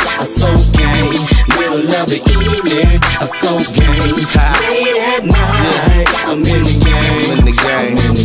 middle 1.83 2.03
of 2.03 2.09
the 2.09 2.15
evening, 2.15 2.99
I'm 3.19 3.27
so 3.27 3.59
game, 3.75 3.91
late 3.99 4.95
at 4.95 5.25
night, 5.25 6.07
I'm 6.23 6.39
in 6.39 6.63
the 6.63 6.75
game, 6.79 6.95
I'm 6.95 7.39
in 7.39 7.45
the 7.45 7.51
game, 7.51 7.97
I'm 7.97 8.15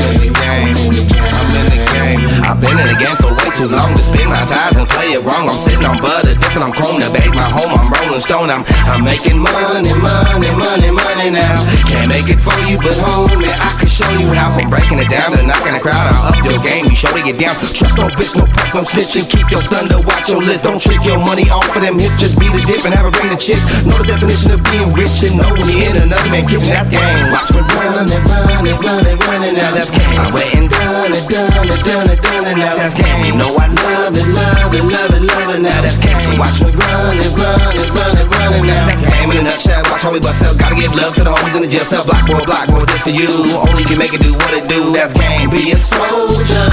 in 0.00 0.20
the 0.20 0.32
game, 0.36 0.74
I'm 0.80 1.56
in 1.56 1.68
the 1.70 1.80
game. 1.88 2.28
I've 2.44 2.60
been 2.60 2.78
in 2.78 2.86
the 2.88 2.96
game 2.98 3.16
for 3.16 3.39
too 3.60 3.68
long 3.68 3.92
to 3.92 4.00
spin 4.00 4.24
my 4.24 4.40
ties 4.48 4.72
and 4.80 4.88
play 4.88 5.12
it 5.12 5.20
wrong. 5.20 5.44
I'm 5.44 5.60
sitting 5.60 5.84
on 5.84 6.00
butter, 6.00 6.32
dipping 6.32 6.64
on 6.64 6.72
chrome, 6.72 6.96
the 6.96 7.12
bag 7.12 7.28
my 7.36 7.44
home. 7.44 7.76
I'm 7.76 7.92
rolling 7.92 8.24
stone. 8.24 8.48
I'm 8.48 8.64
I'm 8.88 9.04
making 9.04 9.36
money, 9.36 9.92
money, 10.00 10.50
money, 10.56 10.88
money 10.88 11.28
now. 11.28 11.60
Can't 11.84 12.08
make 12.08 12.32
it 12.32 12.40
for 12.40 12.56
you, 12.64 12.80
but 12.80 12.96
homie, 12.96 13.52
I 13.52 13.70
can 13.76 13.90
show 13.90 14.08
you 14.16 14.32
how. 14.32 14.56
From 14.56 14.72
breaking 14.72 14.98
it 15.04 15.12
down 15.12 15.36
to 15.36 15.44
knocking 15.44 15.76
the 15.76 15.82
crowd 15.84 16.08
out, 16.08 16.32
up 16.32 16.40
your 16.40 16.56
game. 16.64 16.88
You 16.88 16.96
sure 16.96 17.12
to 17.12 17.20
get 17.20 17.36
down. 17.36 17.52
Trust 17.60 18.00
no 18.00 18.08
bitch, 18.16 18.32
no 18.32 18.48
punk, 18.48 18.72
no 18.72 18.82
snitching. 18.88 19.28
Keep 19.28 19.52
your 19.52 19.64
thunder, 19.68 20.00
watch 20.08 20.32
your 20.32 20.40
lid. 20.40 20.64
Don't 20.64 20.80
trick 20.80 21.04
your 21.04 21.20
money 21.20 21.44
off 21.52 21.68
of 21.76 21.84
them 21.84 22.00
hits. 22.00 22.16
Just 22.16 22.40
beat 22.40 22.56
the 22.56 22.64
dip 22.64 22.80
and 22.88 22.96
have 22.96 23.04
a 23.04 23.12
bring 23.12 23.28
the 23.28 23.36
chicks. 23.36 23.62
Know 23.84 24.00
the 24.00 24.08
definition 24.08 24.56
of 24.56 24.64
being 24.72 24.88
rich 24.96 25.20
and 25.28 25.36
know 25.36 25.48
when 25.52 25.68
you're 25.68 25.84
in 25.92 26.08
another 26.08 26.30
man 26.32 26.48
kitchen. 26.48 26.72
That's 26.72 26.88
game. 26.88 27.28
Watch 27.28 27.52
me 27.52 27.60
run 27.60 28.08
it, 28.08 28.20
run 28.24 28.64
it, 28.64 28.76
run 28.80 29.04
it, 29.04 29.16
run 29.20 29.40
it. 29.44 29.52
Now 29.52 29.70
that's 29.76 29.92
game. 29.92 30.16
I 30.16 30.32
went 30.32 30.48
and 30.56 30.66
done 30.72 31.12
it, 31.12 31.24
done 31.28 31.68
it, 31.68 31.80
done 31.84 32.08
it, 32.08 32.20
done 32.24 32.46
it. 32.48 32.56
Now 32.56 32.74
that's 32.80 32.96
game. 32.96 33.20
You 33.28 33.49
know 33.50 33.58
I 33.58 33.66
love 33.66 34.14
it, 34.14 34.26
love 34.30 34.74
it, 34.74 34.84
love 34.86 35.12
it, 35.14 35.22
love 35.22 35.54
it. 35.54 35.62
Now 35.62 35.80
that's. 35.82 35.98
So 35.98 36.30
watch 36.38 36.62
me 36.62 36.70
run 36.70 37.18
it, 37.18 37.30
run 37.34 37.58
it, 37.74 37.90
run 37.90 38.14
it, 38.18 38.26
run 38.30 38.52
it. 38.54 38.64
Now 38.66 38.86
game 38.94 39.30
in 39.32 39.38
a 39.38 39.50
nutshell. 39.50 39.82
Watch 39.90 40.02
how 40.02 40.12
we 40.12 40.20
bust 40.20 40.38
cells. 40.38 40.56
Gotta 40.56 40.76
give 40.76 40.94
love 40.94 41.14
to 41.16 41.24
the 41.24 41.30
homies 41.30 41.56
in 41.56 41.62
the 41.62 41.68
jail 41.68 41.84
cell. 41.84 42.04
Block 42.04 42.26
boy, 42.26 42.44
block 42.44 42.66
boy. 42.68 42.84
This 42.86 43.02
for 43.02 43.10
you. 43.10 43.28
Only 43.68 43.84
can 43.84 43.98
make 43.98 44.14
it 44.14 44.22
do 44.22 44.34
what 44.34 44.54
it 44.54 44.68
do. 44.68 44.92
That's 44.92 45.12
game. 45.12 45.50
Be 45.50 45.72
a 45.72 45.78
soldier. 45.78 46.66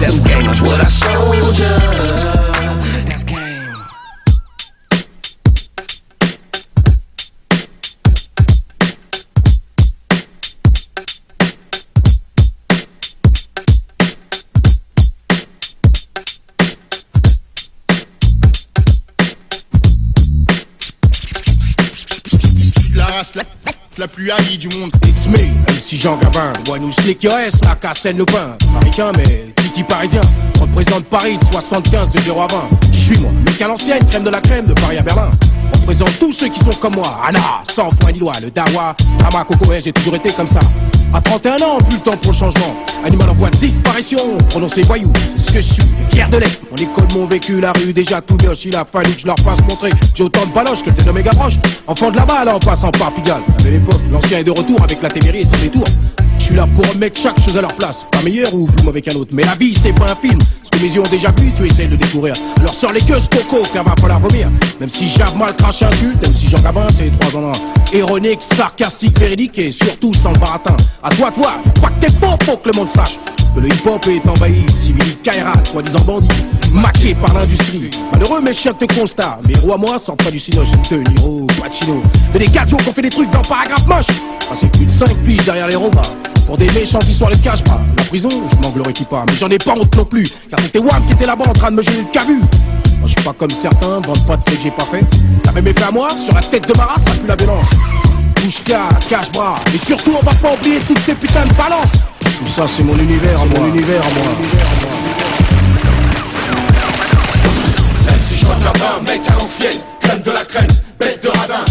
That's 0.00 0.20
game. 0.20 0.44
That's 0.44 0.60
what 0.60 0.80
I 0.80 0.88
ya. 1.56 2.55
La 23.98 24.08
plus 24.08 24.30
haïe 24.30 24.58
du 24.58 24.68
monde. 24.68 24.90
It's 25.06 25.26
me, 25.26 25.48
MC 25.68 25.98
Jean 25.98 26.16
Gabin. 26.18 26.52
Moi, 26.66 26.78
nous 26.78 26.92
slick 26.92 27.22
your 27.22 27.34
ass, 27.34 27.58
la 27.64 27.74
cassette 27.74 28.16
le 28.16 28.24
pain. 28.24 28.56
Américain, 28.68 29.12
mais 29.16 29.52
titi 29.56 29.82
parisien. 29.84 30.20
Représente 30.60 31.04
Paris 31.06 31.38
de 31.38 31.44
75 31.44 32.10
de 32.10 32.18
0 32.20 32.40
à 32.40 32.46
20. 32.46 32.68
Qui 32.92 33.00
suis 33.00 33.18
moi 33.18 33.30
Le 33.46 33.52
qu'à 33.52 33.68
l'ancienne, 33.68 34.04
crème 34.10 34.24
de 34.24 34.30
la 34.30 34.40
crème 34.40 34.66
de 34.66 34.74
Paris 34.74 34.98
à 34.98 35.02
Berlin. 35.02 35.30
Représente 35.86 36.18
tous 36.18 36.32
ceux 36.32 36.48
qui 36.48 36.58
sont 36.58 36.80
comme 36.80 36.96
moi. 36.96 37.20
Anna, 37.24 37.38
sans 37.62 37.90
foi 38.00 38.10
ni 38.10 38.18
loi, 38.18 38.32
le 38.42 38.50
Dawa. 38.50 38.96
Tama, 39.20 39.44
Coco, 39.44 39.66
ouais, 39.66 39.80
j'ai 39.80 39.92
toujours 39.92 40.16
été 40.16 40.30
comme 40.30 40.48
ça. 40.48 40.58
À 41.14 41.20
31 41.20 41.54
ans, 41.62 41.78
plus 41.78 41.98
le 41.98 42.02
temps 42.02 42.16
pour 42.16 42.32
le 42.32 42.36
changement. 42.36 42.74
Animal 43.04 43.30
en 43.30 43.34
voie 43.34 43.50
de 43.50 43.56
disparition, 43.58 44.18
prononcé 44.48 44.82
voyou, 44.82 45.12
c'est 45.36 45.42
ce 45.42 45.52
que 45.52 45.60
je 45.60 45.74
suis, 45.74 45.94
fier 46.10 46.28
de 46.28 46.38
l'être. 46.38 46.60
Mon 46.72 46.76
école, 46.76 47.06
mon 47.14 47.26
vécu, 47.26 47.60
la 47.60 47.70
rue, 47.70 47.92
déjà 47.92 48.20
tout 48.20 48.36
gauche, 48.36 48.64
il 48.64 48.74
a 48.74 48.84
fallu 48.84 49.12
que 49.12 49.20
je 49.20 49.26
leur 49.26 49.38
fasse 49.38 49.60
montrer. 49.60 49.92
J'ai 50.12 50.24
autant 50.24 50.44
de 50.44 50.52
baloches 50.52 50.82
que 50.82 50.90
le 50.90 50.96
dénommé 50.96 51.22
Gavroche. 51.22 51.54
Enfant 51.86 52.10
de 52.10 52.16
la 52.16 52.24
balle 52.24 52.48
en 52.48 52.58
passant 52.58 52.90
par 52.90 53.12
Pigalle. 53.12 53.42
À 53.46 53.58
la 53.58 53.62
belle 53.62 53.74
époque, 53.74 54.02
l'ancien 54.10 54.40
est 54.40 54.44
de 54.44 54.50
retour 54.50 54.82
avec 54.82 55.00
la 55.00 55.08
témérie 55.08 55.42
et 55.42 55.44
ses 55.44 55.58
détours. 55.58 55.86
Je 56.38 56.44
suis 56.44 56.54
là 56.54 56.66
pour 56.74 56.86
remettre 56.88 57.20
chaque 57.20 57.40
chose 57.40 57.56
à 57.58 57.60
leur 57.60 57.72
place. 57.74 58.04
Pas 58.10 58.22
meilleur 58.22 58.52
ou 58.54 58.66
plus 58.66 58.84
mauvais 58.84 59.00
qu'un 59.00 59.16
autre. 59.16 59.30
Mais 59.32 59.42
la 59.42 59.54
vie, 59.54 59.74
c'est 59.74 59.92
pas 59.92 60.04
un 60.04 60.14
film. 60.14 60.38
Ce 60.62 60.70
que 60.70 60.82
mes 60.82 60.92
yeux 60.92 61.00
ont 61.00 61.10
déjà 61.10 61.32
vu, 61.38 61.52
tu 61.54 61.66
essaies 61.66 61.86
de 61.86 61.96
découvrir. 61.96 62.34
Alors 62.58 62.72
sors 62.72 62.92
les 62.92 63.00
queues, 63.00 63.18
coco, 63.30 63.62
car 63.72 63.84
va 63.84 63.94
falloir 64.00 64.20
vomir. 64.20 64.48
Même 64.80 64.88
si 64.88 65.08
j'ave 65.08 65.36
mal 65.36 65.54
craché 65.56 65.86
insulte, 65.86 66.22
même 66.22 66.34
si 66.34 66.48
Jean 66.48 66.60
Gabin, 66.60 66.86
c'est 66.94 67.10
trois 67.18 67.40
en 67.40 67.48
un. 67.48 67.96
Ironique, 67.96 68.42
sarcastique, 68.42 69.18
véridique 69.18 69.58
et 69.58 69.70
surtout 69.70 70.12
sans 70.14 70.32
le 70.32 70.38
baratin. 70.38 70.76
À 71.02 71.10
toi 71.10 71.30
de 71.30 71.36
voir, 71.36 71.58
pas 71.80 71.88
que 71.88 72.06
t'es 72.06 72.12
faux, 72.12 72.36
faut 72.44 72.56
que 72.56 72.70
le 72.70 72.78
monde 72.78 72.90
sache. 72.90 73.18
Que 73.54 73.60
le 73.60 73.68
hip-hop 73.68 74.06
est 74.08 74.28
envahi, 74.28 74.66
civil, 74.70 75.16
Kaira, 75.22 75.52
soi-disant 75.64 76.00
bandit, 76.00 76.28
maqué 76.72 77.14
par 77.14 77.32
l'industrie. 77.34 77.90
Malheureux, 78.12 78.42
mes 78.42 78.52
chiens 78.52 78.74
te 78.74 78.84
constatent. 78.94 79.38
Mais 79.48 79.58
rois, 79.60 79.78
moi, 79.78 79.98
sortent 79.98 80.22
pas 80.22 80.30
du 80.30 80.38
cinoche. 80.38 80.68
De 80.90 80.96
Niro, 80.96 81.46
Pacino. 81.60 82.02
Mais 82.32 82.40
des 82.40 82.46
gadgets 82.46 82.78
qui 82.78 82.88
ont 82.88 82.92
fait 82.92 83.02
des 83.02 83.08
trucs 83.08 83.30
dans 83.30 83.40
paragraphe 83.40 83.86
moche. 83.86 84.06
Passé 84.48 84.66
plus 84.66 84.86
de 84.86 84.92
5 84.92 85.08
piges 85.24 85.44
derrière 85.44 85.68
les 85.68 85.76
robots. 85.76 86.00
Pour 86.46 86.56
des 86.56 86.66
méchants 86.70 86.98
histoires 87.08 87.30
de 87.30 87.36
cache 87.36 87.62
pas. 87.62 87.80
La 87.96 88.04
prison, 88.04 88.28
je 88.30 88.56
m'en 88.66 88.72
glorifie 88.72 89.04
pas? 89.04 89.24
Mais 89.28 89.34
j'en 89.34 89.48
ai 89.50 89.58
pas 89.58 89.72
honte 89.72 89.94
non 89.96 90.04
plus. 90.04 90.26
Car 90.50 90.60
c'était 90.60 90.78
Wam 90.78 91.04
qui 91.06 91.12
était 91.14 91.26
là-bas 91.26 91.44
en 91.48 91.52
train 91.52 91.70
de 91.70 91.76
me 91.76 91.82
geler 91.82 91.98
le 91.98 92.12
cabu. 92.12 92.38
Moi, 92.38 93.06
je 93.06 93.12
suis 93.12 93.22
pas 93.22 93.32
comme 93.32 93.50
certains, 93.50 94.00
bande 94.00 94.26
pas 94.26 94.36
de 94.36 94.42
fait 94.48 94.56
que 94.56 94.62
j'ai 94.62 94.70
pas 94.70 94.84
fait. 94.84 95.04
T'as 95.42 95.52
même 95.52 95.66
effet 95.66 95.84
à 95.84 95.90
moi, 95.90 96.08
sur 96.10 96.34
la 96.34 96.40
tête 96.40 96.66
de 96.66 96.76
ma 96.76 96.84
race, 96.84 97.04
ça 97.04 97.10
pue 97.12 97.26
la 97.26 97.36
violence. 97.36 97.68
Touche 98.36 98.62
cache 99.08 99.32
bras. 99.32 99.56
Et 99.74 99.78
surtout, 99.78 100.12
on 100.20 100.24
va 100.24 100.32
pas 100.34 100.54
oublier 100.54 100.78
toutes 100.86 101.00
ces 101.00 101.14
putains 101.14 101.46
de 101.46 101.54
balances. 101.54 102.04
Tout 102.20 102.46
ça, 102.46 102.66
c'est 102.68 102.82
mon 102.82 102.96
univers, 102.96 103.40
à 103.40 103.44
moi. 103.46 103.60
Mon 103.60 103.68
univers, 103.68 104.00
à 104.00 104.10
moi. 104.10 104.28
MC 108.08 108.38
Jean 108.40 108.58
Gabin, 108.60 109.02
mec 109.06 109.20
à 109.28 109.32
l'ancienne, 109.32 109.80
crème 110.00 110.22
de 110.22 110.30
la 110.30 110.44
crème, 110.44 110.66
bête 111.00 111.22
de 111.22 111.28
radin, 111.28 111.64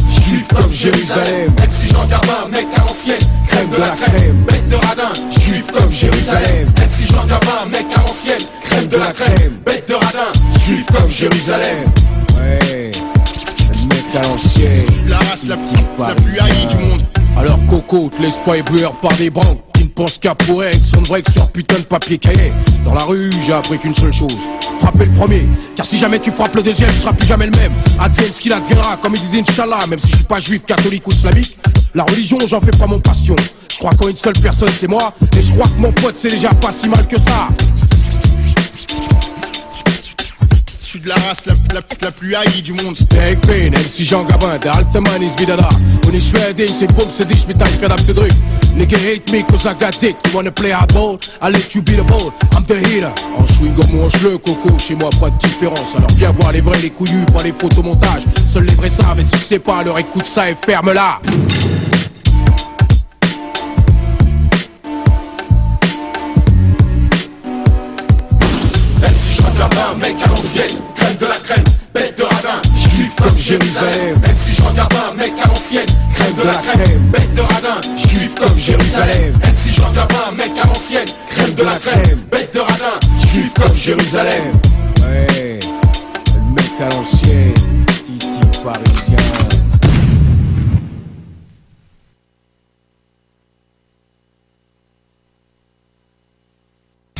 juif 0.45 0.61
comme 0.61 0.71
Jérusalem. 0.71 1.51
MC 1.57 1.93
Jean 1.93 2.05
Gabin, 2.07 2.47
mec 2.51 2.67
à 2.75 2.81
l'ancienne, 2.81 3.17
crème 3.47 3.69
de 3.69 3.77
la 3.77 3.87
crème, 3.87 4.45
bête 4.47 4.67
de 4.67 4.75
radin, 4.75 5.13
juif 5.39 5.65
comme 5.71 5.91
Jérusalem. 5.91 6.67
MC 6.77 7.07
Jean 7.07 7.25
Gabin, 7.25 7.65
mec 7.71 7.85
à 7.95 7.99
l'ancienne, 8.01 8.41
crème 8.61 8.87
de 8.87 8.97
la 8.97 9.11
crème, 9.11 9.53
bête 9.65 9.87
de 9.87 9.93
radin, 9.93 10.59
juif 10.59 10.85
comme 10.87 11.09
Jérusalem. 11.09 11.85
Ouais, 12.37 12.91
mec 13.89 14.15
à 14.15 14.21
l'ancienne. 14.27 14.85
La 15.07 15.17
race 15.17 15.43
la, 15.47 15.55
la 16.07 16.15
plus 16.15 16.39
haïe 16.39 16.67
du 16.67 16.75
monde. 16.77 17.03
Alors 17.37 17.59
Coco, 17.69 18.09
te 18.15 18.21
laisse 18.21 18.39
pas 18.45 18.57
éblouir 18.57 18.91
par 18.93 19.13
des 19.13 19.29
banques 19.29 19.64
pensent 19.95 20.17
qu'à 20.17 20.35
pour 20.35 20.63
être 20.63 20.83
son 20.83 21.01
break 21.01 21.25
sur 21.31 21.49
putain 21.49 21.79
de 21.79 21.83
papier 21.83 22.17
cahier. 22.17 22.51
Dans 22.83 22.93
la 22.93 23.03
rue, 23.05 23.31
j'ai 23.45 23.53
appris 23.53 23.79
qu'une 23.79 23.95
seule 23.95 24.13
chose. 24.13 24.37
Frapper 24.79 25.05
le 25.05 25.13
premier, 25.13 25.47
car 25.75 25.85
si 25.85 25.97
jamais 25.97 26.19
tu 26.19 26.31
frappes 26.31 26.53
le 26.55 26.61
deuxième, 26.61 26.89
tu 26.91 26.99
seras 26.99 27.13
plus 27.13 27.25
jamais 27.25 27.45
le 27.45 27.57
même. 27.57 27.71
Advienne 27.97 28.33
ce 28.33 28.41
qu'il 28.41 28.51
adviendra, 28.51 28.97
comme 28.97 29.15
il 29.15 29.21
disait 29.21 29.39
Inch'Allah, 29.39 29.79
même 29.89 29.99
si 29.99 30.11
je 30.11 30.17
suis 30.17 30.25
pas 30.25 30.39
juif, 30.39 30.65
catholique 30.65 31.07
ou 31.07 31.11
islamique. 31.11 31.57
La 31.95 32.03
religion, 32.03 32.37
j'en 32.45 32.59
fais 32.59 32.77
pas 32.77 32.87
mon 32.87 32.99
passion. 32.99 33.35
Je 33.71 33.77
crois 33.77 33.91
qu'en 33.91 34.09
une 34.09 34.15
seule 34.15 34.37
personne, 34.41 34.69
c'est 34.77 34.87
moi. 34.87 35.13
Et 35.37 35.41
je 35.41 35.53
crois 35.53 35.67
que 35.67 35.79
mon 35.79 35.93
pote, 35.93 36.15
c'est 36.17 36.29
déjà 36.29 36.49
pas 36.49 36.73
si 36.73 36.89
mal 36.89 37.07
que 37.07 37.17
ça. 37.17 37.47
Suis 40.95 41.03
de 41.03 41.09
la 41.09 41.15
race 41.15 41.39
la, 41.45 41.53
la, 41.73 41.81
la 42.01 42.11
plus 42.11 42.35
haïe 42.35 42.61
du 42.61 42.71
monde. 42.71 42.95
Take 43.09 43.41
pain, 43.41 43.71
MC 43.71 44.05
Jean 44.05 44.23
Gabin, 44.23 44.57
der 44.63 44.73
alte 44.73 45.01
Mann 45.01 45.21
ist 45.21 45.37
wieder 45.41 45.57
da. 45.57 45.67
Und 46.07 46.13
ich 46.13 46.25
schwör 46.25 46.53
dir, 46.53 46.63
ich 46.63 46.87
bumse 46.87 47.25
dich 47.25 47.45
mit 47.47 47.59
deinem 47.59 47.73
verdammten. 47.73 48.15
Nigga 48.77 48.97
hate 48.97 49.29
me 49.29 49.43
cause 49.43 49.67
I 49.67 49.73
got 49.73 50.01
dick. 50.01 50.15
You 50.25 50.33
wanna 50.33 50.51
play 50.51 50.71
hardball? 50.71 51.19
I 51.41 51.49
let 51.51 51.75
you 51.75 51.81
be 51.81 51.97
the 51.97 52.03
ball. 52.03 52.31
I'm 52.55 52.63
the 52.65 52.75
hitter. 52.75 53.11
En 53.37 53.45
chewing 53.45 53.75
gum 53.75 53.99
ou 53.99 54.05
en 54.05 54.09
cheveux, 54.09 54.37
coco, 54.37 54.79
chez 54.79 54.95
moi 54.95 55.09
pas 55.19 55.29
de 55.29 55.37
différence. 55.39 55.95
Alors 55.97 56.11
viens 56.15 56.31
voir 56.31 56.53
les 56.53 56.61
vrais, 56.61 56.79
les 56.81 56.91
couillus, 56.91 57.25
pas 57.25 57.43
les 57.43 57.51
photomontages. 57.51 58.23
Seuls 58.47 58.63
les 58.63 58.75
vrais 58.75 58.87
savent, 58.87 59.19
et 59.19 59.23
si 59.23 59.37
c'est 59.37 59.59
pas, 59.59 59.79
alors 59.79 59.99
écoute 59.99 60.25
ça 60.25 60.49
et 60.49 60.55
ferme-la. 60.55 61.19
L'ancienne, 70.45 70.79
crème 70.95 71.17
de 71.17 71.25
la 71.25 71.35
crème, 71.35 71.63
bête 71.93 72.17
de 72.17 72.23
radin, 72.23 72.61
juif 72.75 73.15
comme 73.15 73.37
Jérusalem. 73.37 74.17
MC 74.17 74.55
Jean 74.55 74.73
Gabin, 74.73 75.13
mec 75.17 75.33
à 75.43 75.47
l'ancienne, 75.47 75.85
crème 76.13 76.33
de 76.35 76.43
la 76.43 76.53
crème, 76.53 77.11
bête 77.11 77.33
de 77.33 77.41
radin, 77.41 77.81
juif 77.97 78.35
comme 78.35 78.57
Jérusalem. 78.57 79.33
MC 79.41 79.73
Jean 79.73 79.91
Gabin, 79.91 80.31
mec 80.37 80.51
à 80.61 80.67
l'ancienne, 80.67 81.07
crème 81.29 81.53
de 81.53 81.63
la 81.63 81.75
crème, 81.75 82.19
bête 82.31 82.53
de 82.53 82.59
radin, 82.59 82.99
juif 83.31 83.53
comme 83.53 83.75
Jérusalem. 83.75 84.59
Ouais, 85.01 85.59
le 86.35 86.53
mec 86.53 86.73
à 86.79 86.95
l'ancienne, 86.95 87.53
Titi 88.05 88.39
parisien. 88.63 89.14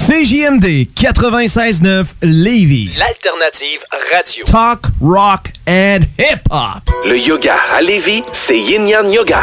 CJMD 0.06 0.86
96.9 0.96 2.06
Lévis. 2.22 2.92
L'alternative 2.96 3.80
radio. 4.14 4.46
Talk, 4.46 4.86
rock 5.02 5.52
and 5.68 6.02
hip-hop. 6.20 6.88
Le 7.08 7.18
yoga 7.18 7.56
à 7.76 7.82
Lévis, 7.82 8.22
c'est 8.32 8.60
Yin 8.60 8.88
Yang 8.88 9.12
Yoga. 9.12 9.42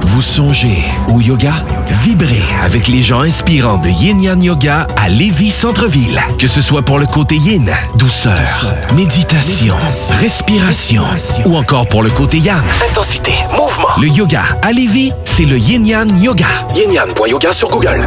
Vous 0.00 0.22
songez 0.22 0.82
au 1.08 1.20
yoga? 1.20 1.52
Vibrez 2.02 2.42
avec 2.64 2.88
les 2.88 3.02
gens 3.02 3.20
inspirants 3.20 3.76
de 3.76 3.90
Yin 3.90 4.22
Yang 4.22 4.44
Yoga 4.44 4.86
à 4.96 5.10
Lévis 5.10 5.50
Centre-Ville. 5.50 6.18
Que 6.38 6.46
ce 6.46 6.62
soit 6.62 6.80
pour 6.80 6.98
le 6.98 7.04
côté 7.04 7.34
yin, 7.36 7.70
douceur, 7.96 8.72
méditation, 8.96 9.76
respiration, 10.20 11.04
ou 11.44 11.54
encore 11.54 11.86
pour 11.86 12.02
le 12.02 12.08
côté 12.08 12.38
yang, 12.38 12.62
intensité, 12.90 13.32
mouvement. 13.50 13.88
Le 14.00 14.08
yoga 14.08 14.44
à 14.62 14.72
Lévis, 14.72 15.12
c'est 15.26 15.44
le 15.44 15.58
Yin 15.58 15.86
Yang 15.86 16.18
Yoga. 16.22 16.46
Yin 16.74 16.92
Yang.yoga 16.92 17.52
sur 17.52 17.68
Google. 17.68 18.06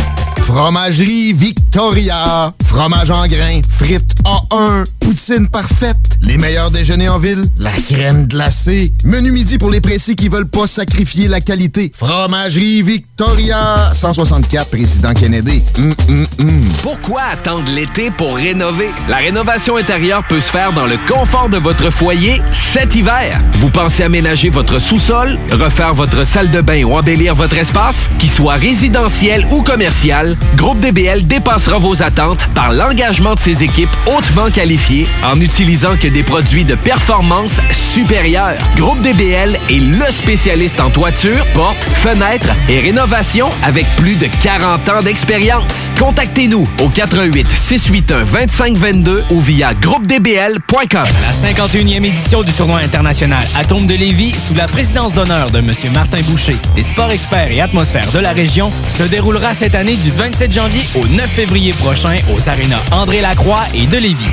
Fromagerie 0.51 1.33
Victoria. 1.33 2.53
Fromage 2.65 3.11
en 3.11 3.27
grains, 3.27 3.63
frites 3.69 4.15
A1, 4.25 4.85
poutine 5.01 5.47
parfaite, 5.47 5.97
les 6.21 6.37
meilleurs 6.37 6.71
déjeuners 6.71 7.09
en 7.09 7.19
ville, 7.19 7.43
la 7.57 7.71
crème 7.71 8.27
glacée. 8.27 8.93
Menu 9.03 9.31
midi 9.31 9.57
pour 9.57 9.69
les 9.69 9.81
pressés 9.81 10.15
qui 10.15 10.29
veulent 10.29 10.47
pas 10.47 10.67
sacrifier 10.67 11.27
la 11.27 11.41
qualité. 11.41 11.91
Fromagerie 11.95 12.81
Victoria. 12.83 13.91
164 13.93 14.69
Président 14.69 15.13
Kennedy. 15.13 15.63
Hum, 15.77 15.93
hum, 16.07 16.27
hum. 16.39 16.61
Pourquoi 16.83 17.21
attendre 17.33 17.71
l'été 17.73 18.11
pour 18.11 18.35
rénover? 18.35 18.89
La 19.09 19.17
rénovation 19.17 19.75
intérieure 19.75 20.23
peut 20.27 20.39
se 20.39 20.49
faire 20.49 20.71
dans 20.71 20.85
le 20.85 20.97
confort 21.07 21.49
de 21.49 21.57
votre 21.57 21.89
foyer 21.89 22.41
cet 22.51 22.95
hiver. 22.95 23.41
Vous 23.55 23.69
pensez 23.69 24.03
aménager 24.03 24.49
votre 24.49 24.79
sous-sol, 24.79 25.37
refaire 25.51 25.93
votre 25.93 26.25
salle 26.25 26.51
de 26.51 26.61
bain 26.61 26.83
ou 26.83 26.95
embellir 26.95 27.35
votre 27.35 27.57
espace? 27.57 28.07
Qu'il 28.19 28.31
soit 28.31 28.55
résidentiel 28.55 29.45
ou 29.51 29.63
commercial, 29.63 30.37
Groupe 30.55 30.79
DBL 30.79 31.25
dépassera 31.27 31.79
vos 31.79 32.01
attentes 32.03 32.45
par 32.53 32.71
l'engagement 32.71 33.33
de 33.33 33.39
ses 33.39 33.63
équipes 33.63 33.89
hautement 34.07 34.49
qualifiées 34.49 34.90
en 35.23 35.35
n'utilisant 35.35 35.95
que 35.97 36.07
des 36.07 36.23
produits 36.23 36.65
de 36.65 36.75
performance 36.75 37.59
supérieure. 37.71 38.57
Groupe 38.75 39.01
DBL 39.01 39.57
est 39.69 39.79
le 39.79 40.11
spécialiste 40.11 40.79
en 40.79 40.89
toiture, 40.89 41.45
portes, 41.53 41.83
fenêtres 41.93 42.51
et 42.69 42.79
rénovation 42.79 43.49
avec 43.63 43.85
plus 43.97 44.15
de 44.15 44.27
40 44.41 44.89
ans 44.89 45.01
d'expérience. 45.01 45.91
Contactez-nous 45.99 46.67
au 46.81 46.89
88 46.89 47.47
681 47.49 48.25
2522 48.25 49.23
ou 49.29 49.39
via 49.39 49.73
groupedbl.com. 49.73 51.05
La 51.21 51.49
51e 51.49 52.05
édition 52.05 52.41
du 52.43 52.51
tournoi 52.51 52.79
international 52.79 53.43
Atome 53.55 53.85
de 53.85 53.95
Lévis, 53.95 54.33
sous 54.33 54.55
la 54.55 54.65
présidence 54.65 55.13
d'honneur 55.13 55.51
de 55.51 55.59
M. 55.59 55.71
Martin 55.93 56.21
Boucher, 56.21 56.55
des 56.75 56.83
sports 56.83 57.11
experts 57.11 57.51
et 57.51 57.61
atmosphères 57.61 58.11
de 58.11 58.19
la 58.19 58.33
région, 58.33 58.71
se 58.89 59.03
déroulera 59.03 59.53
cette 59.53 59.75
année 59.75 59.95
du 59.95 60.11
27 60.11 60.51
janvier 60.53 60.83
au 60.95 61.07
9 61.07 61.29
février 61.29 61.73
prochain 61.73 62.17
aux 62.35 62.49
arénas 62.49 62.81
André 62.91 63.21
Lacroix 63.21 63.63
et 63.73 63.85
de 63.85 63.97
Lévis. 63.97 64.29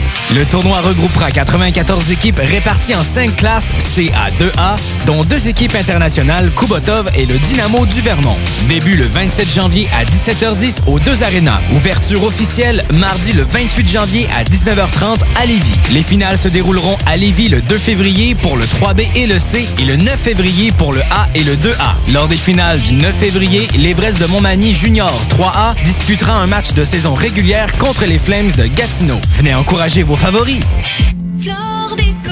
Tournoi 0.48 0.80
regroupera 0.80 1.30
94 1.30 2.10
équipes 2.10 2.40
réparties 2.42 2.94
en 2.94 3.02
5 3.02 3.36
classes 3.36 3.70
CA2A, 3.78 4.76
dont 5.06 5.22
deux 5.22 5.46
équipes 5.46 5.74
internationales, 5.74 6.50
Kubotov 6.52 7.10
et 7.14 7.26
le 7.26 7.36
Dynamo 7.38 7.84
du 7.86 8.00
Vermont. 8.00 8.36
Début 8.68 8.96
le 8.96 9.04
27 9.04 9.52
janvier 9.52 9.88
à 9.98 10.04
17h10 10.04 10.86
aux 10.86 10.98
deux 11.00 11.22
arénas. 11.22 11.60
Ouverture 11.74 12.24
officielle 12.24 12.82
mardi 12.94 13.32
le 13.32 13.42
28 13.44 13.88
janvier 13.88 14.28
à 14.34 14.44
19h30 14.44 15.18
à 15.36 15.46
Lévis. 15.46 15.76
Les 15.92 16.02
finales 16.02 16.38
se 16.38 16.48
dérouleront 16.48 16.96
à 17.06 17.16
Lévis 17.16 17.48
le 17.48 17.60
2 17.60 17.76
février 17.76 18.34
pour 18.34 18.56
le 18.56 18.64
3B 18.64 19.06
et 19.16 19.26
le 19.26 19.38
C 19.38 19.68
et 19.78 19.84
le 19.84 19.96
9 19.96 20.18
février 20.18 20.72
pour 20.72 20.94
le 20.94 21.02
A 21.10 21.28
et 21.34 21.44
le 21.44 21.56
2A. 21.56 22.12
Lors 22.14 22.28
des 22.28 22.36
finales 22.36 22.80
du 22.80 22.94
9 22.94 23.14
février, 23.14 23.68
l'Everest 23.76 24.18
de 24.18 24.26
Montmagny 24.26 24.72
Junior 24.72 25.12
3A 25.30 25.74
disputera 25.84 26.32
un 26.32 26.46
match 26.46 26.72
de 26.72 26.84
saison 26.84 27.12
régulière 27.12 27.68
contre 27.78 28.06
les 28.06 28.18
Flames 28.18 28.52
de 28.56 28.64
Gatineau. 28.66 29.20
Venez 29.36 29.54
encourager 29.54 30.02
vos 30.02 30.16
favoris. 30.16 30.37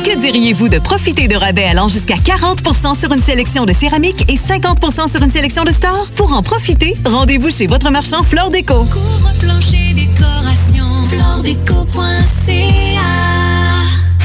Que 0.05 0.21
diriez-vous 0.21 0.69
de 0.69 0.79
profiter 0.79 1.27
de 1.27 1.35
rabais 1.35 1.65
allant 1.65 1.89
jusqu'à 1.89 2.15
40% 2.15 2.97
sur 2.97 3.13
une 3.13 3.21
sélection 3.21 3.65
de 3.65 3.73
céramique 3.73 4.31
et 4.31 4.37
50% 4.37 5.11
sur 5.11 5.21
une 5.21 5.33
sélection 5.33 5.65
de 5.65 5.73
stores? 5.73 6.09
Pour 6.15 6.33
en 6.33 6.41
profiter, 6.41 6.97
rendez-vous 7.05 7.51
chez 7.51 7.67
votre 7.67 7.91
marchand 7.91 8.23
Flore 8.23 8.51
Déco. 8.51 8.85
Couvre-plancher 8.85 9.93
décoration, 9.93 11.05
floredeco.ca 11.09 11.83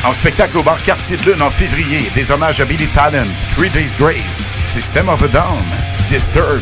En 0.08 0.14
spectacle 0.14 0.60
au 0.60 0.64
bar 0.64 0.84
Quartier 0.84 1.18
de 1.18 1.32
Lune 1.32 1.42
en 1.42 1.50
février, 1.50 2.12
des 2.14 2.30
hommages 2.30 2.62
à 2.62 2.66
Billy 2.66 2.86
Talent, 2.88 3.26
Three 3.50 3.72
Days 3.72 3.96
Grace, 3.98 4.46
System 4.62 5.10
of 5.10 5.24
a 5.24 5.28
Down, 5.30 5.64
Disturbed, 6.08 6.62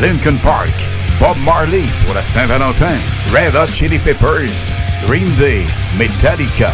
Lincoln 0.00 0.36
Park, 0.40 0.74
Bob 1.20 1.36
Marley 1.44 1.84
pour 2.06 2.14
la 2.14 2.22
Saint-Valentin, 2.22 2.96
Red 3.30 3.54
Hot 3.54 3.70
Chili 3.70 3.98
Peppers, 3.98 4.72
Green 5.06 5.30
Day, 5.36 5.66
Metallica, 5.98 6.72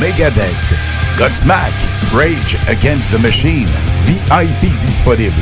Megadeth, 0.00 0.74
Godsmack, 1.16 1.72
Rage 2.12 2.56
Against 2.66 3.12
the 3.12 3.20
Machine, 3.20 3.68
VIP 4.02 4.76
disponible. 4.80 5.32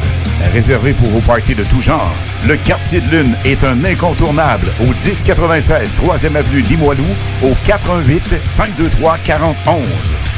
Réservé 0.53 0.93
pour 0.93 1.09
vos 1.09 1.21
parties 1.21 1.55
de 1.55 1.65
tout 1.65 1.81
genre, 1.81 2.13
le 2.47 2.59
Quartier 2.59 3.01
de 3.01 3.09
Lune 3.09 3.37
est 3.47 3.65
un 3.65 3.83
incontournable 3.85 4.71
au 4.81 4.89
1096 4.89 5.95
3e 5.95 6.37
Avenue 6.37 6.61
Limoilou 6.61 7.07
au 7.43 7.55
418 7.65 8.37
523 8.45 9.17
4011. 9.25 9.87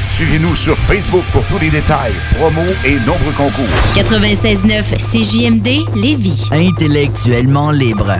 Suivez-nous 0.09 0.55
sur 0.55 0.77
Facebook 0.77 1.23
pour 1.33 1.45
tous 1.47 1.57
les 1.59 1.69
détails, 1.69 2.13
promos 2.37 2.61
et 2.85 2.95
nombreux 2.99 3.33
concours. 3.35 3.65
96.9 3.95 4.83
CJMD 5.11 5.95
Lévis. 5.95 6.47
Intellectuellement 6.51 7.71
libre. 7.71 8.13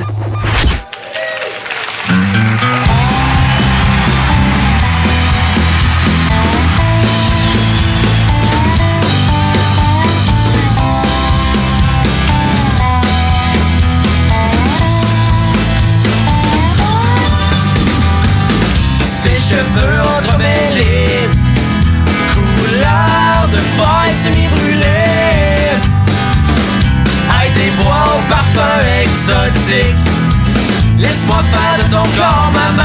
refaire 31.38 31.78
de 31.78 31.92
ton 31.92 32.04
corps 32.18 32.52
ma 32.54 32.72
main 32.78 32.85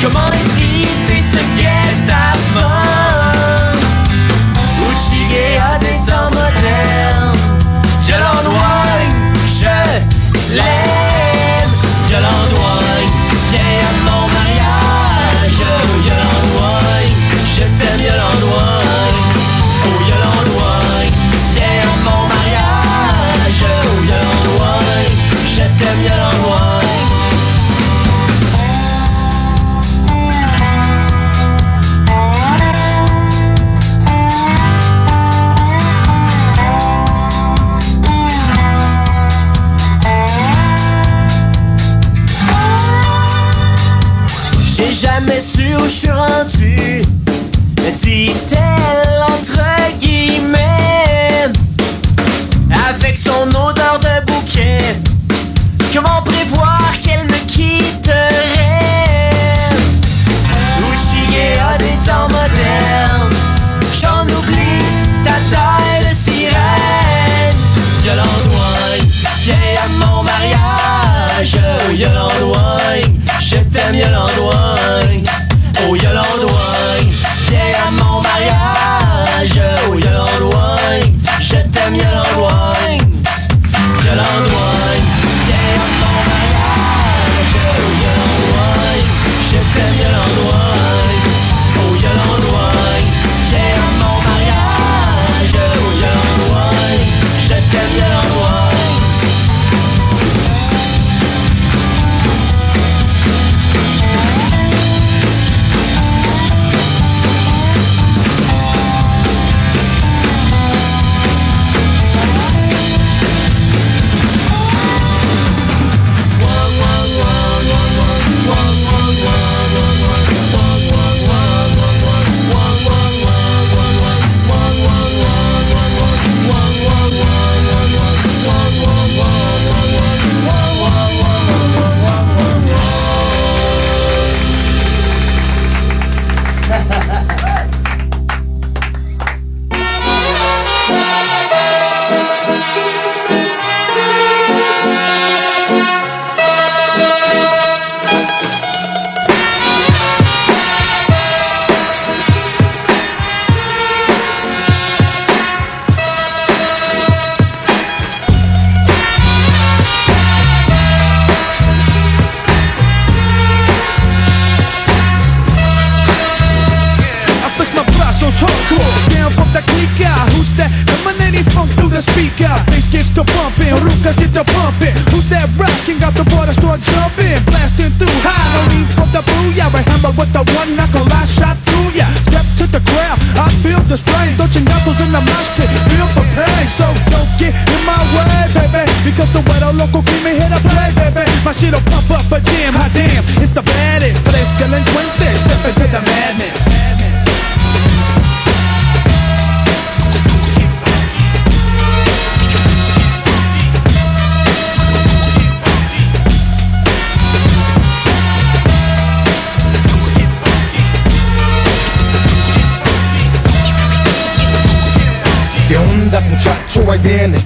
Come 0.00 0.16
on 0.16 0.37
emotion 45.88 46.17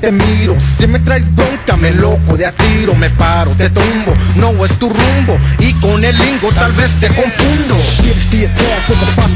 the 0.03 0.09
é 0.09 0.11
me 0.11 0.61
Symmetrize 0.61 1.22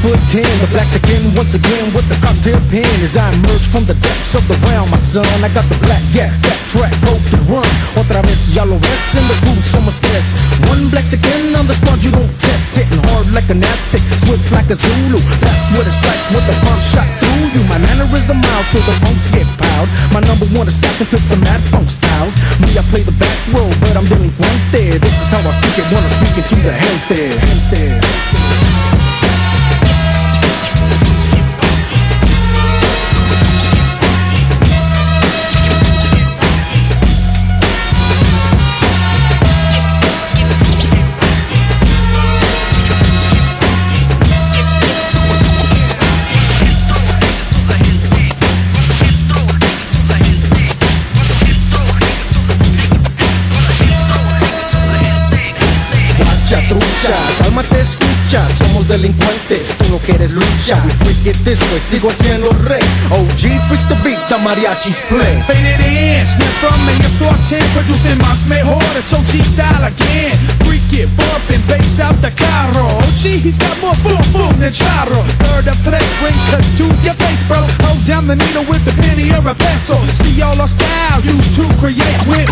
foot 0.07 0.21
10. 0.31 0.63
The 0.63 0.69
black 0.71 0.87
again, 0.95 1.35
once 1.35 1.51
again 1.51 1.91
with 1.91 2.07
the 2.07 2.15
cocktail 2.23 2.59
pen. 2.71 2.87
As 3.03 3.19
I 3.19 3.27
emerge 3.35 3.67
from 3.67 3.83
the 3.83 3.95
depths 3.99 4.33
of 4.39 4.43
the 4.47 4.55
realm, 4.67 4.87
my 4.87 4.99
son. 4.99 5.27
I 5.43 5.51
got 5.51 5.67
the 5.67 5.75
black 5.83 6.03
gat, 6.15 6.31
that 6.47 6.59
track, 6.71 6.95
hope 7.03 7.23
to 7.35 7.39
run. 7.51 7.67
Otra 7.99 8.23
vez, 8.23 8.55
ya 8.55 8.63
lo 8.63 8.79
ves 8.79 9.15
in 9.19 9.25
the 9.27 9.35
crew, 9.43 9.59
much 9.83 9.99
tres. 10.07 10.31
One 10.71 10.87
black 10.87 11.07
again 11.11 11.51
on 11.59 11.67
the 11.67 11.75
squad, 11.75 11.99
you 12.03 12.11
don't 12.15 12.31
test. 12.39 12.79
Hitting 12.79 13.03
hard 13.11 13.27
like 13.35 13.49
an 13.51 13.59
Aztec, 13.59 14.03
swift 14.23 14.47
like 14.55 14.71
a 14.71 14.77
Zulu. 14.79 15.19
That's 15.43 15.67
what 15.75 15.83
it's 15.83 15.99
like 16.07 16.23
with 16.31 16.45
the 16.47 16.55
pump 16.63 16.81
shot 16.87 17.07
through 17.19 17.51
you. 17.51 17.63
My 17.67 17.77
mannerism 17.77 18.39
miles 18.39 18.67
till 18.71 18.85
the 18.87 18.95
punks 19.03 19.27
get 19.27 19.47
piled. 19.59 19.89
My 20.15 20.23
number 20.23 20.47
one 20.55 20.71
assassin 20.71 21.07
flips 21.11 21.27
the 21.27 21.39
mad 21.43 21.59
funk 21.67 21.91
styles. 21.91 22.39
Me, 22.63 22.71
I 22.79 22.83
play 22.93 23.03
the 23.03 23.15
back 23.19 23.37
row, 23.51 23.67
but 23.83 23.99
I'm 23.99 24.07
delinquente. 24.07 25.03
This 25.03 25.15
is 25.19 25.27
how 25.35 25.43
I 25.43 25.51
kick 25.59 25.83
it 25.83 25.87
when 25.91 25.99
I'm 25.99 26.13
speaking 26.15 26.47
to 26.47 26.55
the 26.63 26.73
gente. 26.79 27.19
gente. 27.43 28.47
Guacha, 28.71 28.96
delincuentes, 58.97 59.61
tú 59.77 59.89
no 59.89 59.97
quieres 59.99 60.33
lucha 60.33 60.81
We 60.85 60.91
freak 61.05 61.25
it 61.27 61.37
this 61.43 61.61
way, 61.71 61.79
sigo 61.79 62.11
siendo 62.11 62.49
rey 62.65 62.81
OG 63.11 63.69
freaks 63.69 63.87
the 63.87 63.95
beat, 64.03 64.19
the 64.29 64.37
mariachis 64.37 64.99
play. 65.07 65.41
Faded 65.45 65.79
in, 65.85 66.25
from 66.59 66.77
me, 66.85 66.93
yo 67.01 67.09
soy 67.09 67.37
10 67.47 67.61
Producing 67.73 68.17
más 68.19 68.45
mejor, 68.47 68.81
it's 68.97 69.13
OG 69.13 69.43
style 69.45 69.85
again 69.85 70.37
Freak 70.65 70.91
it, 70.93 71.09
bumping, 71.15 71.61
bass 71.67 71.99
out 71.99 72.15
the 72.21 72.31
carro. 72.31 72.85
OG, 72.97 73.23
he's 73.45 73.57
got 73.57 73.77
more 73.81 73.95
boom 74.03 74.21
boom 74.33 74.53
than 74.59 74.71
charro. 74.71 75.21
Third 75.45 75.67
of 75.67 75.77
tres, 75.83 76.03
bring 76.19 76.37
cuts 76.49 76.69
to 76.77 76.85
your 77.05 77.15
face, 77.15 77.43
bro. 77.47 77.61
Hold 77.85 78.03
down 78.05 78.27
the 78.27 78.35
needle 78.35 78.65
with 78.65 78.83
the 78.85 78.95
penny 79.01 79.29
or 79.31 79.45
a 79.47 79.55
pencil 79.55 79.99
See 80.17 80.41
all 80.41 80.59
our 80.59 80.67
style 80.67 81.21
used 81.21 81.55
to 81.55 81.63
create 81.77 82.21
with 82.27 82.49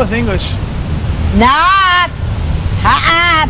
was 0.00 0.12
English. 0.12 0.52
Not. 1.36 2.08
Uh-uh. 2.82 3.46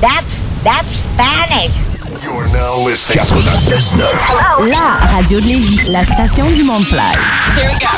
That's 0.00 0.34
that's 0.62 1.10
Spanish. 1.10 1.74
You're 2.22 2.46
now 2.54 2.84
listening. 2.86 3.18
96.9. 3.18 4.70
La 4.70 4.98
radio 5.12 5.40
de 5.40 5.46
Lévis, 5.46 5.88
la 5.88 6.04
station 6.04 6.52
du 6.52 6.62
monde 6.62 6.86
fly. 6.86 7.16
Here 7.56 7.68
we 7.68 7.78
go. 7.80 7.90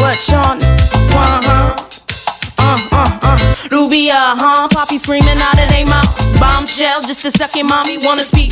What, 0.00 0.16
Sean? 0.22 0.58
Uh-huh. 1.12 1.76
Uh, 2.58 2.88
uh, 2.92 3.18
uh. 3.22 3.68
Ruby, 3.70 4.10
uh, 4.10 4.34
huh? 4.36 4.68
Poppy 4.70 4.96
screaming 4.96 5.36
out 5.36 5.58
of 5.58 5.68
their 5.68 5.84
mouth. 5.84 6.40
Bombshell, 6.40 7.02
just 7.02 7.26
a 7.26 7.30
second, 7.30 7.66
mommy 7.66 7.98
wanna 7.98 8.22
speak 8.22 8.43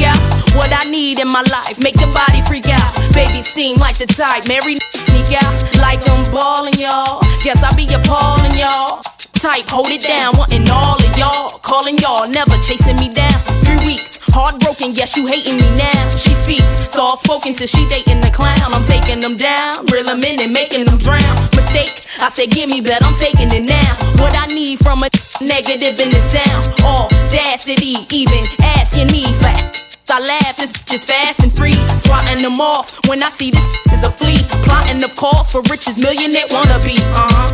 my 1.32 1.42
life, 1.48 1.80
make 1.82 1.94
the 1.94 2.06
body 2.12 2.42
freak 2.44 2.68
out. 2.68 2.92
Baby 3.14 3.40
seem 3.40 3.78
like 3.78 3.96
the 3.96 4.06
type, 4.06 4.46
Mary 4.46 4.76
sneak 4.92 5.32
out. 5.42 5.56
Like 5.80 6.06
I'm 6.08 6.30
balling, 6.30 6.76
y'all. 6.76 7.24
Guess 7.42 7.62
I 7.64 7.74
be 7.74 7.88
appalling, 7.88 8.54
y'all. 8.54 9.00
Type, 9.40 9.66
hold 9.66 9.88
it 9.88 10.02
down, 10.02 10.36
wanting 10.36 10.68
all 10.70 11.00
of 11.00 11.18
y'all. 11.18 11.58
Calling 11.64 11.96
y'all, 11.98 12.28
never 12.28 12.52
chasing 12.60 12.96
me 12.96 13.08
down. 13.08 13.32
Three 13.64 13.80
weeks, 13.86 14.20
heartbroken, 14.28 14.92
yes, 14.92 15.16
you 15.16 15.26
hating 15.26 15.56
me 15.56 15.68
now. 15.74 16.10
She 16.10 16.34
speaks, 16.34 16.92
soft 16.92 17.24
spoken 17.24 17.54
till 17.54 17.66
she 17.66 17.88
dating 17.88 18.20
the 18.20 18.30
clown. 18.30 18.68
I'm 18.68 18.84
taking 18.84 19.20
them 19.20 19.36
down, 19.36 19.86
reel 19.86 20.04
them 20.04 20.22
in 20.22 20.38
and 20.38 20.52
making 20.52 20.84
them 20.84 20.98
drown. 20.98 21.34
Mistake, 21.56 22.06
I 22.20 22.28
said, 22.28 22.50
give 22.50 22.68
me 22.68 22.82
bet, 22.82 23.02
I'm 23.02 23.16
taking 23.16 23.50
it 23.50 23.64
now. 23.64 23.90
What 24.20 24.36
I 24.36 24.46
need 24.52 24.78
from 24.80 25.02
a 25.02 25.08
negative 25.40 25.98
in 25.98 26.10
the 26.12 26.22
sound. 26.28 26.68
Audacity, 26.84 27.96
even 28.12 28.44
asking 28.60 29.10
me 29.10 29.24
for 29.40 29.81
I 30.12 30.20
laugh, 30.20 30.56
this 30.58 30.70
bitch 30.70 30.92
is 30.94 31.04
fast 31.06 31.40
and 31.40 31.50
free. 31.56 31.72
Swatting 32.04 32.42
them 32.42 32.60
off 32.60 33.00
when 33.08 33.22
I 33.22 33.30
see 33.30 33.50
this 33.50 33.64
is 33.96 34.04
a 34.04 34.10
flea. 34.10 34.36
Plotting, 34.68 35.00
the 35.00 35.08
course, 35.16 35.52
for 35.52 35.62
riches, 35.72 35.96
millionaire 35.96 36.44
wannabe. 36.52 37.00
Uh 37.16 37.26
huh. 37.32 37.48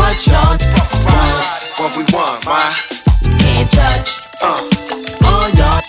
What 0.00 0.16
y'all 0.24 0.56
What 1.76 1.92
we 2.00 2.04
want, 2.16 2.46
why? 2.46 2.72
Can't 3.44 3.68
touch. 3.68 4.24
Uh, 4.40 4.64
All 5.28 5.50
y'all 5.52 5.84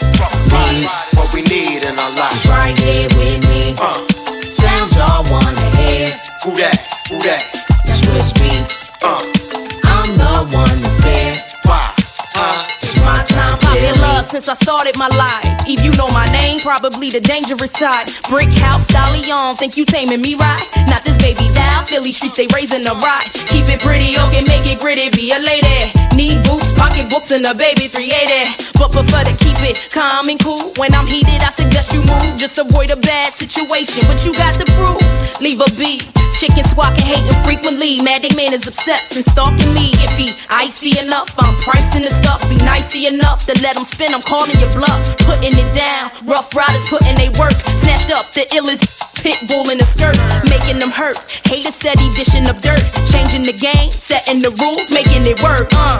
needs 0.75 0.91
what 1.15 1.31
we 1.33 1.41
need 1.47 1.87
in 1.87 1.95
our 1.97 2.11
life. 2.19 2.35
is 2.35 2.45
right 2.51 2.77
here 2.77 3.07
with 3.15 3.39
me. 3.47 3.75
Uh, 3.79 3.95
Sounds 4.43 4.91
y'all 4.97 5.23
wanna 5.31 5.69
hear. 5.79 6.11
who 6.43 6.51
that? 6.59 6.75
Who 7.07 7.15
that? 7.23 7.47
Swiss 7.87 8.33
beats. 8.33 8.91
Uh, 9.01 9.23
I'm 9.87 10.17
the 10.19 10.57
one 10.57 10.88
since 14.39 14.47
I 14.47 14.53
started 14.53 14.95
my 14.97 15.09
life. 15.09 15.48
If 15.69 15.85
you 15.85 15.93
know 16.01 16.09
my 16.09 16.25
name, 16.33 16.59
probably 16.59 17.11
the 17.11 17.19
dangerous 17.19 17.69
side. 17.69 18.09
Brick 18.27 18.49
house, 18.57 18.87
stallion, 18.87 19.55
think 19.55 19.77
you 19.77 19.85
taming 19.85 20.19
me 20.19 20.33
right? 20.33 20.65
Not 20.89 21.03
this 21.03 21.15
baby 21.21 21.45
down, 21.53 21.85
Philly 21.85 22.11
streets, 22.11 22.35
they 22.37 22.47
raising 22.47 22.81
the 22.81 22.97
ride. 22.97 23.29
Keep 23.53 23.69
it 23.69 23.79
pretty, 23.79 24.17
okay, 24.17 24.41
make 24.49 24.65
it 24.65 24.79
gritty, 24.79 25.13
be 25.13 25.31
a 25.31 25.37
lady. 25.37 25.93
Need 26.17 26.41
boots, 26.41 26.73
pocketbooks, 26.73 27.29
and 27.29 27.45
a 27.45 27.53
baby 27.53 27.85
380. 27.85 28.73
But 28.81 28.91
prefer 28.91 29.23
to 29.29 29.35
keep 29.37 29.61
it 29.61 29.93
calm 29.93 30.27
and 30.27 30.39
cool. 30.41 30.73
When 30.81 30.91
I'm 30.95 31.05
heated, 31.05 31.37
I 31.45 31.51
suggest 31.51 31.93
you 31.93 32.01
move. 32.01 32.33
Just 32.41 32.57
avoid 32.57 32.89
a 32.89 32.97
bad 32.97 33.31
situation, 33.31 34.09
but 34.09 34.25
you 34.25 34.33
got 34.33 34.57
the 34.57 34.65
proof. 34.73 34.97
Leave 35.39 35.61
a 35.61 35.69
beat. 35.77 36.09
Chicken 36.39 36.63
squawking, 36.63 37.05
hating 37.05 37.43
frequently. 37.43 38.01
Mad 38.01 38.23
man 38.35 38.53
is 38.53 38.65
obsessed 38.65 39.15
and 39.15 39.25
stalking 39.25 39.73
me. 39.73 39.91
If 39.99 40.15
he 40.15 40.31
icy 40.49 40.97
enough. 40.97 41.29
I'm 41.37 41.55
pricing 41.59 42.03
the 42.03 42.09
stuff, 42.09 42.41
be 42.49 42.55
nicey 42.57 43.07
enough 43.07 43.45
to 43.47 43.53
let 43.61 43.75
them 43.75 43.83
spin. 43.83 44.13
I'm 44.13 44.21
calling 44.21 44.57
your 44.59 44.71
bluff, 44.71 45.17
putting 45.19 45.59
it 45.60 45.73
down. 45.73 46.11
Rough 46.26 46.56
riders 46.56 46.88
putting 46.90 47.15
they 47.15 47.30
work. 47.40 47.53
Snatched 47.81 48.11
up 48.11 48.26
the 48.34 48.45
illest 48.56 48.88
pit 49.22 49.38
bull 49.48 49.69
in 49.69 49.80
a 49.80 49.84
skirt, 49.84 50.18
making 50.49 50.80
them 50.80 50.91
hurt. 50.91 51.18
Haters 51.45 51.76
steady 51.76 52.07
dishing 52.15 52.48
up 52.48 52.57
dirt, 52.61 52.81
changing 53.11 53.44
the 53.44 53.53
game, 53.53 53.91
setting 53.91 54.40
the 54.41 54.52
rules, 54.61 54.90
making 54.91 55.23
it 55.27 55.41
work. 55.44 55.68
Uh. 55.76 55.99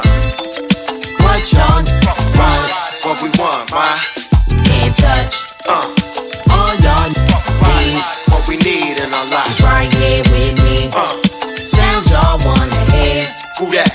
What 1.24 1.44
y'all 1.54 1.84
want? 2.40 2.72
What 3.04 3.18
we 3.24 3.30
want, 3.40 3.72
why? 3.72 4.00
Can't 4.66 4.96
touch. 4.96 5.36
Uh, 5.68 5.86
All 6.52 6.74
y'all 6.84 7.10
need 7.10 8.02
what 8.32 8.44
we 8.48 8.56
need 8.58 8.98
in 8.98 9.14
our 9.14 9.28
lives. 9.30 9.60
is 9.60 9.62
right 9.62 9.92
here 9.94 10.24
with 10.32 10.56
me. 10.64 10.90
Uh, 10.94 11.14
Sounds 11.64 12.10
y'all 12.10 12.40
wanna 12.46 12.80
hear. 12.92 13.24
Who 13.60 13.70
that? 13.76 13.89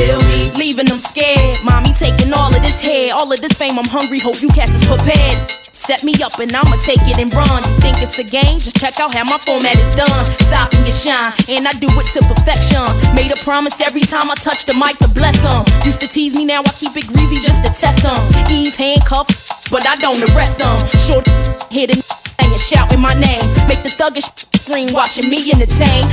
Feel 0.00 0.20
me. 0.32 0.50
Leaving 0.56 0.86
them 0.86 0.98
scared. 0.98 1.56
Mommy 1.64 1.92
taking 1.92 2.32
all 2.32 2.54
of 2.54 2.62
this 2.62 2.80
hair, 2.80 3.14
all 3.14 3.30
of 3.30 3.40
this 3.40 3.52
fame. 3.52 3.78
I'm 3.78 3.88
hungry, 3.88 4.18
hope 4.18 4.40
you 4.42 4.48
cats 4.48 4.74
is 4.74 4.86
prepared. 4.86 5.50
Set 5.72 6.04
me 6.04 6.14
up 6.22 6.38
and 6.38 6.54
I'ma 6.54 6.76
take 6.84 7.02
it 7.02 7.18
and 7.18 7.32
run. 7.34 7.62
You 7.64 7.76
think 7.80 8.02
it's 8.02 8.18
a 8.18 8.24
game? 8.24 8.60
Just 8.60 8.76
check 8.76 9.00
out 9.00 9.14
how 9.14 9.24
my 9.24 9.38
format 9.38 9.76
is 9.76 9.94
done. 9.94 10.24
Stop 10.46 10.72
and 10.74 10.84
get 10.86 10.94
shine, 10.94 11.32
and 11.48 11.66
I 11.66 11.72
do 11.72 11.88
it 11.90 12.06
to 12.14 12.20
perfection. 12.22 12.84
Made 13.14 13.32
a 13.32 13.40
promise 13.42 13.80
every 13.80 14.02
time 14.02 14.30
I 14.30 14.34
touch 14.34 14.64
the 14.66 14.74
mic 14.74 14.98
to 14.98 15.08
bless 15.08 15.36
them. 15.42 15.64
Used 15.84 16.00
to 16.00 16.08
tease 16.08 16.34
me, 16.34 16.44
now 16.44 16.60
I 16.60 16.72
keep 16.72 16.96
it 16.96 17.06
greasy 17.06 17.40
just 17.40 17.60
to 17.64 17.70
test 17.72 18.02
them. 18.02 18.20
Eve 18.50 18.76
handcuffed, 18.76 19.70
but 19.70 19.86
I 19.86 19.96
don't 19.96 20.22
arrest 20.30 20.58
them. 20.58 20.76
Short 21.06 21.26
hit 21.72 21.90
and 21.94 22.19
and 22.46 22.60
shouting 22.60 23.00
my 23.00 23.14
name. 23.14 23.42
Make 23.68 23.82
the 23.82 23.90
thuggish 23.92 24.28
scream, 24.60 24.92
watching 24.92 25.28
me 25.28 25.50
entertain. 25.52 26.06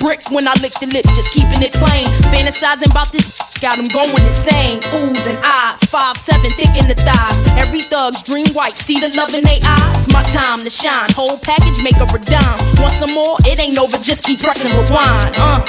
Brick 0.00 0.30
when 0.30 0.46
I 0.46 0.54
lick 0.62 0.72
the 0.78 0.86
lip, 0.86 1.04
just 1.18 1.32
keeping 1.32 1.62
it 1.62 1.72
plain. 1.72 2.06
Fantasizing 2.30 2.90
about 2.90 3.10
this, 3.12 3.38
got 3.60 3.76
them 3.76 3.88
going 3.88 4.10
insane. 4.10 4.80
Oohs 4.94 5.26
and 5.26 5.38
eyes, 5.42 5.78
five 5.90 6.16
seven, 6.16 6.50
thick 6.50 6.74
in 6.78 6.86
the 6.88 6.94
thighs. 6.94 7.36
Every 7.58 7.82
thug's 7.82 8.22
dream 8.22 8.48
white, 8.54 8.76
see 8.76 8.98
the 9.00 9.10
love 9.16 9.34
in 9.34 9.42
they 9.44 9.60
eyes. 9.62 10.08
My 10.12 10.22
time 10.30 10.60
to 10.60 10.70
shine, 10.70 11.10
whole 11.12 11.38
package 11.38 11.82
make 11.82 11.96
her 11.96 12.06
a 12.08 12.18
dime. 12.18 12.58
Want 12.80 12.94
some 12.94 13.12
more? 13.14 13.36
It 13.44 13.58
ain't 13.58 13.78
over, 13.78 13.98
just 13.98 14.24
keep 14.24 14.40
pressing 14.40 14.70
rewind. 14.72 15.34
Uh. 15.36 15.62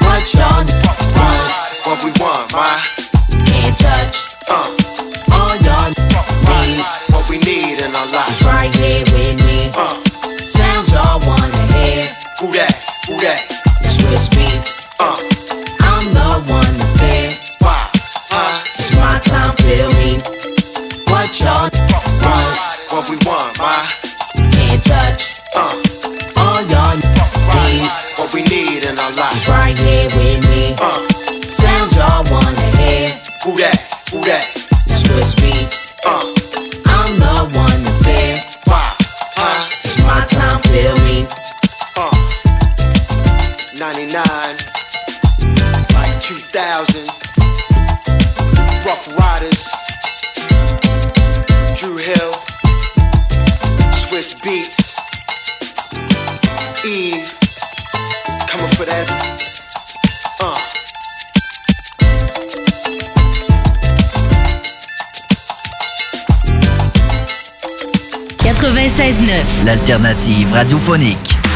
What 0.00 0.34
y'all 0.34 0.64
want? 1.16 1.52
What 1.86 2.04
we 2.04 2.10
want, 2.20 2.52
why? 2.52 2.82
Can't 3.46 3.76
touch. 3.76 4.26
Uh, 4.48 4.52
All 4.52 4.64
y'all 4.66 4.76
need 4.76 4.85
what 7.26 7.30
we 7.30 7.38
need 7.44 7.78
in 7.82 7.94
our 7.94 8.06
lives. 8.12 8.40
is 8.40 8.44
right 8.46 8.74
here 8.74 9.04
with 9.12 9.44
me. 9.46 9.70
Uh, 9.74 10.02
Sounds 10.46 10.92
y'all 10.92 11.20
wanna 11.26 11.50
hear. 11.74 12.06
who 12.40 12.52
that? 12.54 12.72
Who 13.08 13.18
that? 13.20 13.42
Swiss 13.82 14.28
beats. 14.30 14.94
Uh, 15.00 15.16
I'm 15.80 16.06
the 16.14 16.52
one 16.52 16.74
to 16.78 16.86
fear. 16.98 17.30
why? 17.58 17.90
Huh? 18.30 18.62
It's 18.78 18.94
my 18.94 19.18
time, 19.18 19.52
feel 19.58 19.90
me. 19.98 20.22
What 21.10 21.34
y'all 21.40 21.70
want? 22.22 22.58
What 22.90 23.10
we 23.10 23.16
want, 23.26 23.58
why? 23.58 23.88
Can't 24.54 24.82
touch. 24.82 25.34
Uh, 25.54 25.74
All 26.38 26.62
y'all 26.70 26.94
need 26.96 27.90
what 28.18 28.32
we 28.34 28.42
need 28.42 28.84
in 28.84 28.98
our 28.98 29.12
lives. 29.12 29.48
right 29.48 29.76
here 29.76 30.06
with 30.14 30.46
me. 30.48 30.74
Uh, 30.78 31.02
Sounds 31.50 31.96
y'all 31.96 32.22
wanna 32.30 32.54
hear. 32.78 33.08
who 33.44 33.56
that? 33.58 33.78
Who 34.12 34.22
that? 34.24 34.55
2000, 46.56 47.06
Rough 48.86 49.12
Riders, 49.18 49.68
Drew 51.76 51.98
Hill, 51.98 52.32
Swiss 53.92 54.32
Beats, 54.40 54.96
Eve, 56.86 57.30
coming 58.48 58.72
for 58.74 58.86
that. 58.86 59.06
Uh. 60.40 60.56
L'alternative 69.64 70.52
radiophonique. 70.52 71.55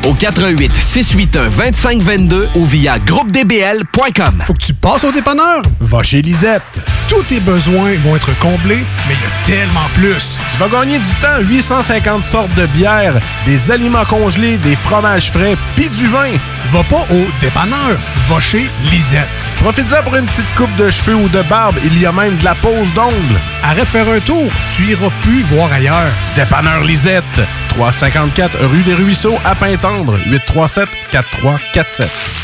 au 0.05 0.13
88 0.13 0.75
681 0.75 1.49
2522 1.49 2.49
ou 2.55 2.65
via 2.65 2.99
groupedbl.com. 2.99 4.39
Faut 4.45 4.53
que 4.53 4.59
tu 4.59 4.73
passes 4.73 5.03
au 5.03 5.11
dépanneur. 5.11 5.61
Va 5.79 6.03
chez 6.03 6.21
Lisette. 6.21 6.79
Tous 7.09 7.23
tes 7.23 7.39
besoins 7.39 7.93
vont 8.03 8.15
être 8.15 8.37
comblés, 8.39 8.83
mais 9.07 9.15
il 9.15 9.53
y 9.53 9.55
a 9.55 9.57
tellement 9.57 9.87
plus. 9.93 10.37
Tu 10.49 10.57
vas 10.57 10.69
gagner 10.69 10.97
du 10.97 11.13
temps. 11.21 11.39
850 11.41 12.23
sortes 12.23 12.53
de 12.55 12.65
bières, 12.67 13.19
des 13.45 13.71
aliments 13.71 14.05
congelés, 14.05 14.57
des 14.57 14.75
fromages 14.75 15.31
frais, 15.31 15.55
puis 15.75 15.89
du 15.89 16.07
vin. 16.07 16.31
Va 16.71 16.83
pas 16.83 17.05
au 17.11 17.25
dépanneur. 17.41 17.97
Va 18.29 18.39
chez 18.39 18.69
Lisette. 18.91 19.27
Profites-en 19.57 20.03
pour 20.03 20.15
une 20.15 20.25
petite 20.25 20.55
coupe 20.55 20.75
de 20.77 20.89
cheveux 20.89 21.15
ou 21.15 21.27
de 21.29 21.41
barbe. 21.43 21.75
Il 21.83 21.99
y 21.99 22.05
a 22.05 22.11
même 22.11 22.37
de 22.37 22.43
la 22.43 22.55
pose 22.55 22.93
d'ongles. 22.93 23.39
Arrête 23.63 23.83
de 23.83 23.89
faire 23.89 24.09
un 24.09 24.19
tour. 24.19 24.49
Tu 24.75 24.85
iras 24.85 25.09
plus 25.21 25.43
voir 25.43 25.71
ailleurs. 25.71 26.11
Dépanneur 26.35 26.83
Lisette. 26.83 27.41
354 27.69 28.57
rue 28.65 28.83
des 28.83 28.93
Ruisseaux 28.93 29.37
à 29.45 29.55
Pintendre. 29.55 29.90
837 29.91 30.87
4347. 31.11 32.40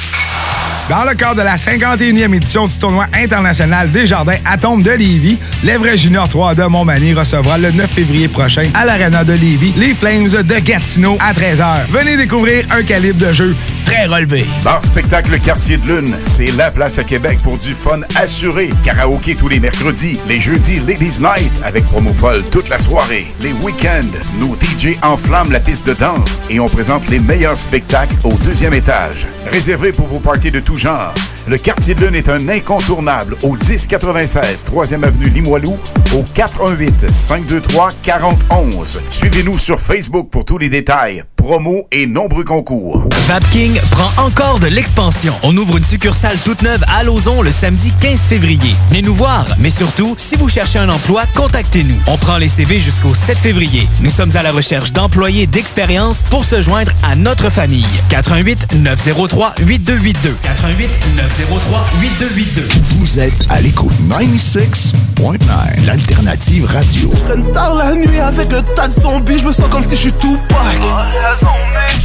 Dans 0.90 1.04
le 1.04 1.16
cadre 1.16 1.36
de 1.36 1.42
la 1.42 1.58
51e 1.58 2.34
édition 2.34 2.66
du 2.66 2.74
tournoi 2.78 3.08
international 3.14 3.92
des 3.92 4.06
jardins 4.06 4.38
Atomes 4.46 4.84
de 4.84 4.92
Lévis, 4.92 5.38
l'Evray 5.62 5.98
Junior 5.98 6.30
3 6.30 6.56
de 6.56 6.64
Montmagny 6.64 7.14
recevra 7.14 7.58
le 7.58 7.72
9 7.72 7.92
février 7.92 8.30
prochain 8.30 8.70
à 8.74 8.86
l'Arena 8.86 9.26
de 9.26 9.34
Lévis 9.34 9.74
les 9.76 9.94
Flames 9.94 10.30
de 10.30 10.60
Gatineau 10.60 11.18
à 11.20 11.34
13h. 11.34 11.92
Venez 11.92 12.16
découvrir 12.16 12.66
un 12.70 12.84
calibre 12.84 13.20
de 13.20 13.34
jeu 13.34 13.56
très 13.84 14.06
relevé. 14.06 14.46
Bar 14.64 14.82
Spectacle 14.82 15.38
Quartier 15.40 15.76
de 15.76 15.92
Lune, 15.92 16.16
c'est 16.24 16.56
la 16.56 16.72
place 16.72 16.98
à 17.00 17.04
Québec 17.04 17.40
pour 17.44 17.58
du 17.58 17.72
fun 17.72 18.00
assuré. 18.16 18.70
Karaoké 18.86 19.36
tous 19.36 19.50
les 19.50 19.60
mercredis, 19.60 20.22
les 20.30 20.40
jeudis 20.40 20.80
Ladies 20.88 21.20
Night 21.20 21.52
avec 21.66 21.86
promo 21.86 22.14
folle 22.14 22.44
toute 22.50 22.70
la 22.70 22.80
soirée. 22.80 23.28
Les 23.42 23.52
week-ends, 23.52 24.08
nos 24.40 24.56
DJ 24.56 24.98
enflamment 25.04 25.52
la 25.52 25.60
piste 25.60 25.88
de 25.88 25.94
danse 25.94 26.44
et 26.50 26.62
on 26.62 26.68
présente 26.68 27.10
les 27.10 27.20
meilleurs 27.20 27.58
spectacles 27.58 28.16
au 28.24 28.34
deuxième 28.46 28.74
étage. 28.74 29.28
Réservé 29.52 29.92
pour 29.92 30.08
vos 30.08 30.20
parties 30.20 30.52
de 30.52 30.62
tout 30.62 30.77
genre. 30.78 31.14
Le 31.48 31.58
Quartier 31.58 31.96
de 31.96 32.06
Lune 32.06 32.16
est 32.16 32.28
un 32.28 32.50
incontournable 32.50 33.38
au 33.42 33.56
1096 33.56 34.66
3e 34.70 35.04
avenue 35.04 35.30
Limoilou 35.30 35.78
au 36.14 36.24
418 36.34 37.10
523 37.10 37.88
4011. 38.04 39.02
Suivez-nous 39.10 39.58
sur 39.58 39.80
Facebook 39.80 40.30
pour 40.30 40.44
tous 40.44 40.58
les 40.58 40.68
détails, 40.68 41.24
promos 41.38 41.88
et 41.94 42.06
nombreux 42.06 42.44
concours. 42.44 43.08
Vapking 43.28 43.80
prend 43.92 44.26
encore 44.26 44.60
de 44.60 44.68
l'expansion. 44.68 45.34
On 45.44 45.56
ouvre 45.56 45.78
une 45.78 45.86
succursale 45.86 46.38
toute 46.44 46.64
neuve 46.64 46.84
à 46.94 47.06
Lauson 47.06 47.42
le 47.42 47.52
samedi 47.52 47.94
15 48.02 48.20
février. 48.20 48.76
Venez 48.90 49.04
nous 49.04 49.16
voir, 49.16 49.46
mais 49.60 49.70
surtout, 49.70 50.16
si 50.18 50.36
vous 50.36 50.50
cherchez 50.50 50.80
un 50.80 50.90
emploi, 50.90 51.24
contactez-nous. 51.34 51.96
On 52.08 52.18
prend 52.18 52.38
les 52.40 52.50
CV 52.50 52.78
jusqu'au 52.82 53.14
7 53.14 53.38
février. 53.38 53.88
Nous 54.02 54.10
sommes 54.10 54.36
à 54.36 54.44
la 54.44 54.52
recherche 54.52 54.92
d'employés 54.92 55.48
d'expérience 55.48 56.24
pour 56.24 56.44
se 56.44 56.62
joindre 56.62 56.92
à 57.04 57.16
notre 57.16 57.50
famille. 57.50 57.88
88 58.10 58.74
903 58.76 59.56
8282. 59.60 60.36
88 60.44 60.90
903 61.16 61.37
8282. 61.38 62.68
Vous 62.96 63.20
êtes 63.20 63.52
à 63.52 63.62
l'écoute 63.62 63.94
96.9, 64.10 65.86
l'alternative 65.86 66.66
radio. 66.66 67.12
Je 67.14 67.22
traîne 67.26 67.52
tard 67.52 67.76
la 67.76 67.94
nuit 67.94 68.20
avec 68.20 68.52
un 68.54 68.64
tas 68.76 68.88
de 68.88 69.00
zombies, 69.00 69.38
je 69.38 69.46
me 69.46 69.52
sens 69.52 69.70
comme 69.70 69.84
si 69.84 69.92
je 69.92 69.96
suis 69.96 70.14
tout 70.14 70.40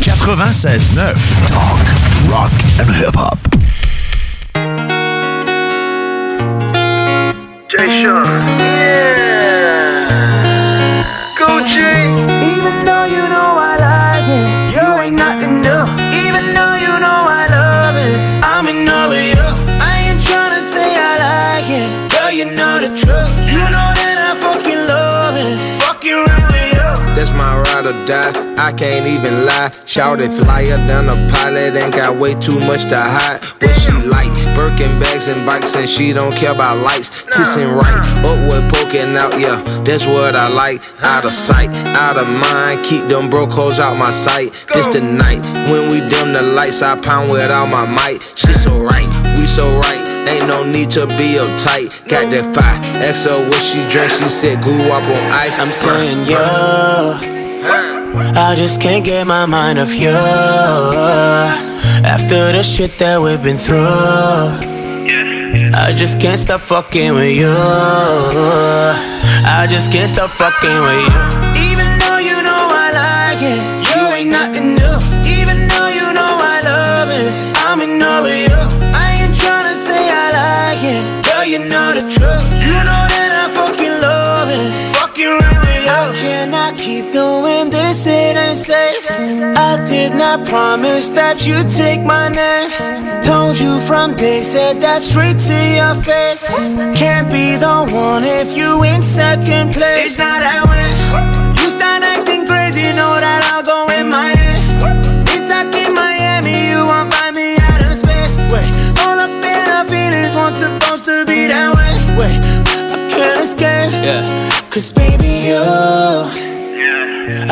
96.9, 0.02 1.14
talk, 1.48 1.80
rock 2.28 2.50
and 2.78 2.92
hip-hop. 2.92 3.38
Jay 7.68 8.02
Sean. 8.02 8.26
Yeah. 8.59 9.32
Gucci. 11.38 11.80
Even 11.80 12.84
though 12.84 13.06
you 13.06 13.24
know 13.30 13.56
I 13.56 13.76
like 13.80 14.28
it, 14.28 14.44
you 14.74 14.86
ain't 15.00 15.16
nothing 15.16 15.62
new. 15.62 15.84
Even 16.26 16.44
though 16.54 16.81
die. 28.12 28.32
I 28.59 28.72
can't 28.72 29.06
even 29.06 29.44
lie. 29.48 29.70
Shout 29.86 30.20
it 30.20 30.32
flyer 30.32 30.76
than 30.86 31.09
a 31.09 31.16
pilot. 31.32 31.74
Ain't 31.74 31.97
got 31.97 32.18
way 32.20 32.34
too 32.34 32.60
much 32.60 32.84
to 32.93 33.01
hide. 33.01 33.40
What 33.60 33.74
she 33.80 33.93
like? 34.06 34.30
Birkin 34.55 34.93
bags 35.01 35.28
and 35.28 35.47
bikes, 35.47 35.74
and 35.74 35.89
she 35.89 36.12
don't 36.12 36.36
care 36.36 36.52
about 36.52 36.78
lights. 36.78 37.28
Kissing 37.32 37.72
right, 37.72 38.01
upward 38.28 38.68
poking 38.70 39.16
out. 39.16 39.32
Yeah, 39.40 39.59
that's 39.82 40.05
what 40.05 40.36
I 40.36 40.48
like. 40.48 40.84
Out 41.02 41.24
of 41.24 41.32
sight, 41.32 41.70
out 41.97 42.16
of 42.16 42.28
mind. 42.28 42.84
Keep 42.84 43.09
them 43.09 43.30
broke 43.30 43.51
hoes 43.51 43.80
out 43.80 43.97
my 43.97 44.10
sight. 44.10 44.52
This 44.74 44.86
the 44.89 45.01
night 45.01 45.43
when 45.70 45.89
we 45.90 45.98
dim 46.06 46.32
the 46.32 46.43
lights. 46.43 46.82
I 46.82 47.01
pound 47.01 47.30
with 47.32 47.51
all 47.51 47.66
my 47.66 47.86
might. 47.86 48.20
She 48.36 48.52
so 48.52 48.84
right, 48.84 49.09
we 49.39 49.47
so 49.47 49.66
right. 49.80 50.05
Ain't 50.28 50.47
no 50.48 50.62
need 50.64 50.90
to 50.90 51.06
be 51.18 51.40
uptight. 51.40 52.09
Got 52.09 52.30
that 52.30 52.47
fire. 52.55 52.78
XO, 53.02 53.48
what 53.48 53.62
she 53.62 53.80
drank. 53.90 54.12
She 54.12 54.28
said 54.28 54.62
grew 54.62 54.93
up 54.93 55.02
on 55.02 55.32
ice. 55.32 55.59
I'm 55.59 55.72
saying 55.72 56.28
yeah. 56.28 57.31
I 57.64 58.55
just 58.56 58.80
can't 58.80 59.05
get 59.05 59.26
my 59.26 59.47
mind 59.47 59.78
off 59.78 59.94
you. 59.94 60.10
After 62.05 62.52
the 62.52 62.62
shit 62.62 62.98
that 62.98 63.20
we've 63.20 63.43
been 63.43 63.56
through, 63.56 63.86
I 65.74 65.93
just 65.97 66.20
can't 66.20 66.40
stop 66.40 66.60
fucking 66.60 67.14
with 67.14 67.36
you. 67.36 67.55
I 69.44 69.66
just 69.70 69.93
can't 69.93 70.10
stop 70.10 70.30
fucking 70.30 70.80
with 70.82 71.66
you. 71.66 71.71
Promise 90.52 91.08
that 91.08 91.46
you'd 91.46 91.70
take 91.70 92.04
my 92.04 92.28
name. 92.28 92.68
Told 93.24 93.58
you 93.58 93.80
from 93.88 94.14
day, 94.14 94.42
said 94.42 94.82
that 94.82 95.00
straight 95.00 95.38
to 95.48 95.58
your 95.78 95.94
face. 96.04 96.44
Can't 96.92 97.28
be 97.32 97.56
the 97.56 97.88
one 97.88 98.22
if 98.22 98.54
you 98.54 98.84
in 98.84 99.00
second 99.00 99.72
place. 99.72 100.12
It's 100.12 100.18
not 100.18 100.42
that 100.42 100.71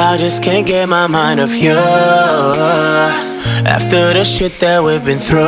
I 0.03 0.17
just 0.17 0.43
can't 0.43 0.67
get 0.67 0.89
my 0.89 1.07
mind 1.07 1.41
off 1.41 1.53
you. 1.53 1.77
After 3.77 4.15
the 4.15 4.25
shit 4.25 4.59
that 4.61 4.83
we've 4.83 5.05
been 5.05 5.19
through, 5.19 5.43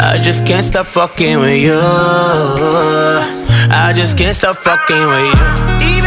I 0.00 0.18
just 0.22 0.46
can't 0.46 0.64
stop 0.64 0.86
fucking 0.86 1.40
with 1.40 1.60
you. 1.62 1.78
I 3.70 3.92
just 3.94 4.16
can't 4.16 4.34
stop 4.34 4.56
fucking 4.56 5.06
with 5.08 5.82
you. 5.82 6.03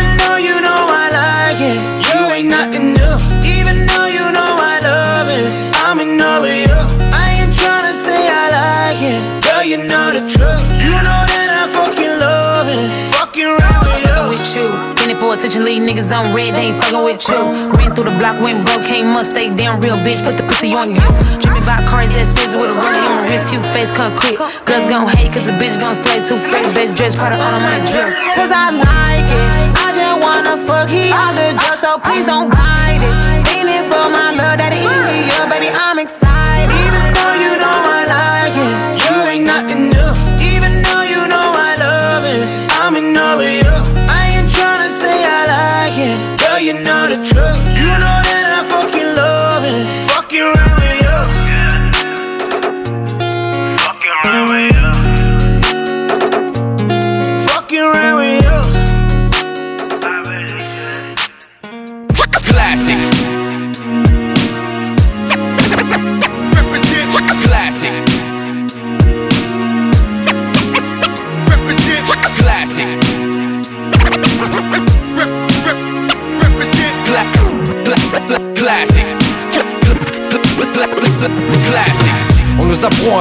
Switching 15.40 15.64
lead 15.64 15.82
niggas 15.86 16.10
on 16.10 16.34
red, 16.34 16.56
they 16.56 16.74
ain't 16.74 16.82
fucking 16.82 17.04
with 17.04 17.22
you. 17.30 17.38
Ran 17.78 17.94
through 17.94 18.10
the 18.10 18.18
block, 18.18 18.42
went 18.42 18.66
broke, 18.66 18.84
can't 18.84 19.14
must 19.14 19.32
stay 19.32 19.54
damn 19.54 19.80
real 19.80 19.98
bitch. 20.02 20.22
Put 20.26 20.38
the 20.38 20.44
pussy 20.44 20.74
on 20.74 20.90
you. 20.90 21.04
Dreaming 21.40 21.64
about 21.64 21.86
cars 21.90 22.12
that 22.18 22.26
says 22.38 22.56
with 22.58 22.70
a 22.70 22.76
rollie 22.76 23.04
on 23.06 23.22
my 23.22 23.30
wrist, 23.30 23.50
cute 23.50 23.66
face, 23.74 23.92
come 23.92 24.14
quick. 24.18 24.38
Girls 24.66 24.88
gon' 24.90 25.08
hate, 25.08 25.32
cause 25.32 25.46
the 25.46 25.56
bitch 25.62 25.78
gon' 25.80 25.96
stay 25.96 26.20
too 26.26 26.40
fake. 26.50 26.68
Best 26.74 26.98
dress, 26.98 27.14
powder 27.16 27.38
all 27.38 27.54
on 27.54 27.64
my 27.64 27.78
drip. 27.86 28.10
Cause 28.34 28.52
I 28.52 28.74
like 28.74 29.30
it. 29.30 29.50
I 29.78 29.88
just 29.94 30.16
wanna 30.20 30.56
fuck, 30.66 30.90
he 30.90 31.14
out 31.14 31.38
the 31.38 31.54
dress, 31.54 31.80
so 31.82 32.00
please 32.02 32.26
don't 32.26 32.54
hide 32.54 32.67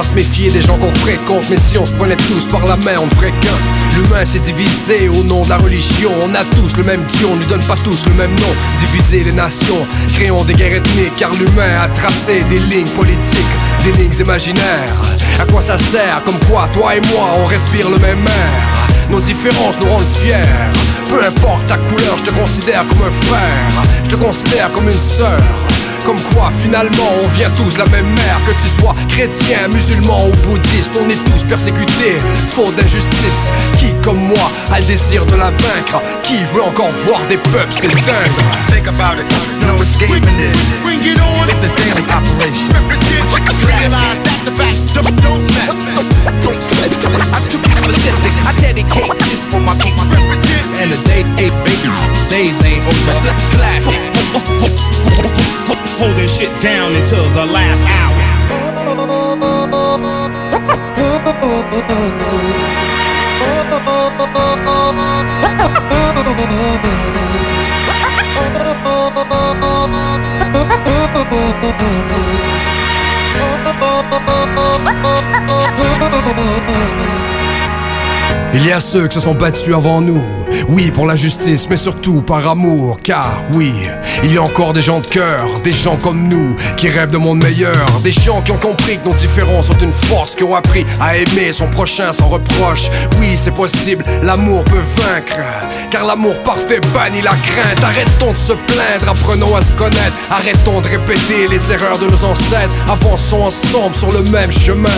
se 0.07 0.15
méfier 0.15 0.49
des 0.49 0.61
gens 0.61 0.77
qu'on 0.77 0.91
fréquente. 0.91 1.45
Mais 1.49 1.57
si 1.57 1.77
on 1.77 1.85
se 1.85 1.91
prenait 1.91 2.15
tous 2.15 2.45
par 2.47 2.65
la 2.65 2.77
main, 2.77 2.97
on 2.99 3.05
ne 3.05 3.11
ferait 3.11 3.33
qu'un. 3.41 3.95
L'humain 3.95 4.25
s'est 4.25 4.39
divisé 4.39 5.09
au 5.09 5.23
nom 5.23 5.43
de 5.43 5.49
la 5.49 5.57
religion. 5.57 6.11
On 6.23 6.33
a 6.33 6.43
tous 6.55 6.77
le 6.77 6.83
même 6.83 7.03
Dieu, 7.05 7.27
on 7.29 7.35
ne 7.35 7.39
lui 7.39 7.47
donne 7.47 7.63
pas 7.65 7.75
tous 7.83 8.05
le 8.07 8.13
même 8.13 8.31
nom. 8.31 8.53
Diviser 8.79 9.23
les 9.23 9.33
nations, 9.33 9.85
créons 10.13 10.43
des 10.43 10.53
guerres 10.53 10.75
ethniques 10.75 11.15
Car 11.15 11.31
l'humain 11.33 11.75
a 11.81 11.87
tracé 11.89 12.41
des 12.49 12.59
lignes 12.59 12.89
politiques 12.89 13.53
Des 13.83 13.91
lignes 13.91 14.19
imaginaires. 14.19 14.95
À 15.39 15.45
quoi 15.45 15.61
ça 15.61 15.77
sert? 15.77 16.21
Comme 16.25 16.39
quoi, 16.49 16.69
toi 16.71 16.95
et 16.95 17.01
moi, 17.13 17.29
on 17.41 17.45
respire 17.45 17.89
le 17.89 17.97
même 17.97 18.25
air. 18.25 19.09
Nos 19.09 19.19
différences 19.21 19.75
nous 19.81 19.89
rendent 19.89 20.13
fiers. 20.19 20.35
Peu 21.09 21.23
importe 21.25 21.65
ta 21.65 21.77
couleur, 21.77 22.17
je 22.17 22.23
te 22.23 22.31
considère 22.31 22.85
comme 22.87 23.03
un 23.07 23.25
frère. 23.25 23.83
Je 24.03 24.09
te 24.09 24.15
considère 24.15 24.71
comme 24.71 24.89
une 24.89 24.99
sœur 24.99 25.39
comme 26.07 26.21
quoi 26.33 26.53
finalement 26.63 27.11
on 27.21 27.27
vient 27.35 27.49
tous 27.49 27.73
de 27.73 27.79
la 27.79 27.85
même 27.87 28.07
mère 28.07 28.39
Que 28.47 28.53
tu 28.53 28.69
sois 28.79 28.95
chrétien, 29.09 29.67
musulman 29.67 30.27
ou 30.27 30.47
bouddhiste 30.47 30.93
On 31.03 31.09
est 31.09 31.21
tous 31.29 31.43
persécutés, 31.43 32.15
faute 32.47 32.75
d'injustice 32.77 33.51
Qui 33.77 33.93
comme 34.01 34.19
moi 34.19 34.49
a 34.71 34.79
le 34.79 34.85
désir 34.85 35.25
de 35.25 35.35
la 35.35 35.51
vaincre? 35.51 36.01
Qui 36.23 36.37
veut 36.53 36.63
encore 36.63 36.91
voir 37.05 37.27
des 37.27 37.35
peuples 37.35 37.73
s'éteindre 37.73 38.39
Think 38.71 38.87
about 38.87 39.19
it, 39.19 39.27
no 39.67 39.83
escaping 39.83 40.23
this. 40.37 40.55
Bring 40.81 41.03
it 41.03 41.19
on. 41.19 41.43
It's 41.49 41.63
a 41.63 41.71
daily 41.75 42.05
operation. 42.07 42.71
Realize 43.67 44.19
that 44.23 44.39
the 44.45 44.55
fact 44.55 44.79
don't, 44.95 45.11
don't 45.21 45.43
mess. 45.59 45.75
Don't 46.41 46.61
sweat. 46.61 46.91
I'm 47.35 47.43
too 47.51 47.59
specific. 47.67 48.31
I 48.47 48.53
dedicate 48.61 49.11
this 49.27 49.43
for 49.49 49.59
my 49.59 49.75
people. 49.75 50.07
And 50.79 50.93
the 50.93 50.99
day 51.03 51.23
ain't 51.43 51.57
baby, 51.65 51.91
days 52.29 52.63
ain't 52.63 52.85
over 52.87 53.33
Classic. 53.57 54.16
Holding 56.27 56.49
shit 56.49 56.61
down 56.61 56.93
until 56.93 57.23
the 57.29 57.45
last 57.45 57.85
hour. 57.85 58.17
Il 78.53 78.65
y 78.65 78.71
a 78.71 78.79
ceux 78.79 79.07
qui 79.07 79.15
se 79.15 79.21
sont 79.23 79.35
battus 79.35 79.75
avant 79.75 80.01
nous, 80.01 80.21
oui 80.69 80.89
pour 80.89 81.05
la 81.05 81.15
justice, 81.15 81.67
mais 81.69 81.77
surtout 81.77 82.21
par 82.21 82.47
amour, 82.47 82.97
car 83.03 83.43
oui, 83.53 83.71
il 84.23 84.33
y 84.33 84.37
a 84.37 84.41
encore 84.41 84.73
des 84.73 84.81
gens 84.81 84.99
de 84.99 85.05
cœur, 85.05 85.45
des 85.63 85.71
gens 85.71 85.95
comme 85.95 86.27
nous, 86.27 86.55
qui 86.75 86.89
rêvent 86.89 87.11
de 87.11 87.17
monde 87.17 87.43
meilleur, 87.43 88.01
des 88.03 88.11
gens 88.11 88.41
qui 88.41 88.51
ont 88.51 88.57
compris 88.57 88.97
que 88.97 89.09
nos 89.09 89.15
différences 89.15 89.67
sont 89.67 89.77
une 89.77 89.93
force, 89.93 90.35
qui 90.35 90.43
ont 90.43 90.55
appris 90.55 90.85
à 90.99 91.17
aimer 91.17 91.51
son 91.51 91.67
prochain 91.67 92.11
sans 92.13 92.27
reproche. 92.27 92.89
Oui, 93.19 93.35
c'est 93.35 93.53
possible, 93.53 94.03
l'amour 94.23 94.63
peut 94.63 94.83
vaincre, 94.97 95.37
car 95.91 96.05
l'amour 96.05 96.37
parfait 96.39 96.79
bannit 96.93 97.21
la 97.21 97.31
crainte. 97.31 97.83
Arrêtons 97.83 98.31
de 98.31 98.37
se 98.37 98.53
plaindre, 98.53 99.09
apprenons 99.09 99.55
à 99.55 99.61
se 99.61 99.71
connaître, 99.73 100.15
arrêtons 100.31 100.81
de 100.81 100.87
répéter 100.87 101.47
les 101.47 101.71
erreurs 101.71 101.99
de 101.99 102.07
nos 102.07 102.23
ancêtres, 102.25 102.75
avançons 102.89 103.43
ensemble 103.43 103.95
sur 103.95 104.11
le 104.11 104.23
même 104.31 104.51
chemin. 104.51 104.89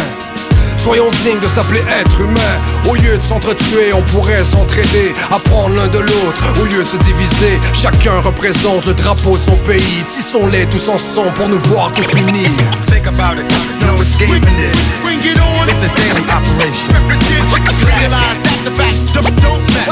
Soyons 0.84 1.12
dignes 1.24 1.40
de 1.40 1.48
s'appeler 1.48 1.84
être 2.02 2.22
humain 2.22 2.56
Au 2.90 2.96
lieu 2.96 3.18
de 3.18 3.22
s'entretuer, 3.22 3.94
on 3.94 4.02
pourrait 4.04 4.46
s'entraider 4.46 5.14
Apprendre 5.30 5.76
l'un 5.76 5.88
de 5.88 6.00
l'autre, 6.00 6.54
au 6.62 6.66
lieu 6.66 6.84
de 6.84 6.88
se 6.88 6.98
diviser 7.04 7.60
Chacun 7.74 8.22
représente 8.22 8.86
le 8.86 8.94
drapeau 8.94 9.38
de 9.38 9.44
son 9.44 9.58
pays 9.68 10.04
Tissons-les 10.10 10.66
tous 10.68 10.88
ensemble 10.88 11.34
pour 11.34 11.50
nous 11.50 11.60
voir 11.60 11.92
tous 11.92 12.08
unis 12.18 12.48
Think 12.88 13.08
about 13.08 13.40
it, 13.40 13.52
no 13.86 14.02
escaping 14.02 14.42
this. 14.58 14.76
Bring 15.04 15.20
it 15.20 15.40
on. 15.40 15.68
It's 15.68 15.84
a 15.84 15.92
daily 15.96 16.24
operation. 16.32 16.90
Realize 17.86 18.40
that 18.40 18.60
the 18.64 18.72
fact 18.72 19.14
don't, 19.14 19.36
don't 19.42 19.64
mess. 19.76 19.92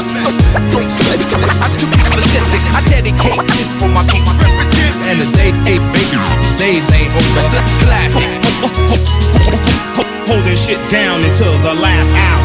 Don't 0.72 0.90
sweat. 0.90 1.20
I'm 1.60 1.72
too 1.78 1.92
specific. 2.00 2.62
I 2.74 2.80
dedicate 2.88 3.46
this 3.56 3.76
for 3.76 3.88
my 3.88 4.04
people. 4.08 4.32
And 5.08 5.20
the 5.20 5.28
day 5.36 5.52
ain't 5.70 5.92
baby, 5.92 6.18
days 6.56 6.90
ain't 6.92 7.12
over 7.14 7.62
Classic. 7.84 8.37
Holding 10.28 10.56
shit 10.56 10.76
down 10.90 11.24
until 11.24 11.56
the 11.64 11.72
last 11.80 12.12
hour. 12.12 12.44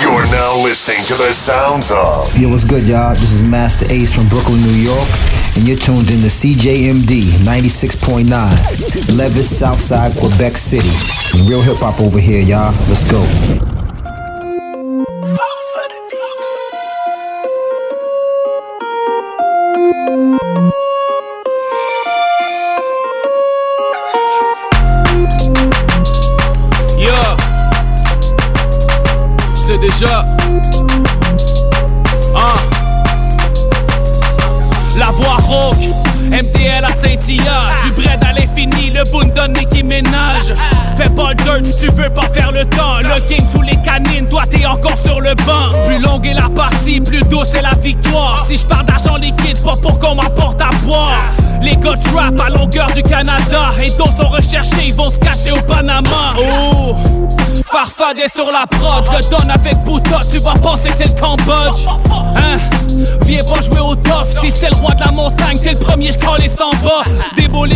You're 0.00 0.26
now 0.30 0.62
listening 0.62 1.04
to 1.06 1.14
the 1.14 1.32
sounds 1.32 1.90
of 1.90 2.38
Yo, 2.38 2.50
what's 2.50 2.62
good, 2.62 2.84
y'all? 2.84 3.14
This 3.14 3.32
is 3.32 3.42
Master 3.42 3.86
Ace 3.90 4.14
from 4.14 4.28
Brooklyn, 4.28 4.60
New 4.60 4.78
York, 4.78 5.08
and 5.56 5.68
you're 5.68 5.76
tuned 5.76 6.10
in 6.10 6.20
to 6.20 6.30
CJMD 6.30 7.22
96.9, 7.44 9.16
Levis, 9.16 9.58
Southside, 9.58 10.16
Quebec 10.16 10.56
City. 10.56 10.90
Real 11.48 11.62
hip 11.62 11.78
hop 11.78 12.00
over 12.00 12.18
here, 12.18 12.40
y'all. 12.42 12.72
Let's 12.88 13.04
go. 13.04 13.73
Partie, 47.34 47.44
plus 47.44 47.52
douce 47.52 47.54
est 47.54 47.62
la 47.62 47.74
victoire. 47.74 48.44
Si 48.46 48.56
je 48.56 48.66
parle 48.66 48.86
d'argent 48.86 49.16
liquide, 49.16 49.56
c'est 49.56 49.64
pas 49.64 49.76
pour 49.76 49.98
qu'on 49.98 50.14
m'apporte 50.14 50.60
à 50.60 50.70
boire 50.86 51.43
Les 51.64 51.76
gars 51.76 51.94
rap 52.14 52.38
à 52.40 52.50
longueur 52.50 52.88
du 52.94 53.02
Canada 53.02 53.70
Et 53.82 53.88
d'autres 53.96 54.16
sont 54.18 54.28
recherchés, 54.28 54.88
ils 54.88 54.94
vont 54.94 55.10
se 55.10 55.18
cacher 55.18 55.50
au 55.50 55.62
Panama 55.62 56.34
Oh 56.38 56.96
Farfadet 57.72 58.28
sur 58.28 58.52
la 58.52 58.66
prod, 58.66 59.04
je 59.04 59.28
donne 59.30 59.50
avec 59.50 59.76
Bouta, 59.84 60.20
tu 60.30 60.38
vas 60.38 60.52
penser 60.52 60.90
que 60.90 60.96
c'est 60.96 61.08
le 61.08 61.20
Cambodge. 61.20 61.86
Hein? 62.36 62.58
Viens 63.26 63.42
pas 63.44 63.60
jouer 63.62 63.80
au 63.80 63.96
top, 63.96 64.22
si 64.40 64.52
c'est 64.52 64.70
le 64.70 64.76
roi 64.76 64.94
de 64.94 65.00
la 65.00 65.10
montagne, 65.10 65.58
t'es 65.60 65.72
le 65.72 65.78
premier, 65.78 66.12
je 66.12 66.42
les 66.42 66.48
sans 66.48 66.70
bas. 66.84 67.02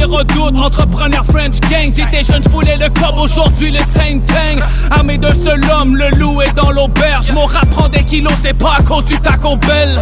Redoutes, 0.08 0.56
entre 0.56 0.82
Entrepreneur 0.82 1.24
French 1.24 1.60
Gang, 1.70 1.92
j'étais 1.94 2.22
jeune, 2.22 2.42
j'voulais 2.42 2.76
le 2.76 2.88
cob, 2.88 3.18
aujourd'hui 3.18 3.70
le 3.70 3.80
same 3.80 4.22
thing. 4.22 4.60
Armé 4.90 5.18
d'un 5.18 5.34
seul 5.34 5.62
homme, 5.70 5.96
le 5.96 6.10
loup 6.10 6.40
est 6.42 6.54
dans 6.54 6.70
l'auberge. 6.70 7.30
Mon 7.32 7.46
rap 7.46 7.68
prend 7.70 7.88
des 7.88 8.04
kilos, 8.04 8.32
c'est 8.42 8.56
pas 8.56 8.76
à 8.78 8.82
cause 8.82 9.04
du 9.04 9.18
taco 9.20 9.56
bell. 9.56 10.00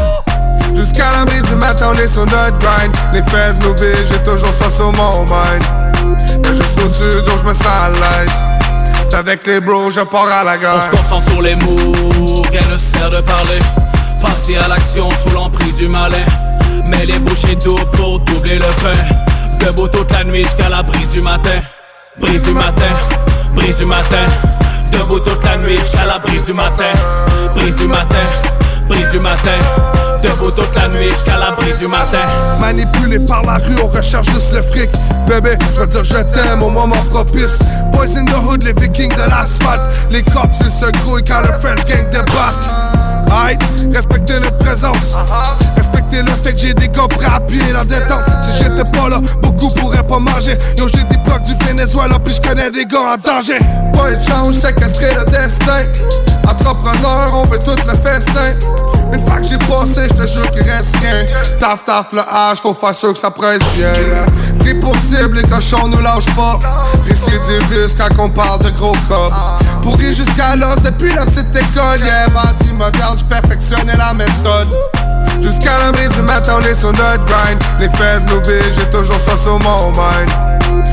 Jusqu'à 0.75 1.11
la 1.11 1.25
brise 1.25 1.43
du 1.43 1.55
matin, 1.55 1.93
on 1.95 1.99
est 1.99 2.09
sur 2.09 2.25
notre 2.27 2.59
grind. 2.59 2.95
Les 3.13 3.23
fesses 3.31 3.59
nous 3.63 3.75
vident, 3.75 4.09
j'ai 4.11 4.19
toujours 4.25 4.53
ça 4.53 4.71
sur 4.71 4.93
mon 4.93 5.23
mind. 5.25 5.65
Mais 6.43 6.55
je 6.55 6.63
suis 6.63 6.83
au 6.83 6.89
studio, 6.89 7.39
je 7.39 7.45
me 7.45 7.55
sens 7.55 7.67
à 7.67 7.89
l'aise. 7.89 8.33
C'est 9.09 9.17
avec 9.17 9.47
les 9.47 9.61
bros, 9.61 9.91
je 9.91 10.01
pars 10.01 10.27
à 10.27 10.45
la 10.45 10.53
On 10.53 10.57
se 10.57 10.63
gare. 10.63 10.91
concentre 10.91 11.31
sur 11.31 11.43
les 11.43 11.55
mots, 11.57 12.43
rien 12.51 12.63
ne 12.71 12.77
sert 12.77 13.09
de 13.09 13.21
parler. 13.21 13.59
Passer 14.21 14.57
à 14.57 14.69
l'action 14.69 15.09
sous 15.11 15.35
l'emprise 15.35 15.77
du 15.77 15.89
malin. 15.89 16.25
Mais 16.91 17.05
les 17.07 17.19
bouchées 17.19 17.57
d'eau 17.57 17.77
pour 17.93 18.21
doubler 18.21 18.57
le 18.57 18.83
pain. 18.83 19.65
Debout 19.65 19.89
toute 19.89 20.13
la 20.13 20.25
nuit 20.25 20.45
jusqu'à 20.45 20.69
la 20.69 20.83
brise 20.83 21.09
du 21.09 21.21
matin. 21.21 21.61
Brise 22.19 22.43
du 22.43 22.53
matin, 22.53 22.93
brise 23.55 23.77
du 23.77 23.85
matin. 23.85 24.27
Debout 24.93 25.21
toute 25.21 25.45
la 25.45 25.57
nuit 25.59 25.79
jusqu'à 25.79 26.05
la 26.07 26.19
brise 26.19 26.45
du 26.45 26.53
matin. 26.53 26.93
Brise 27.55 27.77
du 27.77 27.87
matin, 27.87 28.17
brise 28.25 28.37
du 28.37 28.37
matin. 28.37 28.66
Debout 30.23 30.51
toute 30.51 30.75
la 30.75 30.89
nuit 30.89 31.11
jusqu'à 31.11 31.37
la 31.37 31.53
brise 31.53 31.79
du 31.79 31.87
matin. 31.87 32.27
Manipulé 32.61 33.19
par 33.21 33.43
la 33.43 33.55
rue, 33.55 33.77
on 33.83 33.89
recherche 33.89 34.27
juste 34.27 34.53
le 34.53 34.61
fric. 34.61 34.89
Bébé, 35.27 35.57
je 35.75 35.81
veux 35.81 35.87
dire 35.87 36.05
je 36.05 36.19
t'aime 36.33 36.63
au 36.63 36.71
moment 36.71 36.97
propice. 37.11 37.59
Boys 37.93 38.17
in 38.17 38.25
the 38.25 38.35
hood, 38.35 38.63
les 38.63 38.73
vikings 38.73 39.15
de 39.15 39.31
l'asphalte. 39.31 39.81
Les 40.11 40.23
cops, 40.23 40.59
ils 40.61 40.71
se 40.71 40.91
grouillent 41.03 41.25
quand 41.25 41.41
le 41.41 41.53
French 41.61 41.85
gang 41.85 42.09
débarque. 42.11 42.86
Aïe, 43.33 43.59
respectez 43.93 44.35
notre 44.41 44.59
présence. 44.59 45.17
Respectez 45.77 46.23
le 46.23 46.33
fait 46.43 46.53
que 46.53 46.59
j'ai 46.59 46.75
des 46.75 46.89
gars 46.89 47.09
prêts 47.09 47.27
à 47.27 47.37
appuyer 47.37 47.73
la 47.73 47.85
détente. 47.85 48.23
Si 48.43 48.63
j'étais 48.63 48.91
pas 48.91 49.09
là, 49.09 49.19
beaucoup 49.43 49.71
pourraient 49.75 50.07
pas 50.07 50.19
manger. 50.19 50.57
Yo, 50.79 50.87
j'ai 50.89 51.05
des 51.05 51.19
blocs 51.19 51.43
du 51.43 51.53
Venezuela, 51.65 52.19
puis 52.25 52.35
je 52.35 52.41
connais 52.41 52.71
des 52.71 52.87
gars 52.87 53.15
en 53.15 53.17
danger. 53.17 53.59
Pas 53.93 54.11
une 54.11 54.21
chance, 54.21 54.57
séquestrer 54.57 55.15
le 55.15 55.25
destin. 55.25 55.85
Entrepreneur, 56.49 57.31
on 57.35 57.45
veut 57.45 57.59
tout 57.59 57.77
le 57.87 57.95
festin. 57.95 58.55
Une 59.13 59.27
fois 59.27 59.39
que 59.39 59.45
j'ai 59.45 59.59
passé, 59.59 60.09
je 60.11 60.23
te 60.23 60.27
jure 60.27 60.51
qu'il 60.51 60.69
reste 60.69 60.97
rien. 60.97 61.25
Taf, 61.59 61.85
taf, 61.85 62.13
le 62.13 62.21
H, 62.21 62.61
faut 62.61 62.75
faire 62.75 62.95
sûr 62.95 63.13
que 63.13 63.19
ça 63.19 63.31
presse 63.31 63.63
bien. 63.77 63.93
Pris 64.61 64.75
pour 64.75 64.95
cible, 64.97 65.37
les 65.37 65.43
cochons 65.43 65.89
nous 65.89 66.01
lâchent 66.01 66.35
pas. 66.35 66.59
Récidiviste 67.07 67.99
quand 67.99 68.25
on 68.25 68.29
parle 68.29 68.63
de 68.63 68.71
gros 68.71 68.97
cops. 69.09 69.35
Pourri 69.87 70.13
jusqu'à 70.13 70.57
l'os 70.57 70.83
depuis 70.83 71.15
la 71.15 71.25
petite 71.25 71.55
école. 71.55 72.01
Yeah, 72.05 72.27
bandit 72.31 72.73
moderne, 72.73 73.19
j'perfectionnais 73.21 73.97
la 73.97 74.13
méthode. 74.15 74.67
Jusqu'à 75.41 75.79
la 75.79 75.93
brise 75.93 76.11
du 76.11 76.23
matin, 76.23 76.57
on 76.61 76.65
est 76.67 76.75
sur 76.75 76.91
notre 76.91 77.25
grind. 77.25 77.63
Les 77.79 77.89
fesses 77.91 78.25
vident, 78.25 78.75
j'ai 78.77 78.91
toujours 78.91 79.21
ça 79.21 79.37
sur 79.37 79.61
mon 79.61 79.93
mind. 79.93 80.29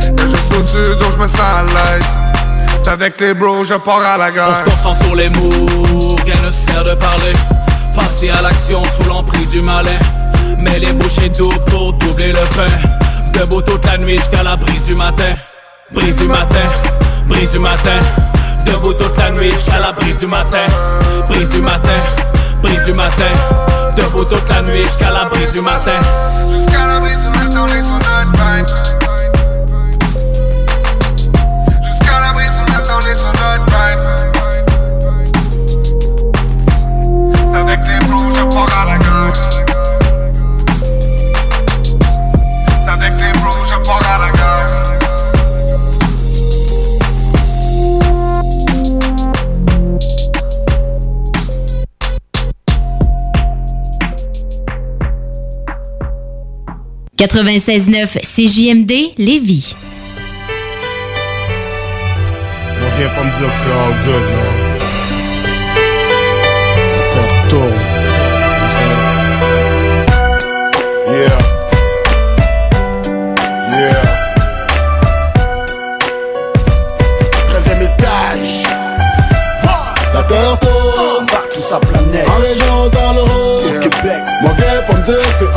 Et 0.06 0.30
je 0.30 0.36
au 0.36 0.62
studio, 0.62 1.10
je 1.10 1.28
sens 1.28 1.40
à 1.40 1.64
l'aise. 1.64 2.06
C'est 2.84 2.92
avec 2.92 3.20
les 3.20 3.34
bros, 3.34 3.64
je 3.64 3.74
pars 3.74 4.00
à 4.00 4.16
la 4.16 4.28
On 4.28 4.60
se 4.60 4.64
concentre 4.64 5.04
sur 5.06 5.16
les 5.16 5.30
mots, 5.32 6.16
rien 6.24 6.36
ne 6.46 6.52
sert 6.52 6.84
de 6.84 6.94
parler. 6.94 7.34
Passer 7.96 8.30
à 8.30 8.44
l'action 8.44 8.84
sous 8.84 9.10
l'emprise 9.10 9.50
du 9.50 9.62
malin. 9.62 9.98
Mais 10.64 10.78
les 10.78 10.94
bouchées 10.94 11.30
d'eau 11.30 11.50
pour 11.66 11.94
doubler 11.94 12.32
le 12.32 12.46
pain. 12.56 12.68
Debout 13.34 13.64
toute 13.64 13.84
la 13.88 13.98
nuit 13.98 14.20
jusqu'à 14.20 14.44
la 14.44 14.56
brise 14.56 14.84
du 14.84 14.94
matin. 14.94 15.34
Brise 15.92 16.16
du 16.16 16.28
matin, 16.28 16.68
brise 17.28 17.50
du 17.50 17.58
matin. 17.58 18.00
Debout 18.66 18.94
toute 18.94 19.18
la 19.18 19.30
nuit 19.32 19.52
jusqu'à 19.52 19.80
la 19.80 19.92
brise 19.92 20.18
du 20.18 20.28
matin. 20.28 20.66
Brise 21.28 21.50
du 21.50 21.62
matin, 21.62 22.00
brise 22.62 22.84
du 22.84 22.94
matin. 22.94 23.32
Debout 23.98 24.26
toute 24.26 24.50
la 24.50 24.62
nuit 24.62 24.86
jusqu'à 24.86 25.12
la 25.12 25.26
brise 25.26 25.52
du 25.52 25.62
matin. 25.62 26.00
Jusqu'à 26.52 26.88
la 26.88 27.00
brise 27.00 27.22
du 27.24 27.30
matin, 27.30 27.64
on 27.64 27.68
est 27.68 27.82
sur 27.82 28.00
notre. 28.00 28.34
Jusqu'à 31.84 32.20
la 32.20 32.32
brise 32.34 32.52
du 32.52 32.72
matin, 32.72 32.94
on 33.00 33.06
est 33.06 33.16
sur 33.16 33.34
notre. 33.34 33.66
C'est 37.52 37.60
avec 37.60 37.80
les 37.88 38.00
bros, 38.08 38.32
je 38.32 38.44
pars 38.54 38.78
à 38.82 38.86
la 38.86 38.98
96.9 57.28 58.20
CJMD 58.22 58.92
Lévis. 59.18 59.76
On 62.82 62.98
vient 63.00 63.10
pas 63.10 63.24
me 63.24 63.32
dire 63.40 63.48
que 63.48 63.58
c'est 63.64 63.72
all 63.72 63.94
good, 64.04 64.26
là. 64.30 64.44
La 66.98 67.04
terre 67.14 67.48
tourne. 67.48 67.80
Yeah. 71.08 71.40
Yeah. 73.72 74.04
13 77.46 77.84
étage. 77.84 78.54
La 80.14 80.24
terre 80.24 80.60
tourne. 80.60 81.26
Partout 81.28 81.62
sa 81.62 81.80
planète. 81.80 82.28
En 82.28 82.36
région, 82.42 82.90
dans 82.90 83.14
le 83.14 83.22
haut. 83.22 83.60
Au 83.60 83.80
Québec. 83.80 84.22
Moi, 84.42 84.52
viens 84.58 84.82
pas 84.86 84.94
me 85.00 85.06
dire 85.06 85.16
que 85.16 85.24
c'est 85.40 85.53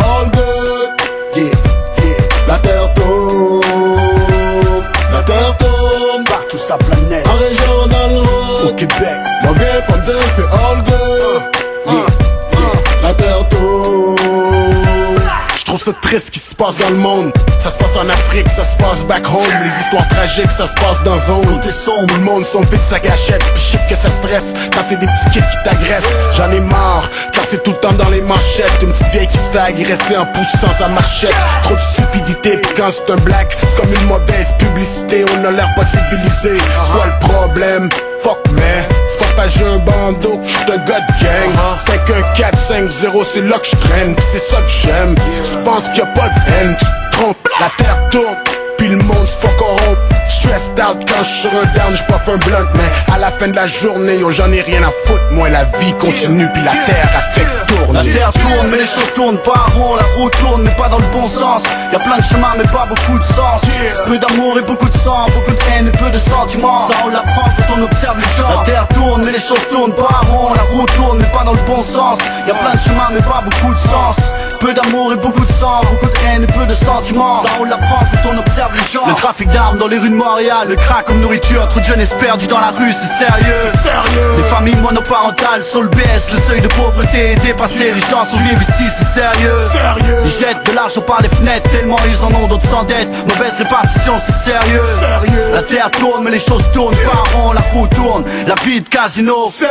ça 15.86 15.92
triste 16.02 16.30
qui 16.30 16.40
se 16.40 16.52
passe 16.52 16.76
dans 16.78 16.90
le 16.90 16.96
monde. 16.96 17.32
Ça 17.60 17.70
se 17.70 17.78
passe 17.78 17.96
en 17.96 18.08
Afrique, 18.08 18.48
ça 18.56 18.64
se 18.64 18.74
passe 18.74 19.04
back 19.04 19.24
home. 19.28 19.46
Les 19.62 19.84
histoires 19.84 20.08
tragiques, 20.08 20.50
ça 20.58 20.66
se 20.66 20.74
passe 20.74 21.00
dans 21.04 21.16
zone. 21.16 21.46
Tout 21.46 21.68
est 21.68 21.70
sombre, 21.70 22.12
le 22.12 22.24
monde 22.24 22.44
sont 22.44 22.62
vite 22.62 22.82
sa 22.90 22.98
gâchette. 22.98 23.44
Puis 23.54 23.62
je 23.62 23.70
sais 23.70 23.80
que 23.88 23.94
ça 23.94 24.10
stresse 24.10 24.52
quand 24.72 24.80
c'est 24.88 24.98
des 24.98 25.06
petits 25.06 25.38
qui 25.38 25.62
t'agressent. 25.62 26.02
J'en 26.36 26.50
ai 26.50 26.58
marre, 26.58 27.08
car 27.32 27.44
c'est 27.48 27.62
tout 27.62 27.70
le 27.70 27.76
temps 27.76 27.92
dans 27.92 28.08
les 28.08 28.20
manchettes. 28.22 28.82
Une 28.82 28.90
petite 28.90 29.12
vieille 29.12 29.28
qui 29.28 29.38
se 29.38 29.48
fait 29.50 29.58
agresser 29.60 30.16
en 30.16 30.26
poussant 30.26 30.74
sa 30.76 30.88
marchette. 30.88 31.36
Trop 31.62 31.74
de 31.74 31.80
stupidité, 31.80 32.56
puis 32.56 32.72
quand 32.76 32.90
c'est 32.90 33.12
un 33.12 33.18
black, 33.18 33.56
c'est 33.60 33.80
comme 33.80 33.92
une 33.94 34.08
mauvaise 34.08 34.54
publicité. 34.58 35.24
On 35.38 35.44
a 35.44 35.52
l'air 35.52 35.72
pas 35.76 35.84
civilisé. 35.84 36.58
C'est 36.58 36.92
quoi 36.92 37.06
le 37.06 37.28
problème? 37.28 37.88
Fuck 38.26 38.50
man, 38.50 38.84
c'est 39.08 39.20
pas 39.20 39.32
parce 39.36 39.56
j'ai 39.56 39.64
un 39.64 39.78
bandeau 39.78 40.38
que 40.38 40.48
j'suis 40.48 40.72
un 40.72 40.78
gars 40.78 40.98
de 40.98 41.22
gang. 41.22 41.78
51450 41.78 43.24
c'est 43.32 43.42
là 43.42 43.56
que 43.56 43.66
j'traîne 43.68 44.16
c'est 44.32 44.40
ça 44.40 44.56
que 44.62 44.68
j'aime. 44.68 45.14
Si 45.30 45.42
tu 45.42 45.64
penses 45.64 45.84
qu'il 45.90 45.98
y 45.98 46.00
a 46.00 46.06
pas 46.06 46.28
de 46.30 46.50
haine, 46.50 46.76
tu 46.76 46.84
te 46.86 47.16
trompes. 47.16 47.48
La 47.60 47.70
terre 47.78 48.08
tourne, 48.10 48.36
puis 48.76 48.88
le 48.88 48.96
monde 48.96 49.26
se 49.26 49.36
fait 49.36 49.56
corrompre 49.56 50.00
Stressed 50.28 50.78
out 50.78 50.98
quand 51.08 51.22
j'suis 51.22 51.48
sur 51.48 51.50
un 51.50 51.64
down, 51.74 51.94
j'puff 51.94 52.28
un 52.28 52.36
blunt 52.38 52.68
Mais 52.74 53.14
à 53.14 53.18
la 53.18 53.30
fin 53.30 53.48
de 53.48 53.54
la 53.54 53.66
journée, 53.66 54.18
yo 54.18 54.30
j'en 54.30 54.50
ai 54.52 54.60
rien 54.60 54.82
à 54.82 54.90
foutre 55.06 55.22
Moi 55.32 55.48
la 55.48 55.64
vie 55.78 55.92
continue, 55.94 56.46
puis 56.52 56.62
la 56.62 56.72
terre 56.72 57.10
a 57.16 57.32
fait 57.32 57.56
tourner 57.66 57.98
La 57.98 58.12
terre 58.12 58.32
tourne, 58.32 58.68
mais 58.70 58.78
les 58.78 58.86
choses 58.86 59.12
tournent 59.14 59.38
pas 59.38 59.66
rond. 59.74 59.96
La 59.96 60.02
route 60.16 60.32
tourne, 60.38 60.62
mais 60.62 60.74
pas 60.74 60.88
dans 60.88 60.98
le 60.98 61.06
bon 61.12 61.28
sens. 61.28 61.62
Y 61.92 61.96
a 61.96 61.98
plein 61.98 62.18
de 62.18 62.22
chemins, 62.22 62.54
mais 62.56 62.64
pas 62.64 62.86
beaucoup 62.86 63.18
de 63.18 63.24
sens. 63.24 63.60
Peu 64.06 64.18
d'amour 64.18 64.58
et 64.58 64.62
beaucoup 64.62 64.88
de 64.88 64.98
sang, 64.98 65.26
beaucoup 65.26 65.52
de 65.52 65.72
haine 65.72 65.88
et 65.88 65.96
peu 65.96 66.10
de 66.10 66.18
sentiments. 66.18 66.88
Ça, 66.88 66.94
on 67.04 67.10
l'apprend 67.10 67.48
quand 67.56 67.74
on 67.78 67.82
observe 67.82 68.16
les 68.18 68.42
gens. 68.42 68.50
La 68.50 68.64
terre 68.64 68.88
tourne, 68.94 69.22
mais 69.24 69.32
les 69.32 69.40
choses 69.40 69.66
tournent 69.70 69.94
pas 69.94 70.20
rond. 70.30 70.54
La 70.54 70.62
route 70.62 70.92
tourne, 70.96 71.18
mais 71.18 71.30
pas 71.32 71.44
dans 71.44 71.54
le 71.54 71.62
bon 71.66 71.82
sens. 71.82 72.18
Y 72.46 72.50
a 72.50 72.54
plein 72.54 72.74
de 72.74 72.80
chemins, 72.80 73.08
mais 73.12 73.22
pas 73.22 73.42
beaucoup 73.44 73.74
de 73.74 73.80
sens. 73.80 74.16
Peu 74.60 74.72
d'amour 74.72 75.12
et 75.12 75.16
beaucoup 75.16 75.44
de 75.44 75.52
sang, 75.52 75.82
beaucoup 75.84 76.06
de 76.06 76.26
haine 76.26 76.42
et 76.44 76.46
peu 76.46 76.64
de 76.66 76.74
sentiments. 76.74 77.42
Ça, 77.42 77.48
on 77.60 77.64
l'apprend 77.64 78.00
quand 78.10 78.30
on 78.30 78.38
observe 78.38 78.72
les 78.72 78.92
gens. 78.92 79.06
Le 79.06 79.14
trafic 79.14 79.48
d'armes 79.50 79.78
dans 79.78 79.86
les 79.86 79.98
rues 79.98 80.08
de 80.08 80.14
Montréal, 80.14 80.66
le 80.68 80.76
crack 80.76 81.04
comme 81.06 81.20
nourriture. 81.20 81.68
Trop 81.68 81.80
de 81.80 81.84
jeunesse 81.84 82.14
perdus 82.18 82.46
dans 82.46 82.58
la 82.58 82.70
rue, 82.70 82.92
c'est 82.92 83.24
sérieux. 83.24 83.54
sérieux. 83.82 84.30
Les 84.38 84.42
familles 84.44 84.76
monoparentales 84.76 85.62
sur 85.62 85.82
le 85.82 85.88
baisse, 85.88 86.30
le 86.32 86.40
seuil 86.40 86.60
de 86.60 86.68
pauvreté 86.68 87.32
est 87.32 87.36
dépassé. 87.36 87.92
Les 87.94 88.00
gens 88.00 88.24
survivent 88.24 88.62
ici, 88.62 88.90
c'est 88.98 89.20
sérieux. 89.20 89.54
Sérieux. 89.70 90.18
Ils 90.24 90.30
jettent 90.30 90.66
de 90.70 90.74
l'argent 90.74 91.02
par 91.02 91.20
les 91.22 91.28
fenêtres, 91.28 91.70
tellement 91.70 91.98
ils 92.08 92.24
en 92.24 92.34
ont 92.42 92.48
d'autres 92.48 92.66
s'endettent. 92.66 93.10
Mauvaise 93.28 93.58
répartition, 93.58 94.14
c'est 94.24 94.50
sérieux. 94.50 94.82
Sérieux. 94.98 95.52
La 95.52 95.62
terre 95.62 95.90
tourne, 95.90 96.24
mais 96.24 96.30
les 96.30 96.40
choses 96.40 96.64
tournent 96.72 96.96
pas 96.96 97.36
rond. 97.36 97.52
La 97.52 97.60
roue 97.72 97.86
tourne, 97.88 98.24
la 98.46 98.54
vie 98.64 98.80
de 98.80 98.88
casino. 98.88 99.48
Sérieux. 99.50 99.70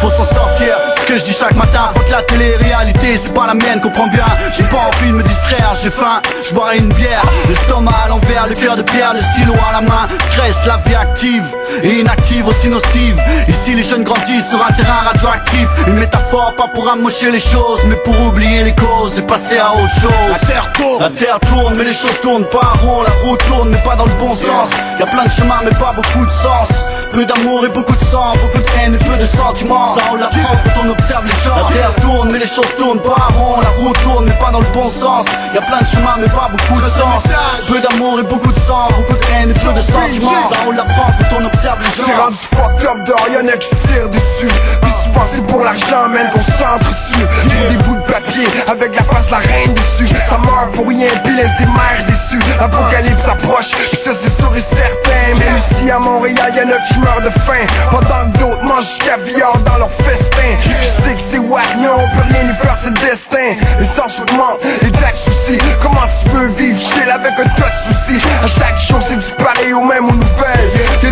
Faut 0.00 0.10
s'en 0.10 0.24
sortir, 0.24 0.74
ce 1.00 1.06
que 1.06 1.18
je 1.18 1.24
dis 1.24 1.36
chaque 1.38 1.54
matin. 1.54 1.90
Faut 1.94 2.00
que 2.00 2.10
la 2.10 2.22
télé-réalité, 2.22 3.20
c'est 3.22 3.34
pas 3.34 3.46
la 3.46 3.54
mienne, 3.54 3.80
comprends 3.80 4.08
bien. 4.08 4.21
J'ai 4.56 4.64
pas 4.64 4.88
envie 4.88 5.10
de 5.10 5.16
me 5.16 5.22
distraire, 5.22 5.72
j'ai 5.82 5.90
faim, 5.90 6.20
je 6.46 6.54
boirai 6.54 6.78
une 6.78 6.92
bière. 6.92 7.22
L'estomac 7.48 7.92
à 8.04 8.08
l'envers, 8.08 8.46
le 8.48 8.54
cœur 8.54 8.76
de 8.76 8.82
pierre, 8.82 9.14
le 9.14 9.20
stylo 9.20 9.54
à 9.68 9.72
la 9.72 9.80
main. 9.80 10.08
Stress, 10.32 10.56
la 10.66 10.76
vie 10.86 10.94
active 10.94 11.44
et 11.82 12.00
inactive 12.00 12.46
aussi 12.46 12.68
nocive. 12.68 13.20
Ici 13.48 13.74
les 13.74 13.82
jeunes 13.82 14.04
grandissent 14.04 14.50
sur 14.50 14.62
un 14.62 14.72
terrain 14.72 15.04
radioactif. 15.06 15.68
Une 15.86 15.94
métaphore 15.94 16.54
pas 16.56 16.68
pour 16.74 16.88
amocher 16.88 17.30
les 17.30 17.40
choses 17.40 17.80
Mais 17.86 17.96
pour 17.96 18.18
oublier 18.20 18.64
les 18.64 18.74
causes 18.74 19.18
et 19.18 19.22
passer 19.22 19.58
à 19.58 19.72
autre 19.72 19.94
chose. 19.94 20.12
La 20.28 20.38
terre 20.38 20.72
tourne. 20.72 21.00
La 21.00 21.10
terre 21.10 21.40
tourne 21.40 21.74
mais 21.78 21.84
les 21.84 21.94
choses 21.94 22.20
tournent 22.22 22.48
pas 22.48 22.72
rond. 22.82 23.02
La 23.02 23.12
route 23.22 23.42
tourne 23.48 23.70
mais 23.70 23.82
pas 23.82 23.96
dans 23.96 24.04
le 24.04 24.14
bon 24.20 24.34
sens. 24.34 24.68
Y 24.98 25.02
a 25.02 25.06
plein 25.06 25.24
de 25.24 25.30
chemins 25.30 25.60
mais 25.64 25.70
pas 25.78 25.94
beaucoup 25.94 26.26
de 26.26 26.30
sens. 26.30 26.68
Peu 27.12 27.24
d'amour 27.26 27.66
et 27.66 27.68
beaucoup 27.68 27.94
de 27.94 28.04
sang, 28.04 28.32
beaucoup 28.40 28.58
de 28.58 28.80
haine 28.80 28.94
et 28.94 28.98
peu 28.98 29.16
de 29.16 29.26
sentiments. 29.26 29.94
Ça 29.94 30.02
on 30.12 30.16
l'apprend 30.16 30.56
quand 30.64 30.82
on 30.84 30.90
observe 30.90 31.24
les 31.24 31.44
gens. 31.44 31.56
La 31.56 31.74
terre 31.74 31.92
tourne 32.00 32.28
mais 32.32 32.38
les 32.38 32.46
choses 32.46 32.74
tournent 32.78 33.02
pas 33.02 33.28
rond. 33.36 33.60
La 33.60 33.70
route 33.70 33.98
tourne 34.02 34.11
mais 34.20 34.32
pas 34.32 34.50
dans 34.50 34.60
le 34.60 34.70
bon 34.72 34.88
sens. 34.88 35.24
Y 35.54 35.58
a 35.58 35.62
plein 35.62 35.80
de 35.80 35.86
chemins 35.86 36.16
mais 36.18 36.28
pas 36.28 36.50
beaucoup 36.50 36.80
de 36.80 36.86
sens. 36.86 37.22
Peu 37.68 37.80
d'amour 37.80 38.20
et 38.20 38.22
beaucoup 38.22 38.52
de 38.52 38.58
sang, 38.58 38.88
beaucoup 38.90 39.14
de 39.14 39.32
haine 39.32 39.50
et 39.50 39.54
peu 39.54 39.72
de 39.72 39.80
sentiments. 39.80 40.48
Ça 40.52 40.60
on 40.66 40.72
l'apprend 40.72 41.06
quand 41.18 41.36
on 41.40 41.44
observe 41.46 41.61
les 41.62 41.86
C'est 41.94 42.06
gens 42.06 42.24
rendu 42.24 42.36
fucked 42.36 42.84
up 42.86 43.04
dehors, 43.06 43.28
y'en 43.32 43.48
a 43.48 43.56
qui 43.56 43.68
se 43.68 43.86
tirent 43.86 44.08
dessus. 44.08 44.52
Puis 44.82 44.90
souvent 44.90 45.24
c'est 45.24 45.46
pour 45.46 45.62
l'argent, 45.62 46.08
man, 46.08 46.28
qu'on 46.32 46.40
s'entretue 46.40 47.24
des 47.70 47.76
bouts 47.84 47.96
de 47.96 48.12
papier, 48.12 48.46
avec 48.68 48.94
la 48.96 49.02
face 49.04 49.26
de 49.26 49.32
la 49.32 49.38
reine 49.38 49.74
dessus. 49.74 50.12
Ça 50.28 50.38
meurt 50.38 50.72
pour 50.72 50.88
rien, 50.88 51.08
puis 51.22 51.34
laisse 51.36 51.56
des 51.58 51.66
mères 51.66 52.04
déçues 52.06 52.42
Apocalypse 52.60 53.28
approche, 53.28 53.70
puis 53.90 53.98
ça 54.02 54.10
c'est 54.12 54.30
sûr 54.30 54.50
et 54.56 54.60
certain. 54.60 55.38
Même 55.38 55.56
ici 55.56 55.90
à 55.90 55.98
Montréal, 55.98 56.52
y'en 56.56 56.70
a 56.70 56.78
qui 56.80 56.98
meurent 56.98 57.22
de 57.22 57.30
faim. 57.30 57.64
Pendant 57.90 58.30
que 58.32 58.38
d'autres 58.38 58.64
mangent 58.64 58.98
caviar 58.98 59.56
dans 59.64 59.78
leur 59.78 59.90
festin. 59.90 60.50
Je 60.60 61.02
sais 61.02 61.14
que 61.14 61.20
c'est 61.20 61.38
wack, 61.38 61.64
mais 61.78 61.88
on 61.88 62.08
peut 62.16 62.26
rien 62.32 62.44
lui 62.44 62.54
faire, 62.54 62.76
c'est 62.76 62.90
le 62.90 63.06
destin. 63.06 63.56
Les 63.78 63.86
sens 63.86 64.20
augmentent, 64.20 64.60
les 64.82 64.90
taxes 64.90 65.28
aussi 65.28 65.58
Comment 65.80 66.06
tu 66.06 66.28
peux 66.30 66.46
vivre 66.46 66.78
chill 66.78 67.10
avec 67.10 67.32
un 67.38 67.48
tas 67.48 67.70
de 67.70 67.76
soucis? 67.76 68.24
À 68.42 68.48
chaque 68.48 68.78
jour 68.78 68.98
c'est 69.00 69.16
du 69.16 69.32
pareil 69.42 69.72
au 69.72 69.84
même 69.84 70.08
aux 70.08 70.14
nouvelles. 70.14 70.70
Des 71.02 71.10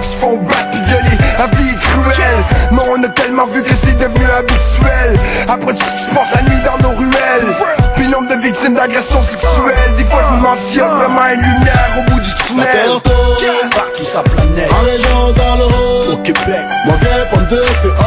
qui 0.00 0.08
se 0.08 0.16
font 0.16 0.36
battre 0.36 0.70
puis 0.70 0.80
violer 0.80 1.16
La 1.38 1.46
vie 1.46 1.70
est 1.70 1.78
cruelle. 1.78 2.42
Mais 2.72 2.82
on 2.90 3.02
a 3.02 3.08
tellement 3.08 3.46
vu 3.46 3.62
que 3.62 3.74
c'est 3.74 3.96
devenu 3.98 4.24
habituel. 4.30 5.18
Après 5.48 5.74
tout 5.74 5.84
ce 5.84 5.94
qui 5.94 6.02
se 6.02 6.14
passe 6.14 6.34
la 6.34 6.42
nuit 6.42 6.60
dans 6.64 6.78
nos 6.88 6.96
ruelles. 6.96 7.54
Puis 7.94 8.08
nombre 8.08 8.28
de 8.28 8.40
victimes 8.40 8.74
d'agressions 8.74 9.22
sexuelles. 9.22 9.94
Des 9.96 10.04
fois 10.04 10.22
je 10.28 10.34
me 10.34 10.38
demande 10.38 10.58
s'il 10.58 10.78
y 10.78 10.82
a 10.82 10.88
vraiment 10.88 11.26
une 11.32 11.40
lumière 11.40 11.90
au 11.98 12.10
bout 12.10 12.20
du 12.20 12.34
tunnel. 12.46 12.66
Terre. 13.02 13.70
Partout 13.70 14.04
sa 14.04 14.22
planète. 14.22 14.70
En 14.72 14.84
région, 14.84 15.32
dans 15.32 15.56
le 15.56 15.64
haut, 15.64 16.12
Au 16.12 16.16
Québec. 16.18 16.66
Moi 16.84 16.94
viens 17.00 17.40
me 17.40 17.46
dire 17.46 17.58
c'est 17.82 18.05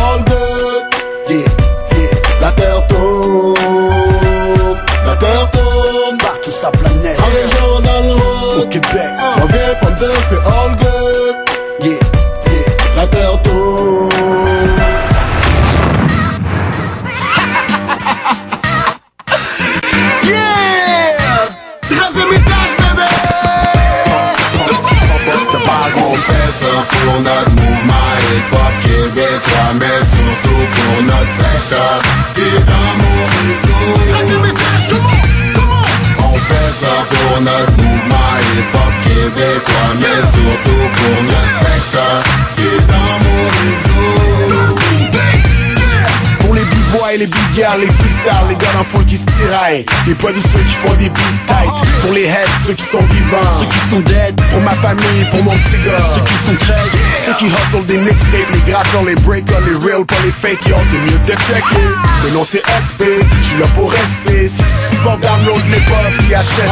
pour 27.20 27.34
notre 27.34 27.50
mouvement 27.50 28.12
hip-hop 28.32 28.74
québécois 28.84 29.72
Mais 29.80 30.00
surtout 30.14 30.64
pour 30.76 30.96
notre 31.04 31.34
secteur. 31.36 31.94
Et 32.38 32.58
dans 32.66 32.92
mon 33.00 33.18
réseau. 33.36 33.82
On 36.20 36.38
fait 36.38 36.72
ça 36.80 36.96
pour 37.10 37.42
notre 37.42 37.76
mouvement 37.84 38.32
hip-hop 38.54 38.94
québécois 39.04 39.90
Mais 40.00 40.22
surtout 40.34 40.86
pour 40.98 41.18
notre 41.24 41.56
secteur. 41.60 42.16
Et 42.58 42.78
dans 42.88 43.16
mon 43.26 43.42
réseau. 43.60 44.10
Pour 46.40 46.54
les 46.54 46.64
b-boys, 46.64 47.09
les 47.20 47.28
big 47.28 47.54
girls, 47.54 47.80
les 47.82 47.88
freestyles, 47.88 48.48
les 48.48 48.56
gars 48.56 48.72
d'enfants 48.74 49.04
qui 49.04 49.18
se 49.18 49.26
tiraillent. 49.26 49.86
Les 50.08 50.16
pas 50.16 50.32
de 50.32 50.40
ceux 50.40 50.64
qui 50.64 50.76
font 50.76 50.94
des 50.94 51.10
beats 51.10 51.40
tight 51.48 51.76
Pour 52.02 52.14
les 52.14 52.24
heads, 52.24 52.48
ceux 52.66 52.74
qui 52.74 52.86
sont 52.86 53.04
vivants. 53.04 53.60
Ceux 53.60 53.68
qui 53.68 53.90
sont 53.90 54.00
dead. 54.00 54.40
Pour 54.52 54.62
ma 54.62 54.72
famille, 54.80 55.24
pour 55.32 55.44
mon 55.44 55.52
petit 55.52 55.84
gars 55.84 56.00
Ceux 56.16 56.22
qui 56.22 56.34
sont 56.46 56.56
crèches 56.56 56.96
Ceux 57.26 57.34
qui 57.36 57.46
hustle 57.46 57.86
des 57.88 57.98
mixtapes, 57.98 58.52
les 58.54 58.72
gratteurs, 58.72 59.04
les 59.04 59.16
breakers, 59.16 59.60
les 59.68 59.76
real, 59.76 60.06
pas 60.06 60.16
les 60.24 60.32
fake 60.32 60.66
Yo, 60.68 60.76
t'es 60.92 61.12
mieux 61.12 61.20
de 61.28 61.36
checker. 61.44 61.88
Le 62.24 62.32
nom 62.32 62.46
c'est 62.48 62.64
SP, 62.64 63.04
j'suis 63.42 63.60
là 63.60 63.68
pour 63.76 63.92
rester. 63.92 64.48
Si 64.48 64.64
tu 64.64 64.96
supportes 64.96 65.22
download 65.22 65.64
les 65.72 65.84
pop, 65.92 65.98
puis 66.20 66.36
achète 66.36 66.72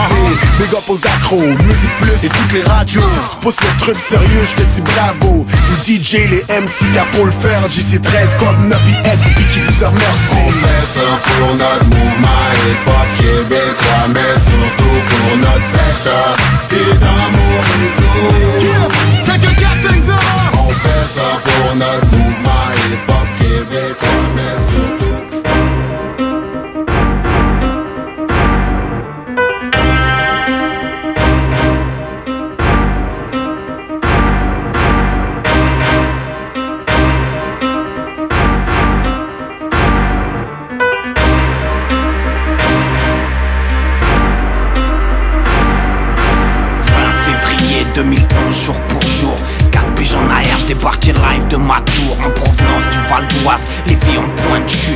Big 0.60 0.74
up 0.74 0.88
aux 0.88 1.00
accros, 1.06 1.42
musique 1.42 1.98
plus. 2.00 2.24
Et 2.24 2.30
toutes 2.30 2.54
les 2.54 2.64
radios. 2.64 3.02
Si 3.02 3.36
tu 3.36 3.42
pousses 3.42 3.62
le 3.62 3.80
truc 3.80 3.98
sérieux, 4.00 4.46
j'te 4.46 4.64
dis 4.76 4.82
bravo. 4.82 5.46
Les 5.86 5.96
DJ, 5.98 6.30
les 6.30 6.44
MC, 6.48 6.88
car 6.94 7.06
faut 7.08 7.26
le 7.26 7.32
faire. 7.32 7.62
JC13, 7.68 8.38
Code 8.40 8.60
9 8.70 8.80
SP 9.04 9.38
qui 9.54 9.60
vous 9.60 9.86
remercie 9.86 10.37
On 10.40 10.52
fait 10.62 10.86
ça 10.96 11.10
pour 11.26 11.56
notre 11.56 11.86
mouvement 11.86 12.44
hip-hop 12.64 13.08
québécois 13.20 14.06
Mais 14.14 14.34
surtout 14.48 15.00
pour 15.10 15.38
notre 15.38 15.68
secteur 15.76 16.30
et 16.72 16.94
dans 17.00 17.26
mon 17.36 17.54
réseau. 17.68 18.16
On 20.54 20.72
fait 20.72 21.06
ça 21.16 21.30
pour 21.44 21.76
notre 21.76 22.07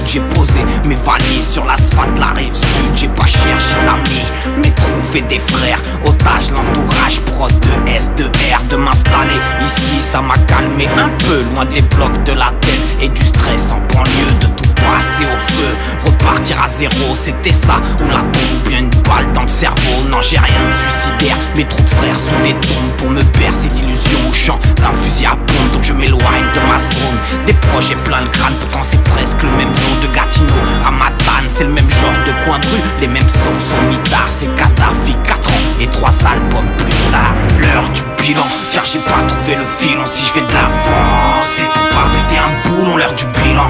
j'ai 0.05 0.19
posé 0.19 0.59
mes 0.87 0.95
valises 0.95 1.47
sur 1.47 1.65
l'asphalte, 1.65 2.17
la 2.19 2.27
rive 2.27 2.53
sud. 2.53 2.67
J'ai 2.95 3.07
pas 3.07 3.27
cherché 3.27 3.75
d'amis, 3.85 4.57
mais 4.57 4.71
trouvé 4.71 5.21
des 5.21 5.39
frères. 5.39 5.81
Otage, 6.05 6.51
l'entourage, 6.51 7.19
prod 7.21 7.51
de 7.59 7.89
S, 7.89 8.11
de 8.17 8.25
R, 8.25 8.63
de 8.69 8.75
m'installer 8.75 9.39
ici, 9.65 10.01
ça 10.01 10.21
m'a 10.21 10.37
calmé 10.47 10.87
un 10.97 11.09
peu, 11.09 11.43
loin 11.53 11.65
des 11.65 11.81
blocs 11.81 12.23
de 12.23 12.33
la 12.33 12.51
tête 12.61 12.97
et 13.01 13.09
du 13.09 13.25
stress 13.25 13.71
en 13.71 13.79
banlieue, 13.93 14.33
de 14.39 14.47
tout 14.47 14.70
passer 14.81 15.25
au 15.25 15.37
feu, 15.51 15.69
repartir 16.05 16.61
à 16.61 16.67
zéro, 16.67 17.15
c'était 17.15 17.53
ça, 17.53 17.81
ou 18.01 18.07
la 18.09 18.21
tombe, 18.33 18.67
bien 18.67 18.79
une 18.79 18.89
balle 18.89 19.31
dans 19.33 19.41
le 19.41 19.47
cerveau. 19.47 20.03
Non, 20.11 20.21
j'ai 20.21 20.37
rien 20.37 20.61
de 20.69 20.75
suicidaire, 20.75 21.37
mais 21.55 21.63
trop 21.65 21.81
de 21.81 21.89
frères 21.89 22.19
sous 22.19 22.41
des 22.43 22.53
tombes 22.53 22.91
pour 22.97 23.09
me 23.09 23.21
bercer 23.39 23.67
d'illusions 23.67 24.29
au 24.29 24.33
champ 24.33 24.59
d'un 24.77 24.91
fusil 25.03 25.25
à 25.25 25.35
pompe. 25.35 25.71
Donc 25.73 25.83
je 25.83 25.93
m'éloigne 25.93 26.47
de 26.53 26.61
ma 26.67 26.79
zone, 26.79 27.45
des 27.45 27.53
projets 27.53 27.95
plein 27.95 28.23
de 28.23 28.29
crânes, 28.29 28.55
pourtant 28.59 28.83
c'est 28.83 29.03
presque 29.03 29.41
le 29.43 29.51
même 29.51 29.73
zone 29.73 29.99
de 30.01 30.13
Gatineau 30.13 30.53
à 30.85 30.91
Matane, 30.91 31.47
c'est 31.47 31.63
le 31.63 31.71
même 31.71 31.89
genre 31.89 32.17
de 32.25 32.45
coin 32.45 32.59
de 32.59 32.65
rue, 32.67 32.81
les 32.99 33.07
mêmes 33.07 33.29
sons 33.29 33.59
sont 33.59 33.89
mitard, 33.89 34.29
c'est 34.29 34.53
Kadhafi, 34.55 35.15
4 35.25 35.49
ans 35.49 35.70
et 35.81 35.87
3 35.87 36.09
albums 36.25 36.71
plus 36.77 37.11
tard. 37.11 37.33
L'heure 37.59 37.89
du 37.89 38.01
bilan, 38.21 38.45
car 38.73 38.85
j'ai 38.85 38.99
pas 38.99 39.21
trouvé 39.27 39.55
le 39.55 39.65
filon 39.79 40.05
si 40.05 40.25
je 40.25 40.33
vais 40.35 40.41
de 40.41 40.53
l'avant, 40.53 41.41
c'est 41.41 41.65
pour 41.65 41.89
pas 41.89 42.07
péter 42.13 42.39
un 42.39 42.69
boulon, 42.69 42.97
l'heure 42.97 43.13
du 43.13 43.25
bilan. 43.25 43.67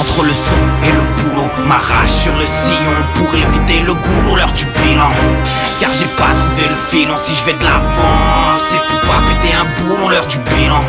Entre 0.00 0.22
le 0.22 0.30
son 0.30 0.86
et 0.86 0.92
le 0.92 1.02
boulot, 1.16 1.50
m'arrache 1.66 2.10
sur 2.10 2.34
le 2.36 2.46
sillon 2.46 2.96
pour 3.14 3.34
éviter 3.34 3.80
le 3.80 3.94
goulot, 3.94 4.36
l'heure 4.36 4.52
du 4.52 4.64
bilan. 4.66 5.08
Car 5.80 5.90
j'ai 5.98 6.10
pas 6.16 6.32
trouvé 6.40 6.68
le 6.68 6.76
filon 6.88 7.16
si 7.16 7.34
je 7.34 7.44
vais 7.44 7.54
de 7.54 7.64
l'avant, 7.64 8.54
c'est 8.56 8.80
pour 8.88 9.00
pas 9.10 9.20
péter 9.28 9.54
un 9.54 9.66
boulon, 9.82 10.08
l'heure 10.08 10.26
du 10.26 10.38
bilan. 10.38 10.80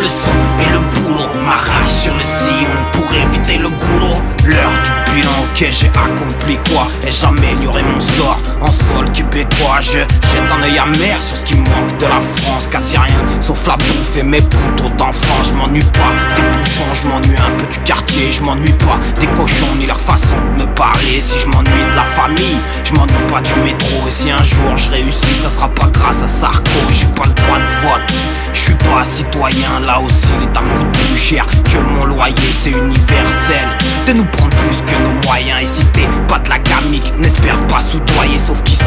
Le 0.00 0.08
son 0.08 0.30
et 0.60 0.72
le 0.72 0.78
boulot, 0.78 1.28
m'arrache 1.44 1.92
sur 2.02 2.14
le 2.14 2.20
sillon 2.20 2.70
pour 2.92 3.04
éviter 3.14 3.58
le 3.58 3.68
goulot. 3.68 4.18
L'heure 4.44 4.72
du 4.84 5.12
bilan, 5.14 5.30
ok 5.44 5.66
j'ai 5.70 5.88
accompli 5.88 6.58
quoi 6.68 6.88
Ai-je 7.06 7.24
amélioré 7.24 7.82
mon 7.82 8.00
sort 8.00 8.38
en 8.60 8.66
sol 8.66 9.10
québécois 9.12 9.80
Je 9.80 9.92
jette 9.92 10.12
un 10.50 10.62
œil 10.64 10.78
amer 10.78 11.22
sur 11.22 11.38
ce 11.38 11.44
qui 11.44 11.54
manque 11.54 11.96
de 11.98 12.06
la 12.06 12.20
France. 12.36 12.66
Quasi 12.70 12.96
rien, 12.96 13.20
sauf 13.40 13.66
la 13.66 13.76
bouffe 13.76 14.16
et 14.18 14.22
mes 14.24 14.42
poudres 14.42 14.94
d'enfants. 14.96 15.42
Je 15.48 15.54
m'ennuie 15.54 15.80
pas 15.80 16.12
des 16.34 16.42
bouchons, 16.42 16.94
je 16.94 17.08
m'ennuie 17.08 17.38
un 17.38 17.56
peu 17.56 17.66
du 17.72 17.78
quartier. 17.80 18.32
Je 18.32 18.42
m'ennuie 18.42 18.72
pas 18.72 18.98
des 19.20 19.28
cochons 19.28 19.74
ni 19.78 19.86
leur 19.86 20.00
façon 20.00 20.36
de 20.56 20.62
me 20.62 20.74
parler. 20.74 21.20
Si 21.20 21.38
je 21.38 21.46
m'ennuie 21.46 21.84
de 21.90 21.96
la 21.96 22.02
famille, 22.02 22.58
je 22.84 22.92
m'ennuie 22.92 23.26
pas 23.30 23.40
du 23.40 23.54
métro. 23.64 24.08
Et 24.08 24.10
si 24.10 24.30
un 24.30 24.42
jour 24.42 24.76
je 24.76 24.90
réussis, 24.90 25.34
ça 25.42 25.48
sera 25.48 25.68
pas 25.68 25.86
grâce 25.86 26.22
à 26.22 26.28
Sarko. 26.28 26.70
J'ai 26.90 27.06
pas 27.06 27.24
le 27.26 27.34
droit 27.34 27.58
de 27.58 27.86
vote. 27.86 28.12
Je 28.52 28.60
suis 28.60 28.74
pas 28.74 29.04
citoyen, 29.04 29.80
là 29.86 30.00
aussi 30.00 30.28
les 30.40 30.46
dames 30.46 30.68
coûtent 30.78 30.92
plus 30.92 31.16
cher 31.16 31.46
que 31.46 31.78
mon 31.78 32.06
loyer, 32.06 32.34
c'est 32.62 32.70
universel 32.70 33.68
De 34.06 34.12
nous 34.12 34.24
prendre 34.24 34.56
plus 34.56 34.82
que 34.82 34.98
nos 35.02 35.26
moyens 35.26 35.62
Et 35.62 35.66
si 35.66 35.84
t'es 35.86 36.08
pas 36.28 36.38
de 36.38 36.48
la 36.48 36.58
gamique, 36.58 37.12
n'espère 37.18 37.58
pas 37.66 37.80
soudoyer 37.80 38.38
Sauf 38.38 38.62
qu'ici, 38.62 38.82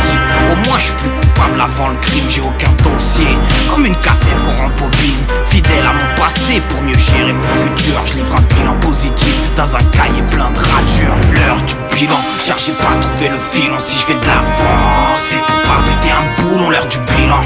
au 0.52 0.56
moins 0.68 0.78
je 0.78 0.86
suis 0.86 0.94
plus 0.94 1.10
coupable 1.10 1.57
lavant 1.57 1.90
le 1.90 1.95
crime, 1.95 2.26
j'ai 2.30 2.41
aucun 2.41 2.72
dossier. 2.84 3.28
Comme 3.69 3.86
une 3.86 3.95
cassette 3.98 4.38
qu'on 4.44 4.56
rembobine. 4.56 5.24
Fidèle 5.49 5.86
à 5.86 5.94
mon 5.94 6.22
passé 6.22 6.61
pour 6.69 6.82
mieux 6.82 6.98
gérer 6.98 7.34
mon 7.34 7.44
futur. 7.44 7.95
Je 8.06 8.14
livre 8.14 8.36
un 8.38 8.56
bilan 8.56 8.80
positif 8.80 9.36
dans 9.56 9.76
un 9.76 9.84
cahier 9.91 10.22
plein 10.28 10.52
de 10.52 10.60
ratures. 10.60 11.18
L'heure 11.34 11.61
du 11.64 11.74
bilan, 11.95 12.19
car 12.45 12.57
j'ai 12.60 12.74
pas 12.74 12.94
trouvé 13.02 13.30
le 13.30 13.40
filon. 13.52 13.78
Si 13.80 13.98
je 13.99 14.07
vais 14.07 14.19
de 14.19 14.26
l'avant, 14.26 15.15
c'est 15.15 15.40
pour 15.40 15.61
pas 15.64 15.80
péter 15.86 16.14
un 16.14 16.41
boulon. 16.41 16.69
L'heure 16.69 16.88
du 16.88 16.98
bilan. 16.99 17.41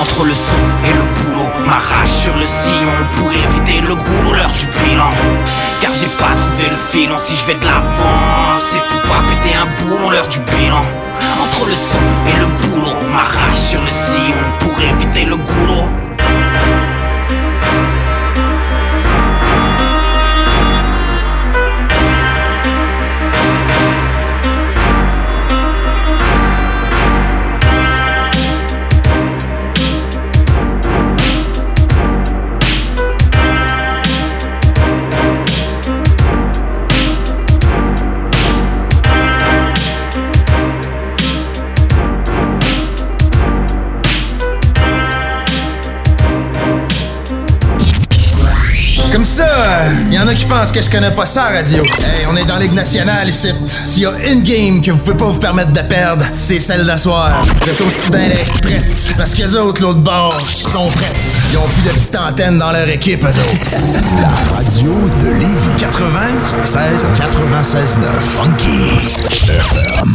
Entre 0.00 0.24
le 0.24 0.32
son 0.32 0.62
et 0.86 0.92
le 0.92 1.04
boulot, 1.16 1.50
m'arrache 1.66 2.10
sur 2.10 2.36
le 2.36 2.46
sillon 2.46 2.96
pour 3.16 3.30
éviter 3.32 3.80
le 3.80 3.94
goulot, 3.94 4.34
l'heure 4.34 4.52
du 4.52 4.66
bilan. 4.66 5.10
Car 5.80 5.90
j'ai 5.92 6.12
pas 6.18 6.32
trouvé 6.32 6.68
le 6.70 6.76
filon, 6.90 7.18
si 7.18 7.36
je 7.36 7.44
vais 7.46 7.54
de 7.54 7.64
l'avant, 7.64 8.56
c'est 8.56 8.82
pour 8.88 9.02
pas 9.02 9.22
péter 9.28 9.54
un 9.56 9.68
boulon, 9.82 10.10
l'heure 10.10 10.28
du 10.28 10.38
bilan. 10.40 10.80
Entre 11.42 11.66
le 11.66 11.74
son 11.74 12.04
et 12.28 12.38
le 12.40 12.46
boulot, 12.46 12.96
m'arrache 13.12 13.58
sur 13.70 13.80
le 13.80 13.90
sillon 13.90 14.42
pour 14.60 14.74
éviter 14.80 15.24
le 15.24 15.36
goulot. 15.36 15.88
En 50.24 50.28
a 50.28 50.34
qui 50.34 50.46
pensent 50.46 50.72
que 50.72 50.80
je 50.80 50.88
connais 50.88 51.10
pas 51.10 51.26
ça, 51.26 51.44
radio. 51.44 51.84
Hey, 51.84 52.26
on 52.30 52.36
est 52.36 52.44
dans 52.44 52.56
Ligue 52.56 52.72
nationale 52.72 53.28
ici. 53.28 53.48
S'il 53.82 54.04
y 54.04 54.06
a 54.06 54.12
une 54.32 54.42
game 54.42 54.80
que 54.80 54.90
vous 54.90 54.98
pouvez 54.98 55.16
pas 55.16 55.26
vous 55.26 55.38
permettre 55.38 55.72
de 55.72 55.80
perdre, 55.80 56.24
c'est 56.38 56.58
celle 56.58 56.86
d'asseoir. 56.86 57.44
Vous 57.60 57.68
êtes 57.68 57.80
aussi 57.80 58.08
bien 58.10 58.30
prêtes. 58.62 59.14
Parce 59.16 59.34
que 59.34 59.42
les 59.42 59.56
autres, 59.56 59.82
l'autre 59.82 60.00
bord, 60.00 60.40
sont 60.40 60.88
prêtes. 60.88 61.16
Ils 61.50 61.58
ont 61.58 61.68
plus 61.68 61.82
de 61.82 61.90
petites 61.90 62.16
antennes 62.16 62.58
dans 62.58 62.72
leur 62.72 62.88
équipe, 62.88 63.22
eux 63.22 63.28
autres. 63.28 63.70
La 64.20 64.56
radio 64.56 64.92
de 65.20 65.26
Lévis 65.26 65.78
96 65.78 66.74
96 67.16 67.98
9 67.98 68.08
Funky. 68.36 69.24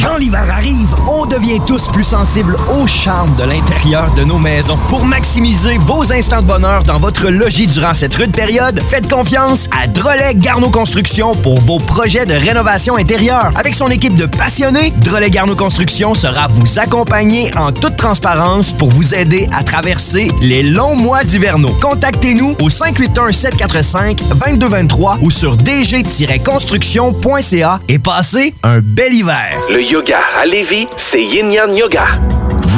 Quand 0.03 0.17
l'hiver 0.17 0.45
arrive, 0.51 0.89
on 1.07 1.25
devient 1.25 1.59
tous 1.67 1.87
plus 1.87 2.03
sensibles 2.03 2.55
au 2.79 2.87
charme 2.87 3.35
de 3.35 3.43
l'intérieur 3.43 4.13
de 4.15 4.23
nos 4.23 4.39
maisons. 4.39 4.77
Pour 4.89 5.05
maximiser 5.05 5.77
vos 5.77 6.11
instants 6.11 6.41
de 6.41 6.47
bonheur 6.47 6.83
dans 6.83 6.99
votre 6.99 7.29
logis 7.29 7.67
durant 7.67 7.93
cette 7.93 8.15
rude 8.15 8.31
période, 8.31 8.79
faites 8.89 9.09
confiance 9.09 9.67
à 9.71 9.87
Drolet 9.99 10.33
Garneau 10.33 10.69
Construction 10.69 11.33
pour 11.33 11.59
vos 11.59 11.77
projets 11.77 12.25
de 12.25 12.33
rénovation 12.33 12.95
intérieure. 12.95 13.51
Avec 13.57 13.75
son 13.75 13.89
équipe 13.89 14.15
de 14.15 14.25
passionnés, 14.25 14.93
Drolet 15.03 15.29
Garneau 15.29 15.57
Construction 15.57 16.13
sera 16.13 16.47
vous 16.47 16.79
accompagner 16.79 17.51
en 17.57 17.73
toute 17.73 17.97
transparence 17.97 18.71
pour 18.71 18.91
vous 18.91 19.13
aider 19.13 19.49
à 19.51 19.61
traverser 19.61 20.31
les 20.41 20.63
longs 20.63 20.95
mois 20.95 21.25
d'hivernaux. 21.25 21.75
Contactez-nous 21.81 22.55
au 22.61 22.69
581-745-2223 22.69 25.17
ou 25.21 25.29
sur 25.29 25.57
dg-construction.ca 25.57 27.81
et 27.89 27.99
passez 27.99 28.55
un 28.63 28.79
bel 28.79 29.13
hiver. 29.13 29.49
Le 29.69 29.83
yoga 29.83 30.19
à 30.41 30.45
Lévis, 30.45 30.87
c'est 30.95 31.21
Yin 31.21 31.51
Yang 31.51 31.75
Yoga. 31.75 32.05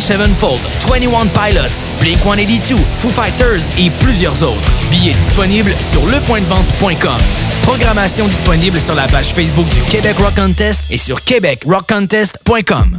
Sevenfold, 0.00 0.60
21 0.88 1.26
Pilots, 1.28 1.82
Blink-182, 2.00 2.76
Foo 2.90 3.08
Fighters 3.08 3.62
et 3.78 3.90
plusieurs 4.00 4.42
autres. 4.42 4.68
Billets 4.90 5.14
disponibles 5.14 5.74
sur 5.80 6.04
lepointdevente.com. 6.06 7.18
Programmation 7.62 8.28
disponible 8.28 8.80
sur 8.80 8.94
la 8.94 9.06
page 9.06 9.32
Facebook 9.32 9.68
du 9.68 9.80
Québec 9.82 10.16
Rock 10.18 10.34
Contest 10.34 10.82
et 10.90 10.98
sur 10.98 11.22
québecrockcontest.com. 11.22 12.98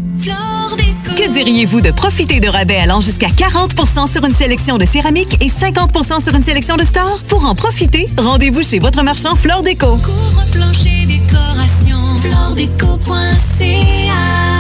Que 1.18 1.32
diriez-vous 1.32 1.82
de 1.82 1.92
profiter 1.92 2.40
de 2.40 2.48
rabais 2.48 2.78
allant 2.78 3.02
jusqu'à 3.02 3.28
40% 3.28 4.12
sur 4.12 4.26
une 4.26 4.34
sélection 4.34 4.78
de 4.78 4.86
céramique 4.86 5.38
et 5.42 5.50
50% 5.50 6.24
sur 6.24 6.34
une 6.34 6.44
sélection 6.44 6.76
de 6.76 6.84
stores? 6.84 7.20
Pour 7.28 7.46
en 7.46 7.56
profiter, 7.56 8.10
rendez-vous 8.18 8.64
chez 8.64 8.80
votre 8.80 9.04
marchand 9.04 9.36
Flore 9.36 9.62
Déco. 9.62 10.00
Décoration, 11.06 12.18
floredeco.ca 12.20 14.53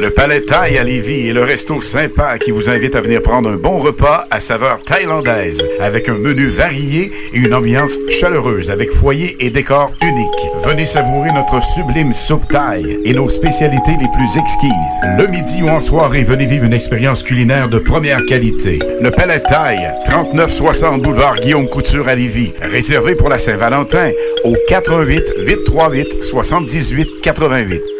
Le 0.00 0.08
Palais 0.08 0.40
Thaï 0.40 0.78
à 0.78 0.82
Lévis 0.82 1.28
est 1.28 1.34
le 1.34 1.42
resto 1.42 1.82
sympa 1.82 2.38
qui 2.38 2.52
vous 2.52 2.70
invite 2.70 2.96
à 2.96 3.02
venir 3.02 3.20
prendre 3.20 3.50
un 3.50 3.56
bon 3.56 3.78
repas 3.80 4.26
à 4.30 4.40
saveur 4.40 4.80
thaïlandaise 4.82 5.62
avec 5.78 6.08
un 6.08 6.14
menu 6.14 6.46
varié 6.46 7.12
et 7.34 7.38
une 7.38 7.52
ambiance 7.52 7.98
chaleureuse 8.08 8.70
avec 8.70 8.90
foyer 8.90 9.36
et 9.40 9.50
décor 9.50 9.92
unique. 10.00 10.64
Venez 10.64 10.86
savourer 10.86 11.32
notre 11.32 11.60
sublime 11.60 12.14
soupe 12.14 12.48
thaï 12.48 12.98
et 13.04 13.12
nos 13.12 13.28
spécialités 13.28 13.92
les 14.00 14.08
plus 14.08 14.38
exquises. 14.38 15.00
Le 15.18 15.26
midi 15.26 15.62
ou 15.62 15.68
en 15.68 15.80
soirée, 15.80 16.24
venez 16.24 16.46
vivre 16.46 16.64
une 16.64 16.72
expérience 16.72 17.22
culinaire 17.22 17.68
de 17.68 17.78
première 17.78 18.24
qualité. 18.24 18.78
Le 19.02 19.10
Palais 19.10 19.40
Thaï, 19.40 19.86
3960 20.06 21.02
boulevard 21.02 21.38
Guillaume 21.40 21.68
Couture 21.68 22.08
à 22.08 22.14
Lévis. 22.14 22.54
Réservé 22.62 23.16
pour 23.16 23.28
la 23.28 23.36
Saint-Valentin 23.36 24.12
au 24.44 24.54
88 24.66 25.34
838 25.46 26.24
78 26.24 27.20
88. 27.20 27.99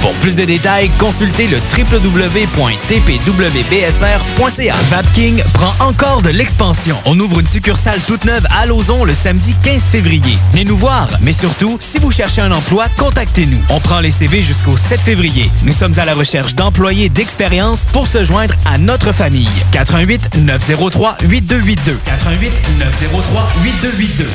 Pour 0.00 0.12
plus 0.14 0.36
de 0.36 0.44
détails, 0.44 0.90
consultez 0.98 1.48
le 1.48 1.58
www.tpwbsr.ca. 1.76 4.74
Vapking 4.90 5.42
prend 5.52 5.74
encore 5.80 6.22
de 6.22 6.30
l'expansion. 6.30 6.96
On 7.04 7.18
ouvre 7.18 7.40
une 7.40 7.46
succursale 7.46 8.00
toute 8.06 8.24
neuve 8.24 8.46
à 8.50 8.66
Lauson 8.66 9.04
le 9.04 9.14
samedi 9.14 9.54
15 9.62 9.82
février. 9.84 10.38
Venez 10.52 10.64
nous 10.64 10.76
voir, 10.76 11.08
mais 11.20 11.32
surtout, 11.32 11.76
si 11.80 11.98
vous 11.98 12.12
cherchez 12.12 12.40
un 12.40 12.52
emploi, 12.52 12.86
contactez-nous. 12.96 13.60
On 13.68 13.80
prend 13.80 14.00
les 14.00 14.10
CV 14.10 14.42
jusqu'au 14.42 14.76
7 14.76 15.00
février. 15.00 15.50
Nous 15.64 15.72
sommes 15.72 15.98
à 15.98 16.04
la 16.04 16.14
recherche 16.14 16.54
d'employés 16.54 17.08
d'expérience 17.08 17.84
pour 17.92 18.06
se 18.06 18.22
joindre 18.24 18.54
à 18.64 18.78
notre 18.78 19.12
famille. 19.12 19.48
88 19.72 20.36
903 20.38 21.18
8282. 21.28 21.98
88 22.04 22.52
903 22.78 23.48
8282. 23.64 24.28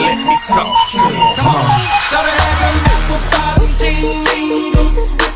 Let 0.00 0.16
me 0.16 0.36
talk 0.48 0.76
to 0.92 0.96
him. 0.96 1.36
Come 1.36 1.56
on. 1.56 1.68
Shout 2.08 2.24
it 2.24 2.32
have 2.40 2.56
them 2.62 2.76
nickel 2.86 3.20
bottom 3.36 3.68
jean 3.76 4.72
boots 4.72 5.04
with 5.12 5.35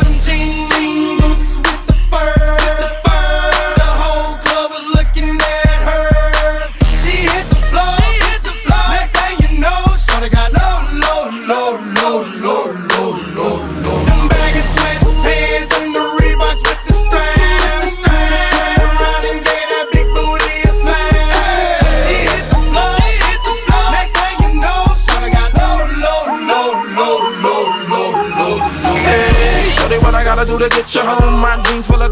gotta 30.93 31.03
do 31.03 31.09
to 31.09 31.19
get 31.19 31.21
you 31.21 31.29
home? 31.29 31.39
My 31.39 31.61
jeans 31.63 31.87
full 31.87 32.01
of 32.01 32.11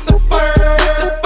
bird. 0.31 1.20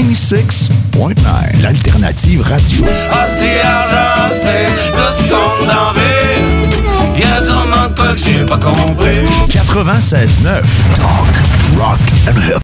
96.9, 0.00 1.62
l'alternative 1.62 2.40
radio. 2.40 2.86
Ah, 3.12 3.26
c'est 3.38 3.58
l'argent, 3.58 4.34
c'est 4.42 4.64
tout 4.92 5.12
ce 5.18 5.28
qu'on 5.28 5.68
en 5.68 5.92
veut. 5.92 7.20
Y'a 7.20 7.42
sûrement 7.42 7.86
de 7.86 7.94
quoi 7.94 8.14
que 8.14 8.16
j'ai 8.16 8.46
pas 8.46 8.56
compris. 8.56 9.26
96.9, 9.48 10.62
talk, 10.94 11.34
rock 11.76 11.98
and 12.26 12.40
hip 12.48 12.58